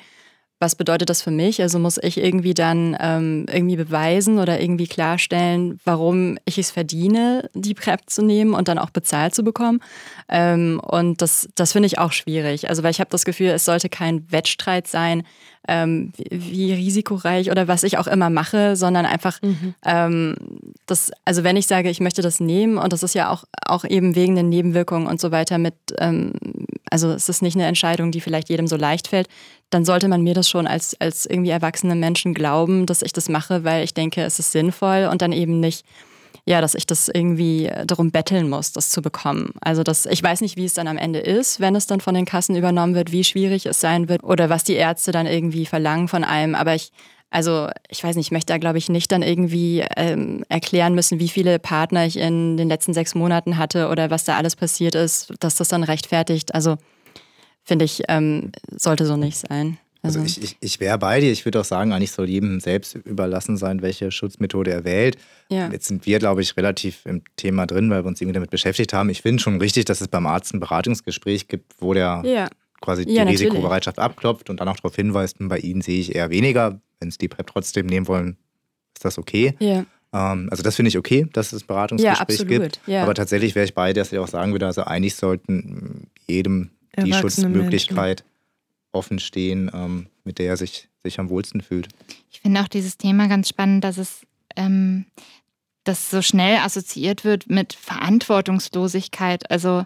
[0.58, 1.60] was bedeutet das für mich?
[1.60, 7.50] Also muss ich irgendwie dann ähm, irgendwie beweisen oder irgendwie klarstellen, warum ich es verdiene,
[7.52, 9.80] die PrEP zu nehmen und dann auch bezahlt zu bekommen.
[10.28, 12.70] Ähm, und das, das finde ich auch schwierig.
[12.70, 15.24] Also weil ich habe das Gefühl, es sollte kein Wettstreit sein,
[15.68, 19.74] ähm, wie risikoreich oder was ich auch immer mache, sondern einfach mhm.
[19.84, 20.36] ähm,
[20.86, 23.84] das, also wenn ich sage, ich möchte das nehmen und das ist ja auch, auch
[23.84, 26.32] eben wegen den Nebenwirkungen und so weiter mit, ähm,
[26.90, 29.28] also es ist nicht eine Entscheidung, die vielleicht jedem so leicht fällt,
[29.70, 33.28] dann sollte man mir das schon als, als irgendwie erwachsene Menschen glauben, dass ich das
[33.28, 35.84] mache, weil ich denke, es ist sinnvoll und dann eben nicht
[36.48, 39.50] ja, dass ich das irgendwie darum betteln muss, das zu bekommen.
[39.60, 42.14] Also das, ich weiß nicht, wie es dann am Ende ist, wenn es dann von
[42.14, 45.66] den Kassen übernommen wird, wie schwierig es sein wird oder was die Ärzte dann irgendwie
[45.66, 46.54] verlangen von einem.
[46.54, 46.92] Aber ich,
[47.30, 51.18] also ich weiß nicht, ich möchte da, glaube ich, nicht dann irgendwie ähm, erklären müssen,
[51.18, 54.94] wie viele Partner ich in den letzten sechs Monaten hatte oder was da alles passiert
[54.94, 56.54] ist, dass das dann rechtfertigt.
[56.54, 56.76] Also
[57.66, 59.78] finde ich, ähm, sollte so nicht sein.
[60.02, 61.32] Also, also ich, ich, ich wäre bei dir.
[61.32, 65.16] Ich würde auch sagen, eigentlich soll jedem selbst überlassen sein, welche Schutzmethode er wählt.
[65.50, 65.68] Ja.
[65.70, 68.92] Jetzt sind wir, glaube ich, relativ im Thema drin, weil wir uns irgendwie damit beschäftigt
[68.92, 69.10] haben.
[69.10, 72.48] Ich finde schon richtig, dass es beim Arzt ein Beratungsgespräch gibt, wo der ja.
[72.80, 76.30] quasi die ja, Risikobereitschaft abklopft und dann auch darauf hinweist, bei Ihnen sehe ich eher
[76.30, 76.80] weniger.
[77.00, 78.36] Wenn Sie die PrEP trotzdem nehmen wollen,
[78.94, 79.54] ist das okay.
[79.58, 79.84] Ja.
[80.12, 82.80] Ähm, also das finde ich okay, dass es ein Beratungsgespräch gibt.
[82.88, 86.70] Aber tatsächlich wäre ich bei, dass ich auch sagen würde, also eigentlich sollten jedem
[87.04, 88.36] die Schutzmöglichkeit Menschen
[88.96, 91.88] offen stehen, ähm, mit der er sich, sich am wohlsten fühlt.
[92.30, 95.04] Ich finde auch dieses Thema ganz spannend, dass es ähm,
[95.84, 99.48] das so schnell assoziiert wird mit Verantwortungslosigkeit.
[99.50, 99.84] Also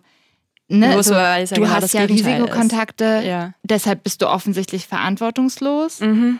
[0.72, 3.54] Ne, also, ja du genau hast ja Risikokontakte, ja.
[3.64, 5.98] deshalb bist du offensichtlich verantwortungslos.
[5.98, 6.38] Mhm.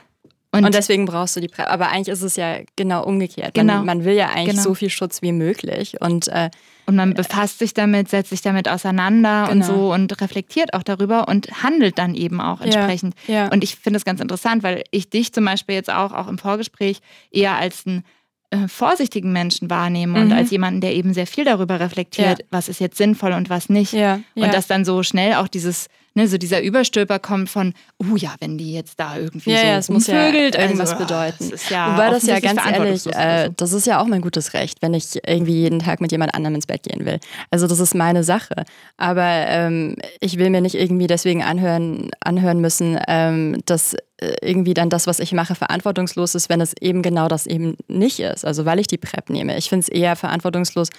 [0.53, 1.67] Und, und, deswegen brauchst du die PrEP.
[1.67, 3.55] Aber eigentlich ist es ja genau umgekehrt.
[3.55, 3.79] Genau.
[3.79, 4.63] Man, man will ja eigentlich genau.
[4.63, 6.01] so viel Schutz wie möglich.
[6.01, 6.51] Und, äh,
[6.91, 9.53] und man befasst sich damit, setzt sich damit auseinander genau.
[9.53, 13.15] und so und reflektiert auch darüber und handelt dann eben auch entsprechend.
[13.29, 13.35] Ja.
[13.35, 13.49] Ja.
[13.53, 16.37] Und ich finde es ganz interessant, weil ich dich zum Beispiel jetzt auch, auch im
[16.37, 16.99] Vorgespräch
[17.31, 18.03] eher als ein
[18.51, 20.25] äh, vorsichtigen Menschen wahrnehme mhm.
[20.27, 22.45] und als jemanden, der eben sehr viel darüber reflektiert, ja.
[22.51, 23.93] was ist jetzt sinnvoll und was nicht.
[24.35, 28.35] Und dass dann so schnell auch dieses, ne, so dieser Überstülper kommt von, oh ja,
[28.41, 31.51] wenn die jetzt da irgendwie ja, so ja, es muss ja irgendwas also, bedeuten.
[31.51, 34.83] Das ja Wobei das ja ganz ehrlich, äh, das ist ja auch mein gutes Recht,
[34.83, 37.19] wenn ich irgendwie jeden Tag mit jemand anderem ins Bett gehen will.
[37.51, 38.65] Also das ist meine Sache.
[38.97, 44.75] Aber ähm, ich will mir nicht irgendwie deswegen anhören, anhören müssen, ähm, dass äh, irgendwie
[44.75, 48.45] dann das, was ich mache, verantwortungslos ist, wenn es eben genau das eben nicht ist.
[48.45, 49.57] Also weil ich die PrEP nehme.
[49.57, 50.91] Ich finde es eher verantwortungslos,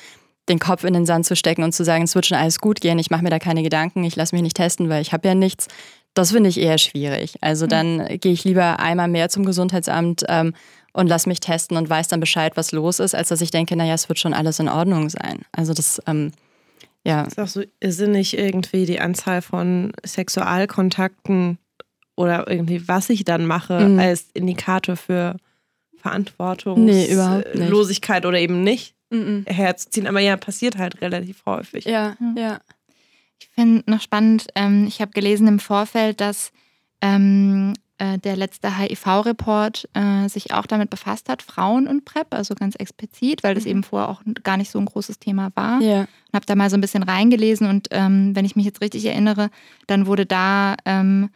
[0.49, 2.81] den Kopf in den Sand zu stecken und zu sagen, es wird schon alles gut
[2.81, 5.27] gehen, ich mache mir da keine Gedanken, ich lasse mich nicht testen, weil ich habe
[5.27, 5.67] ja nichts.
[6.13, 7.35] Das finde ich eher schwierig.
[7.41, 7.69] Also mhm.
[7.69, 10.53] dann gehe ich lieber einmal mehr zum Gesundheitsamt ähm,
[10.93, 13.75] und lasse mich testen und weiß dann Bescheid, was los ist, als dass ich denke,
[13.75, 15.43] naja, es wird schon alles in Ordnung sein.
[15.53, 16.31] Also das, ähm,
[17.05, 17.23] ja.
[17.23, 21.57] Ist auch so irrsinnig irgendwie die Anzahl von Sexualkontakten
[22.17, 23.99] oder irgendwie, was ich dann mache, mhm.
[23.99, 25.37] als Indikator für
[25.97, 29.45] Verantwortungslosigkeit nee, oder eben nicht mhm.
[29.47, 30.07] herzuziehen.
[30.07, 31.85] Aber ja, passiert halt relativ häufig.
[31.85, 32.41] Ja, ja.
[32.41, 32.59] ja.
[33.39, 36.51] Ich finde noch spannend, ähm, ich habe gelesen im Vorfeld, dass
[37.01, 42.55] ähm, äh, der letzte HIV-Report äh, sich auch damit befasst hat, Frauen und PrEP, also
[42.55, 43.69] ganz explizit, weil das mhm.
[43.69, 45.79] eben vorher auch gar nicht so ein großes Thema war.
[45.81, 46.01] Ja.
[46.01, 49.05] Und habe da mal so ein bisschen reingelesen und ähm, wenn ich mich jetzt richtig
[49.05, 49.51] erinnere,
[49.85, 51.29] dann wurde da ähm,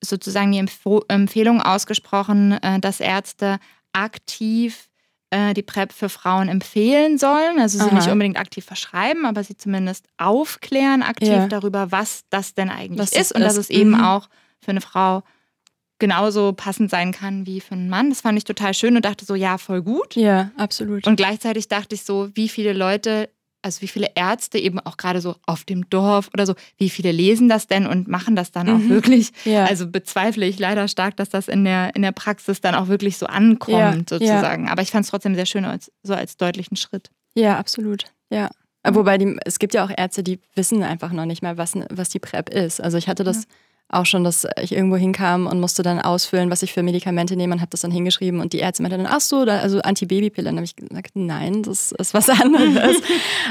[0.00, 0.64] sozusagen die
[1.08, 3.58] Empfehlung ausgesprochen, äh, dass Ärzte
[3.92, 4.88] aktiv
[5.30, 7.58] äh, die PrEP für Frauen empfehlen sollen.
[7.58, 7.94] Also sie Aha.
[7.94, 11.46] nicht unbedingt aktiv verschreiben, aber sie zumindest aufklären aktiv ja.
[11.48, 13.46] darüber, was das denn eigentlich was ist und ist.
[13.46, 14.04] dass es eben mhm.
[14.04, 14.28] auch
[14.60, 15.22] für eine Frau
[15.98, 18.10] genauso passend sein kann wie für einen Mann.
[18.10, 20.14] Das fand ich total schön und dachte so, ja, voll gut.
[20.14, 21.06] Ja, absolut.
[21.06, 23.30] Und gleichzeitig dachte ich so, wie viele Leute
[23.62, 27.12] also wie viele Ärzte eben auch gerade so auf dem Dorf oder so, wie viele
[27.12, 28.88] lesen das denn und machen das dann auch mhm.
[28.90, 29.32] wirklich?
[29.44, 29.64] Ja.
[29.64, 33.18] Also bezweifle ich leider stark, dass das in der, in der Praxis dann auch wirklich
[33.18, 34.18] so ankommt, ja.
[34.18, 34.66] sozusagen.
[34.66, 34.72] Ja.
[34.72, 37.10] Aber ich fand es trotzdem sehr schön, als, so als deutlichen Schritt.
[37.34, 38.04] Ja, absolut.
[38.30, 38.50] Ja.
[38.86, 42.08] Wobei die, es gibt ja auch Ärzte, die wissen einfach noch nicht mal, was, was
[42.08, 42.80] die PrEP ist.
[42.80, 43.46] Also ich hatte das
[43.90, 47.54] auch schon, dass ich irgendwo hinkam und musste dann ausfüllen, was ich für Medikamente nehme
[47.54, 50.44] und habe das dann hingeschrieben und die Ärzte meinten dann, ach so, da, also Antibabypille.
[50.44, 52.98] Dann habe ich gesagt, nein, das ist was anderes.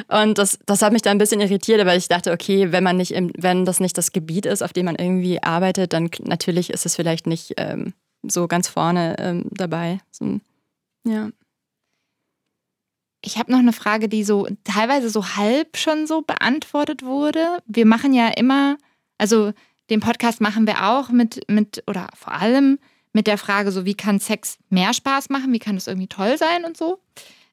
[0.08, 2.98] und das, das hat mich dann ein bisschen irritiert, aber ich dachte, okay, wenn man
[2.98, 6.70] nicht, im, wenn das nicht das Gebiet ist, auf dem man irgendwie arbeitet, dann natürlich
[6.70, 10.00] ist es vielleicht nicht ähm, so ganz vorne ähm, dabei.
[10.12, 10.40] So,
[11.04, 11.30] ja.
[13.22, 17.58] Ich habe noch eine Frage, die so teilweise so halb schon so beantwortet wurde.
[17.66, 18.78] Wir machen ja immer,
[19.18, 19.52] also
[19.90, 22.80] den Podcast machen wir auch mit, mit oder vor allem
[23.14, 26.38] mit der Frage, so wie kann Sex mehr Spaß machen, wie kann es irgendwie toll
[26.38, 27.00] sein und so.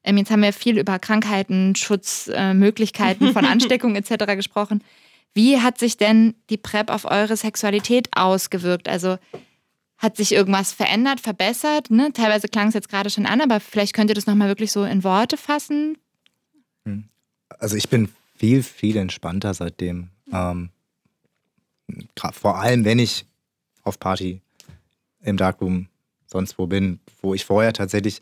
[0.03, 4.27] Ähm, jetzt haben wir viel über Krankheiten, Schutzmöglichkeiten äh, von Ansteckung etc.
[4.37, 4.85] gesprochen.
[5.33, 8.89] Wie hat sich denn die PrEP auf eure Sexualität ausgewirkt?
[8.89, 9.19] Also
[9.97, 11.91] hat sich irgendwas verändert, verbessert?
[11.91, 12.13] Ne?
[12.13, 14.85] Teilweise klang es jetzt gerade schon an, aber vielleicht könnt ihr das nochmal wirklich so
[14.85, 15.97] in Worte fassen.
[16.85, 17.09] Hm.
[17.59, 20.11] Also ich bin viel, viel entspannter seitdem.
[20.31, 20.71] Ähm,
[22.33, 23.27] vor allem, wenn ich
[23.83, 24.41] auf Party
[25.21, 25.89] im Darkroom
[26.27, 28.21] sonst wo bin, wo ich vorher tatsächlich,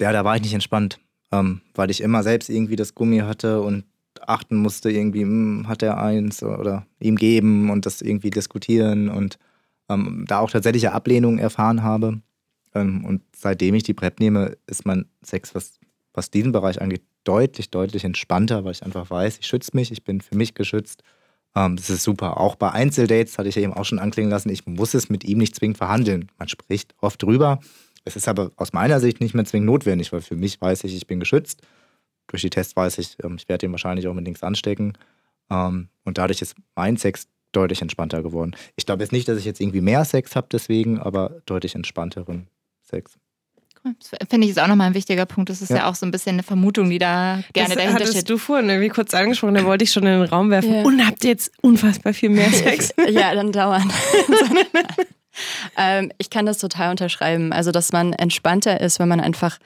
[0.00, 0.98] ja, da war ich nicht entspannt,
[1.30, 3.84] ähm, weil ich immer selbst irgendwie das Gummi hatte und
[4.20, 5.30] achten musste, irgendwie, mh,
[5.60, 9.38] hm, hat er eins oder ihm geben und das irgendwie diskutieren und
[9.88, 12.20] ähm, da auch tatsächliche Ablehnung erfahren habe.
[12.74, 15.78] Ähm, und seitdem ich die PrEP nehme, ist mein Sex, was,
[16.14, 20.04] was diesen Bereich angeht, deutlich, deutlich entspannter, weil ich einfach weiß, ich schütze mich, ich
[20.04, 21.02] bin für mich geschützt
[21.54, 22.38] ähm, das ist super.
[22.38, 25.24] Auch bei Einzeldates hatte ich ja eben auch schon anklingen lassen, ich muss es mit
[25.24, 26.30] ihm nicht zwingend verhandeln.
[26.38, 27.60] Man spricht oft drüber.
[28.04, 30.96] Es ist aber aus meiner Sicht nicht mehr zwingend notwendig, weil für mich weiß ich,
[30.96, 31.62] ich bin geschützt.
[32.26, 34.94] Durch die Tests weiß ich, ähm, ich werde ihn wahrscheinlich auch mit nichts anstecken.
[35.50, 38.56] Ähm, und dadurch ist mein Sex deutlich entspannter geworden.
[38.76, 42.48] Ich glaube jetzt nicht, dass ich jetzt irgendwie mehr Sex habe deswegen, aber deutlich entspannteren
[42.82, 43.18] Sex.
[43.84, 45.50] Das finde ich ist auch nochmal ein wichtiger Punkt.
[45.50, 45.78] Das ist ja.
[45.78, 45.90] ja.
[45.90, 48.30] auch so ein bisschen eine Vermutung, die da gerne das dahinter hattest steht.
[48.30, 50.72] du vorhin irgendwie kurz angesprochen, da wollte ich schon in den Raum werfen.
[50.72, 50.82] Ja.
[50.82, 52.94] Und habt ihr jetzt unfassbar viel mehr Sex?
[53.08, 53.92] ja, dann dauernd.
[55.76, 57.52] ähm, ich kann das total unterschreiben.
[57.52, 59.58] Also, dass man entspannter ist, wenn man einfach,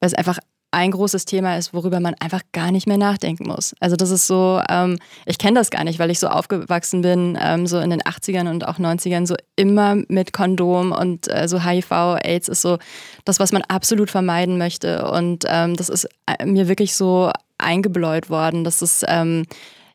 [0.00, 0.38] weil es einfach
[0.70, 3.74] ein großes Thema ist, worüber man einfach gar nicht mehr nachdenken muss.
[3.80, 7.38] Also das ist so, ähm, ich kenne das gar nicht, weil ich so aufgewachsen bin,
[7.40, 11.64] ähm, so in den 80ern und auch 90ern, so immer mit Kondom und äh, so
[11.64, 11.90] HIV,
[12.22, 12.78] AIDS ist so
[13.24, 15.10] das, was man absolut vermeiden möchte.
[15.10, 19.46] Und ähm, das ist äh, mir wirklich so eingebläut worden, dass es ähm,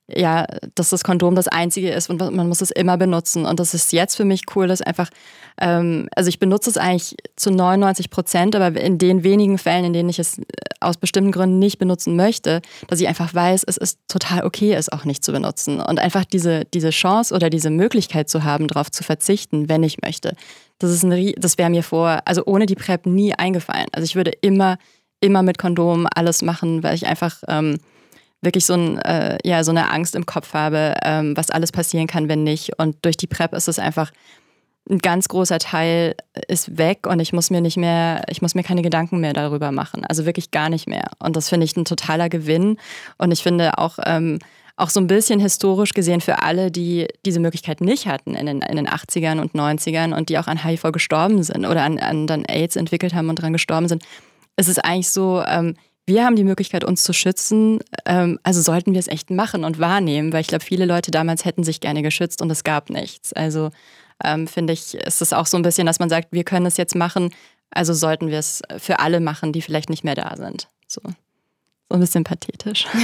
[0.08, 3.46] ja, dass das Kondom das einzige ist und man muss es immer benutzen.
[3.46, 5.10] Und das ist jetzt für mich cool, dass einfach,
[5.58, 9.94] ähm, also ich benutze es eigentlich zu 99 Prozent, aber in den wenigen Fällen, in
[9.94, 10.44] denen ich es äh,
[10.82, 14.90] aus bestimmten Gründen nicht benutzen möchte, dass ich einfach weiß, es ist total okay, es
[14.90, 15.80] auch nicht zu benutzen.
[15.80, 20.02] Und einfach diese, diese Chance oder diese Möglichkeit zu haben, darauf zu verzichten, wenn ich
[20.02, 20.36] möchte.
[20.80, 21.06] Das
[21.38, 23.88] das wäre mir vor, also ohne die PrEP nie eingefallen.
[23.94, 24.78] Also ich würde immer,
[25.22, 27.78] immer mit Kondom alles machen, weil ich einfach ähm,
[28.44, 32.08] wirklich so, ein, äh, ja, so eine Angst im Kopf habe, ähm, was alles passieren
[32.08, 32.78] kann, wenn nicht.
[32.78, 34.12] Und durch die PrEP ist es einfach,
[34.90, 36.16] ein ganz großer Teil
[36.50, 39.72] ist weg und ich muss mir nicht mehr, ich muss mir keine Gedanken mehr darüber
[39.72, 40.04] machen.
[40.06, 41.06] Also wirklich gar nicht mehr.
[41.20, 42.78] Und das finde ich ein totaler Gewinn.
[43.18, 44.40] Und ich finde auch, ähm,
[44.76, 48.62] auch so ein bisschen historisch gesehen für alle, die diese Möglichkeit nicht hatten in den,
[48.62, 52.28] in den 80ern und 90ern und die auch an HIV gestorben sind oder an, an
[52.28, 54.04] dann AIDS entwickelt haben und daran gestorben sind,
[54.58, 58.94] ist es eigentlich so, ähm, wir haben die Möglichkeit, uns zu schützen, ähm, also sollten
[58.94, 62.02] wir es echt machen und wahrnehmen, weil ich glaube, viele Leute damals hätten sich gerne
[62.02, 63.34] geschützt und es gab nichts.
[63.34, 63.70] Also
[64.24, 66.78] ähm, finde ich, ist es auch so ein bisschen, dass man sagt, wir können es
[66.78, 67.34] jetzt machen,
[67.72, 70.68] also sollten wir es für alle machen, die vielleicht nicht mehr da sind.
[70.88, 72.86] So, so ein bisschen pathetisch.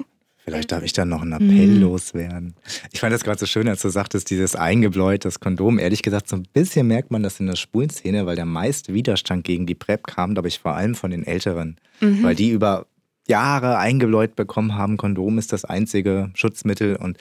[0.48, 1.80] Vielleicht darf ich dann noch einen Appell mhm.
[1.80, 2.54] loswerden.
[2.92, 5.80] Ich fand das gerade so schön, als du sagtest, dieses eingebläut, das Kondom.
[5.80, 9.42] Ehrlich gesagt, so ein bisschen merkt man das in der Schwulenszene, weil der meiste Widerstand
[9.44, 11.78] gegen die PrEP kam, glaube ich, vor allem von den Älteren.
[12.00, 12.22] Mhm.
[12.22, 12.86] Weil die über
[13.26, 16.94] Jahre eingebläut bekommen haben, Kondom ist das einzige Schutzmittel.
[16.94, 17.18] Und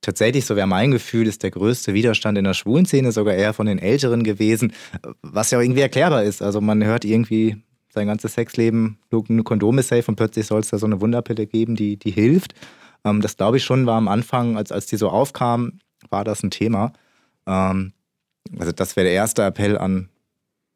[0.00, 3.66] tatsächlich, so wäre mein Gefühl, ist der größte Widerstand in der Schwulenszene sogar eher von
[3.66, 4.72] den Älteren gewesen,
[5.22, 6.42] was ja auch irgendwie erklärbar ist.
[6.42, 7.56] Also man hört irgendwie
[7.98, 11.76] sein ganzes Sexleben nur Kondome safe und plötzlich soll es da so eine Wunderpille geben,
[11.76, 12.54] die, die hilft.
[13.04, 15.80] Ähm, das glaube ich schon war am Anfang, als, als die so aufkam,
[16.10, 16.92] war das ein Thema.
[17.46, 17.92] Ähm,
[18.58, 20.08] also das wäre der erste Appell an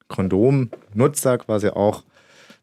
[0.09, 2.05] Kondomnutzer quasi auch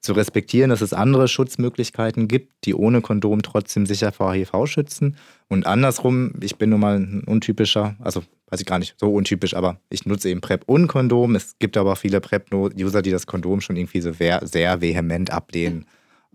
[0.01, 5.17] zu respektieren, dass es andere Schutzmöglichkeiten gibt, die ohne Kondom trotzdem sicher vor HIV schützen.
[5.49, 9.55] Und andersrum, ich bin nun mal ein untypischer, also weiß ich gar nicht, so untypisch,
[9.55, 11.35] aber ich nutze eben PrEP und Kondom.
[11.35, 15.85] Es gibt aber viele PrEP-User, die das Kondom schon irgendwie so sehr vehement ablehnen.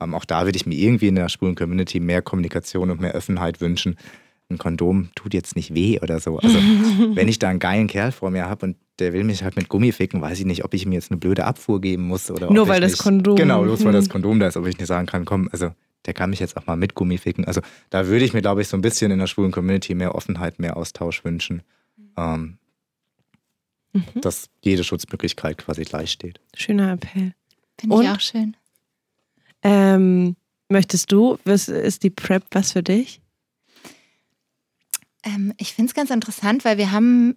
[0.00, 3.14] Ähm, auch da würde ich mir irgendwie in der schwulen Community mehr Kommunikation und mehr
[3.14, 3.96] Offenheit wünschen.
[4.50, 6.38] Ein Kondom tut jetzt nicht weh oder so.
[6.38, 6.58] Also,
[7.14, 9.68] wenn ich da einen geilen Kerl vor mir habe und der will mich halt mit
[9.68, 12.50] Gummi ficken, weiß ich nicht, ob ich ihm jetzt eine blöde Abfuhr geben muss oder
[12.52, 13.36] Nur weil das nicht, Kondom.
[13.36, 15.70] Genau, bloß weil das Kondom da ist, ob ich nicht sagen kann, komm, also
[16.06, 17.46] der kann mich jetzt auch mal mit Gummi ficken.
[17.46, 20.14] Also da würde ich mir, glaube ich, so ein bisschen in der schwulen Community mehr
[20.14, 21.62] Offenheit, mehr Austausch wünschen.
[22.16, 22.58] ähm,
[23.96, 24.20] Mhm.
[24.22, 26.40] dass jede Schutzmöglichkeit quasi gleich steht.
[26.56, 27.32] Schöner Appell.
[27.78, 28.56] Finde ich auch schön.
[29.62, 30.34] Ähm,
[30.68, 33.20] möchtest du, was ist die Prep was für dich?
[35.24, 37.36] Ähm, ich finde es ganz interessant, weil wir haben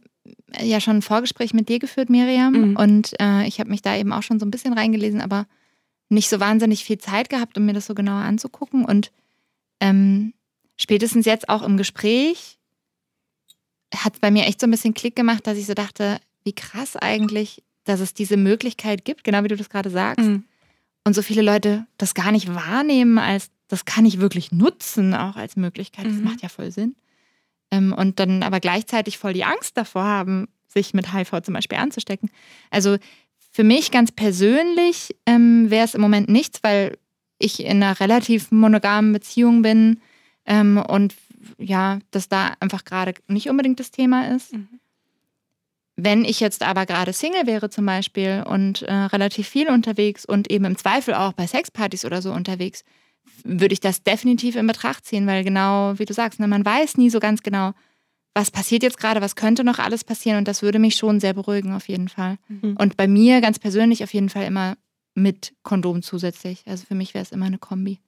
[0.62, 2.72] ja schon ein Vorgespräch mit dir geführt, Miriam.
[2.72, 2.76] Mhm.
[2.78, 5.48] Und äh, ich habe mich da eben auch schon so ein bisschen reingelesen, aber
[6.10, 8.86] nicht so wahnsinnig viel Zeit gehabt, um mir das so genauer anzugucken.
[8.86, 9.12] Und
[9.80, 10.34] ähm,
[10.78, 12.58] spätestens jetzt auch im Gespräch
[13.96, 16.54] hat es bei mir echt so ein bisschen Klick gemacht, dass ich so dachte, wie
[16.54, 20.26] krass eigentlich, dass es diese Möglichkeit gibt, genau wie du das gerade sagst.
[20.26, 20.44] Mhm.
[21.06, 25.36] Und so viele Leute das gar nicht wahrnehmen, als das kann ich wirklich nutzen, auch
[25.38, 26.06] als Möglichkeit.
[26.06, 26.24] Das Mhm.
[26.26, 26.96] macht ja voll Sinn.
[27.72, 31.78] Ähm, und dann aber gleichzeitig voll die Angst davor haben, sich mit HIV zum Beispiel
[31.78, 32.30] anzustecken.
[32.70, 32.98] Also
[33.52, 36.98] für mich ganz persönlich ähm, wäre es im Moment nichts, weil
[37.40, 40.00] ich in einer relativ monogamen Beziehung bin
[40.46, 41.16] ähm, und
[41.58, 44.54] ja, dass da einfach gerade nicht unbedingt das Thema ist.
[44.54, 44.80] Mhm.
[45.96, 50.52] Wenn ich jetzt aber gerade Single wäre zum Beispiel und äh, relativ viel unterwegs und
[50.52, 52.84] eben im Zweifel auch bei Sexpartys oder so unterwegs,
[53.44, 56.98] würde ich das definitiv in Betracht ziehen, weil genau wie du sagst, ne, man weiß
[56.98, 57.74] nie so ganz genau,
[58.34, 61.34] was passiert jetzt gerade, was könnte noch alles passieren und das würde mich schon sehr
[61.34, 62.38] beruhigen auf jeden Fall.
[62.48, 62.76] Mhm.
[62.78, 64.78] Und bei mir ganz persönlich auf jeden Fall immer
[65.16, 66.64] mit Kondom zusätzlich.
[66.68, 68.00] Also für mich wäre es immer eine Kombi.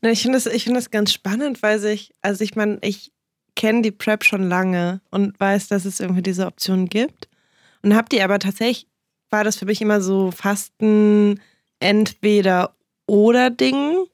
[0.00, 3.12] Na, ich finde das, ich finde das ganz spannend, weil sich, also ich meine, ich
[3.56, 7.28] kenne die Prep schon lange und weiß, dass es irgendwie diese Option gibt.
[7.82, 8.86] Und hab die aber tatsächlich,
[9.30, 10.72] war das für mich immer so fast
[13.08, 14.06] ein Entweder-Oder-Ding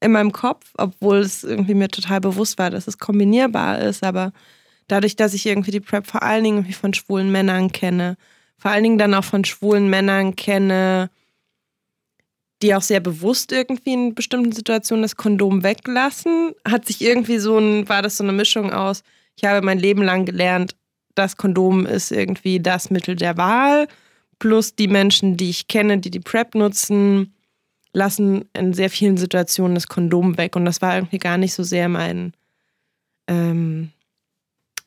[0.00, 4.04] in meinem Kopf, obwohl es irgendwie mir total bewusst war, dass es kombinierbar ist.
[4.04, 4.32] Aber
[4.88, 8.16] dadurch, dass ich irgendwie die Prep vor allen Dingen von schwulen Männern kenne,
[8.58, 11.10] vor allen Dingen dann auch von schwulen Männern kenne,
[12.62, 17.58] die auch sehr bewusst irgendwie in bestimmten Situationen das Kondom weglassen, hat sich irgendwie so
[17.58, 19.02] ein, war das so eine Mischung aus,
[19.36, 20.74] ich habe mein Leben lang gelernt,
[21.14, 23.88] das Kondom ist irgendwie das Mittel der Wahl,
[24.38, 27.35] plus die Menschen, die ich kenne, die die PrEP nutzen,
[27.96, 30.54] lassen in sehr vielen Situationen das Kondom weg.
[30.54, 32.34] Und das war irgendwie gar nicht so sehr mein,
[33.26, 33.90] ähm,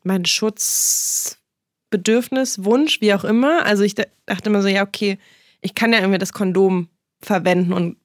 [0.04, 3.66] mein Schutzbedürfnis, Wunsch, wie auch immer.
[3.66, 5.18] Also ich dachte immer so, ja, okay,
[5.60, 6.88] ich kann ja irgendwie das Kondom
[7.20, 7.98] verwenden und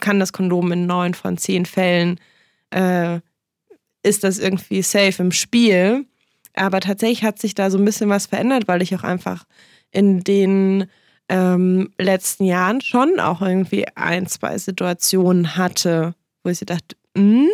[0.00, 2.20] kann das Kondom in neun von zehn Fällen,
[2.68, 3.20] äh,
[4.02, 6.04] ist das irgendwie safe im Spiel.
[6.52, 9.46] Aber tatsächlich hat sich da so ein bisschen was verändert, weil ich auch einfach
[9.90, 10.84] in den
[11.30, 17.48] ähm, letzten Jahren schon auch irgendwie ein, zwei Situationen hatte, wo ich so dachte, hm,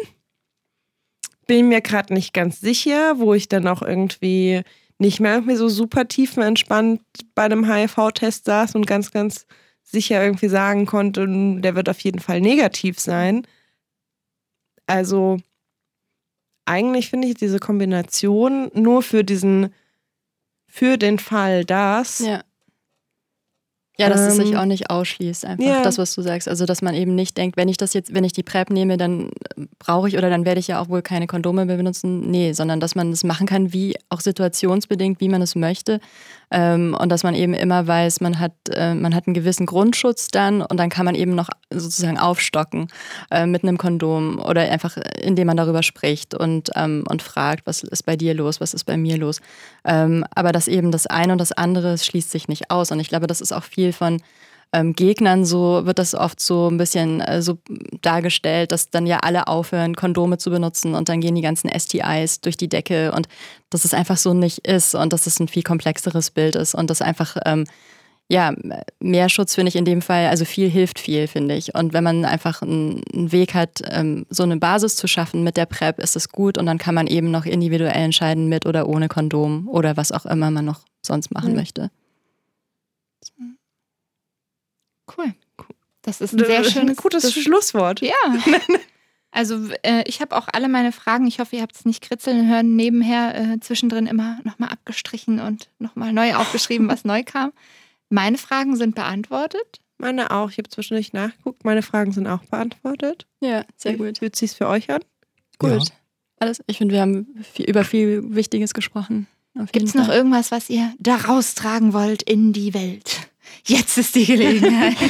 [1.47, 4.63] bin mir gerade nicht ganz sicher, wo ich dann auch irgendwie
[4.99, 7.03] nicht mehr irgendwie so super tiefenentspannt
[7.35, 9.47] bei einem HIV-Test saß und ganz, ganz
[9.83, 13.47] sicher irgendwie sagen konnte, der wird auf jeden Fall negativ sein.
[14.87, 15.37] Also
[16.65, 19.73] eigentlich finde ich diese Kombination nur für diesen,
[20.67, 22.21] für den Fall das.
[22.21, 22.43] Ja.
[23.99, 25.83] Ja, dass es sich Ähm, auch nicht ausschließt, einfach ja.
[25.83, 26.49] das, was du sagst.
[26.49, 28.99] Also, dass man eben nicht denkt, wenn ich das jetzt, wenn ich die PrEP nehme,
[28.99, 29.31] dann
[29.79, 32.31] brauche ich oder dann werde ich ja auch wohl keine Kondome mehr benutzen.
[32.31, 36.01] Nee, sondern dass man das machen kann, wie auch situationsbedingt, wie man es möchte.
[36.51, 40.29] Ähm, und dass man eben immer weiß, man hat, äh, man hat einen gewissen Grundschutz
[40.29, 42.89] dann und dann kann man eben noch sozusagen aufstocken
[43.31, 47.83] äh, mit einem Kondom oder einfach, indem man darüber spricht und, ähm, und fragt, was
[47.83, 49.41] ist bei dir los, was ist bei mir los.
[49.85, 52.93] Ähm, aber dass eben das eine und das andere schließt sich nicht aus.
[52.93, 54.23] Und ich glaube, das ist auch viel von
[54.73, 57.59] ähm, Gegnern so, wird das oft so ein bisschen äh, so
[58.03, 62.41] dargestellt, dass dann ja alle aufhören, Kondome zu benutzen und dann gehen die ganzen STIs
[62.41, 63.29] durch die Decke und
[63.71, 66.91] dass es einfach so nicht ist und dass es ein viel komplexeres Bild ist und
[66.91, 67.65] dass einfach ähm,
[68.29, 68.53] ja,
[68.99, 71.75] mehr Schutz finde ich in dem Fall, also viel hilft viel, finde ich.
[71.77, 75.57] Und wenn man einfach einen, einen Weg hat, ähm, so eine Basis zu schaffen mit
[75.57, 78.89] der PrEP, ist es gut und dann kann man eben noch individuell entscheiden, mit oder
[78.89, 81.57] ohne Kondom oder was auch immer man noch sonst machen Ja.
[81.57, 81.91] möchte.
[85.17, 85.33] Cool.
[86.03, 88.01] Das ist ein sehr schönes gutes das, Schlusswort.
[88.01, 88.15] Ja.
[89.33, 92.49] Also äh, ich habe auch alle meine Fragen, ich hoffe, ihr habt es nicht kritzeln
[92.49, 97.53] hören, nebenher äh, zwischendrin immer nochmal abgestrichen und nochmal neu aufgeschrieben, was neu kam.
[98.09, 99.81] Meine Fragen sind beantwortet.
[99.99, 100.51] Meine auch.
[100.51, 101.67] Ich habe zwischendurch nachgeguckt.
[101.67, 103.27] Meine Fragen sind auch beantwortet.
[103.41, 104.21] Ja, sehr gut.
[104.21, 105.03] Fühlt sich's für euch an?
[105.59, 105.71] Gut.
[105.71, 105.95] Ja.
[106.39, 106.63] Alles.
[106.67, 109.27] Ich finde, wir haben viel, über viel Wichtiges gesprochen.
[109.73, 113.29] Gibt es noch irgendwas, was ihr daraus tragen wollt in die Welt?
[113.65, 114.97] Jetzt ist die Gelegenheit.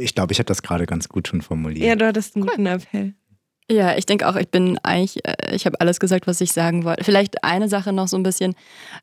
[0.00, 1.86] Ich glaube, ich habe das gerade ganz gut schon formuliert.
[1.86, 3.14] Ja, du hattest einen guten Appell.
[3.68, 6.84] Ja, ich denke auch, ich bin eigentlich, äh, ich habe alles gesagt, was ich sagen
[6.84, 7.02] wollte.
[7.02, 8.54] Vielleicht eine Sache noch so ein bisschen,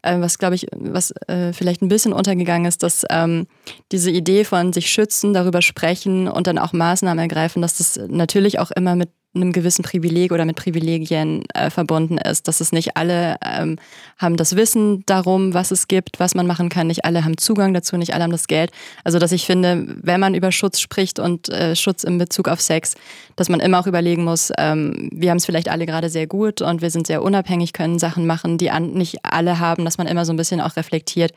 [0.03, 3.47] äh, was glaube ich, was äh, vielleicht ein bisschen untergegangen ist, dass ähm,
[3.91, 8.59] diese Idee von sich schützen, darüber sprechen und dann auch Maßnahmen ergreifen, dass das natürlich
[8.59, 12.47] auch immer mit einem gewissen Privileg oder mit Privilegien äh, verbunden ist.
[12.47, 13.77] Dass es nicht alle ähm,
[14.17, 16.87] haben das Wissen darum, was es gibt, was man machen kann.
[16.87, 18.71] Nicht alle haben Zugang dazu, nicht alle haben das Geld.
[19.03, 22.61] Also dass ich finde, wenn man über Schutz spricht und äh, Schutz in Bezug auf
[22.61, 22.95] Sex,
[23.35, 26.61] dass man immer auch überlegen muss, ähm, wir haben es vielleicht alle gerade sehr gut
[26.61, 30.07] und wir sind sehr unabhängig, können Sachen machen, die an, nicht alle haben, dass man
[30.07, 31.33] immer so ein bisschen auch reflektiert.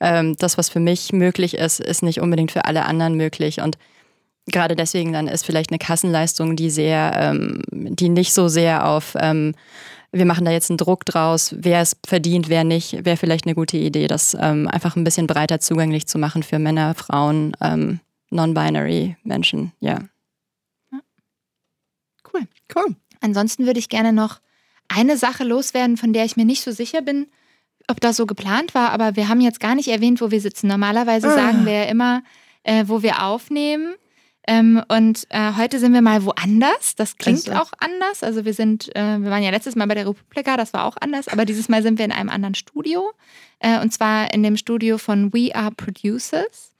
[0.00, 3.60] Ähm, das, was für mich möglich ist, ist nicht unbedingt für alle anderen möglich.
[3.60, 3.78] Und
[4.48, 9.14] gerade deswegen dann ist vielleicht eine Kassenleistung, die sehr, ähm, die nicht so sehr auf,
[9.18, 9.54] ähm,
[10.10, 13.54] wir machen da jetzt einen Druck draus, wer es verdient, wer nicht, wäre vielleicht eine
[13.54, 18.00] gute Idee, das ähm, einfach ein bisschen breiter zugänglich zu machen für Männer, Frauen, ähm,
[18.30, 19.98] non-binary Menschen, ja.
[20.92, 21.00] ja.
[22.32, 22.42] Cool.
[22.74, 22.96] Cool.
[23.20, 24.40] Ansonsten würde ich gerne noch
[24.88, 27.26] eine Sache loswerden, von der ich mir nicht so sicher bin,
[27.88, 30.68] ob das so geplant war, aber wir haben jetzt gar nicht erwähnt, wo wir sitzen.
[30.68, 31.34] Normalerweise ah.
[31.34, 32.22] sagen wir ja immer,
[32.62, 33.94] äh, wo wir aufnehmen.
[34.48, 36.94] Ähm, und äh, heute sind wir mal woanders.
[36.96, 37.60] Das klingt also.
[37.60, 38.22] auch anders.
[38.22, 40.96] Also wir sind, äh, wir waren ja letztes Mal bei der Republika, das war auch
[40.98, 43.12] anders, aber dieses Mal sind wir in einem anderen Studio.
[43.58, 46.74] Äh, und zwar in dem Studio von We Are Producers.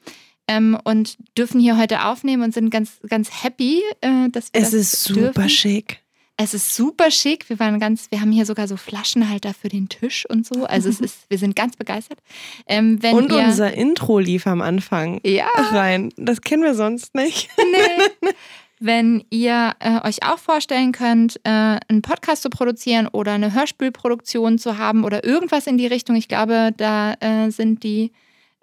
[0.51, 4.71] Ähm, und dürfen hier heute aufnehmen und sind ganz, ganz happy, äh, dass wir es
[4.71, 5.51] das ist super dürfen.
[5.51, 6.03] schick.
[6.41, 7.49] Es ist super schick.
[7.49, 10.65] Wir waren ganz, wir haben hier sogar so Flaschenhalter für den Tisch und so.
[10.67, 12.21] Also es ist, wir sind ganz begeistert.
[12.69, 15.49] Ähm, und ihr, unser Intro lief am Anfang ja.
[15.73, 16.13] rein.
[16.17, 17.51] Das kennen wir sonst nicht.
[17.59, 18.31] Nee.
[18.81, 24.59] Wenn ihr äh, euch auch vorstellen könnt, äh, einen Podcast zu produzieren oder eine Hörspielproduktion
[24.59, 28.13] zu haben oder irgendwas in die Richtung, ich glaube, da äh, sind die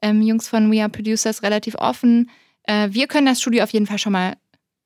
[0.01, 2.29] ähm, Jungs von We Are Producers relativ offen.
[2.63, 4.37] Äh, wir können das Studio auf jeden Fall schon mal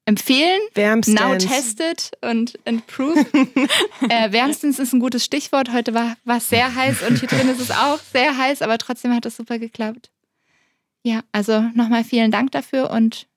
[0.09, 0.59] empfehlen.
[0.73, 1.19] Wärmstens.
[1.19, 3.27] Now tested und improved.
[4.09, 5.71] äh, wärmstens ist ein gutes Stichwort.
[5.71, 9.13] Heute war es sehr heiß und hier drin ist es auch sehr heiß, aber trotzdem
[9.13, 10.09] hat es super geklappt.
[11.03, 13.27] Ja, also nochmal vielen Dank dafür und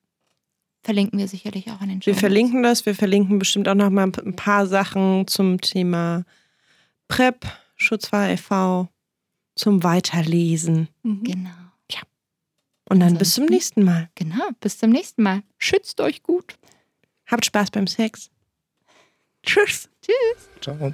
[0.81, 2.07] verlinken wir sicherlich auch an den Show.
[2.07, 6.25] Wir verlinken das, wir verlinken bestimmt auch nochmal ein paar Sachen zum Thema
[7.07, 7.45] PrEP,
[7.77, 8.89] Schutzwahl e.V.,
[9.55, 10.87] zum Weiterlesen.
[11.03, 11.23] Mhm.
[11.23, 11.62] Genau.
[12.89, 14.09] Und dann Ansonsten, bis zum nächsten Mal.
[14.15, 15.43] Genau, bis zum nächsten Mal.
[15.57, 16.55] Schützt euch gut.
[17.27, 18.29] Habt Spaß beim Sex.
[19.43, 19.89] Tschüss.
[20.01, 20.49] Tschüss.
[20.61, 20.93] Ciao.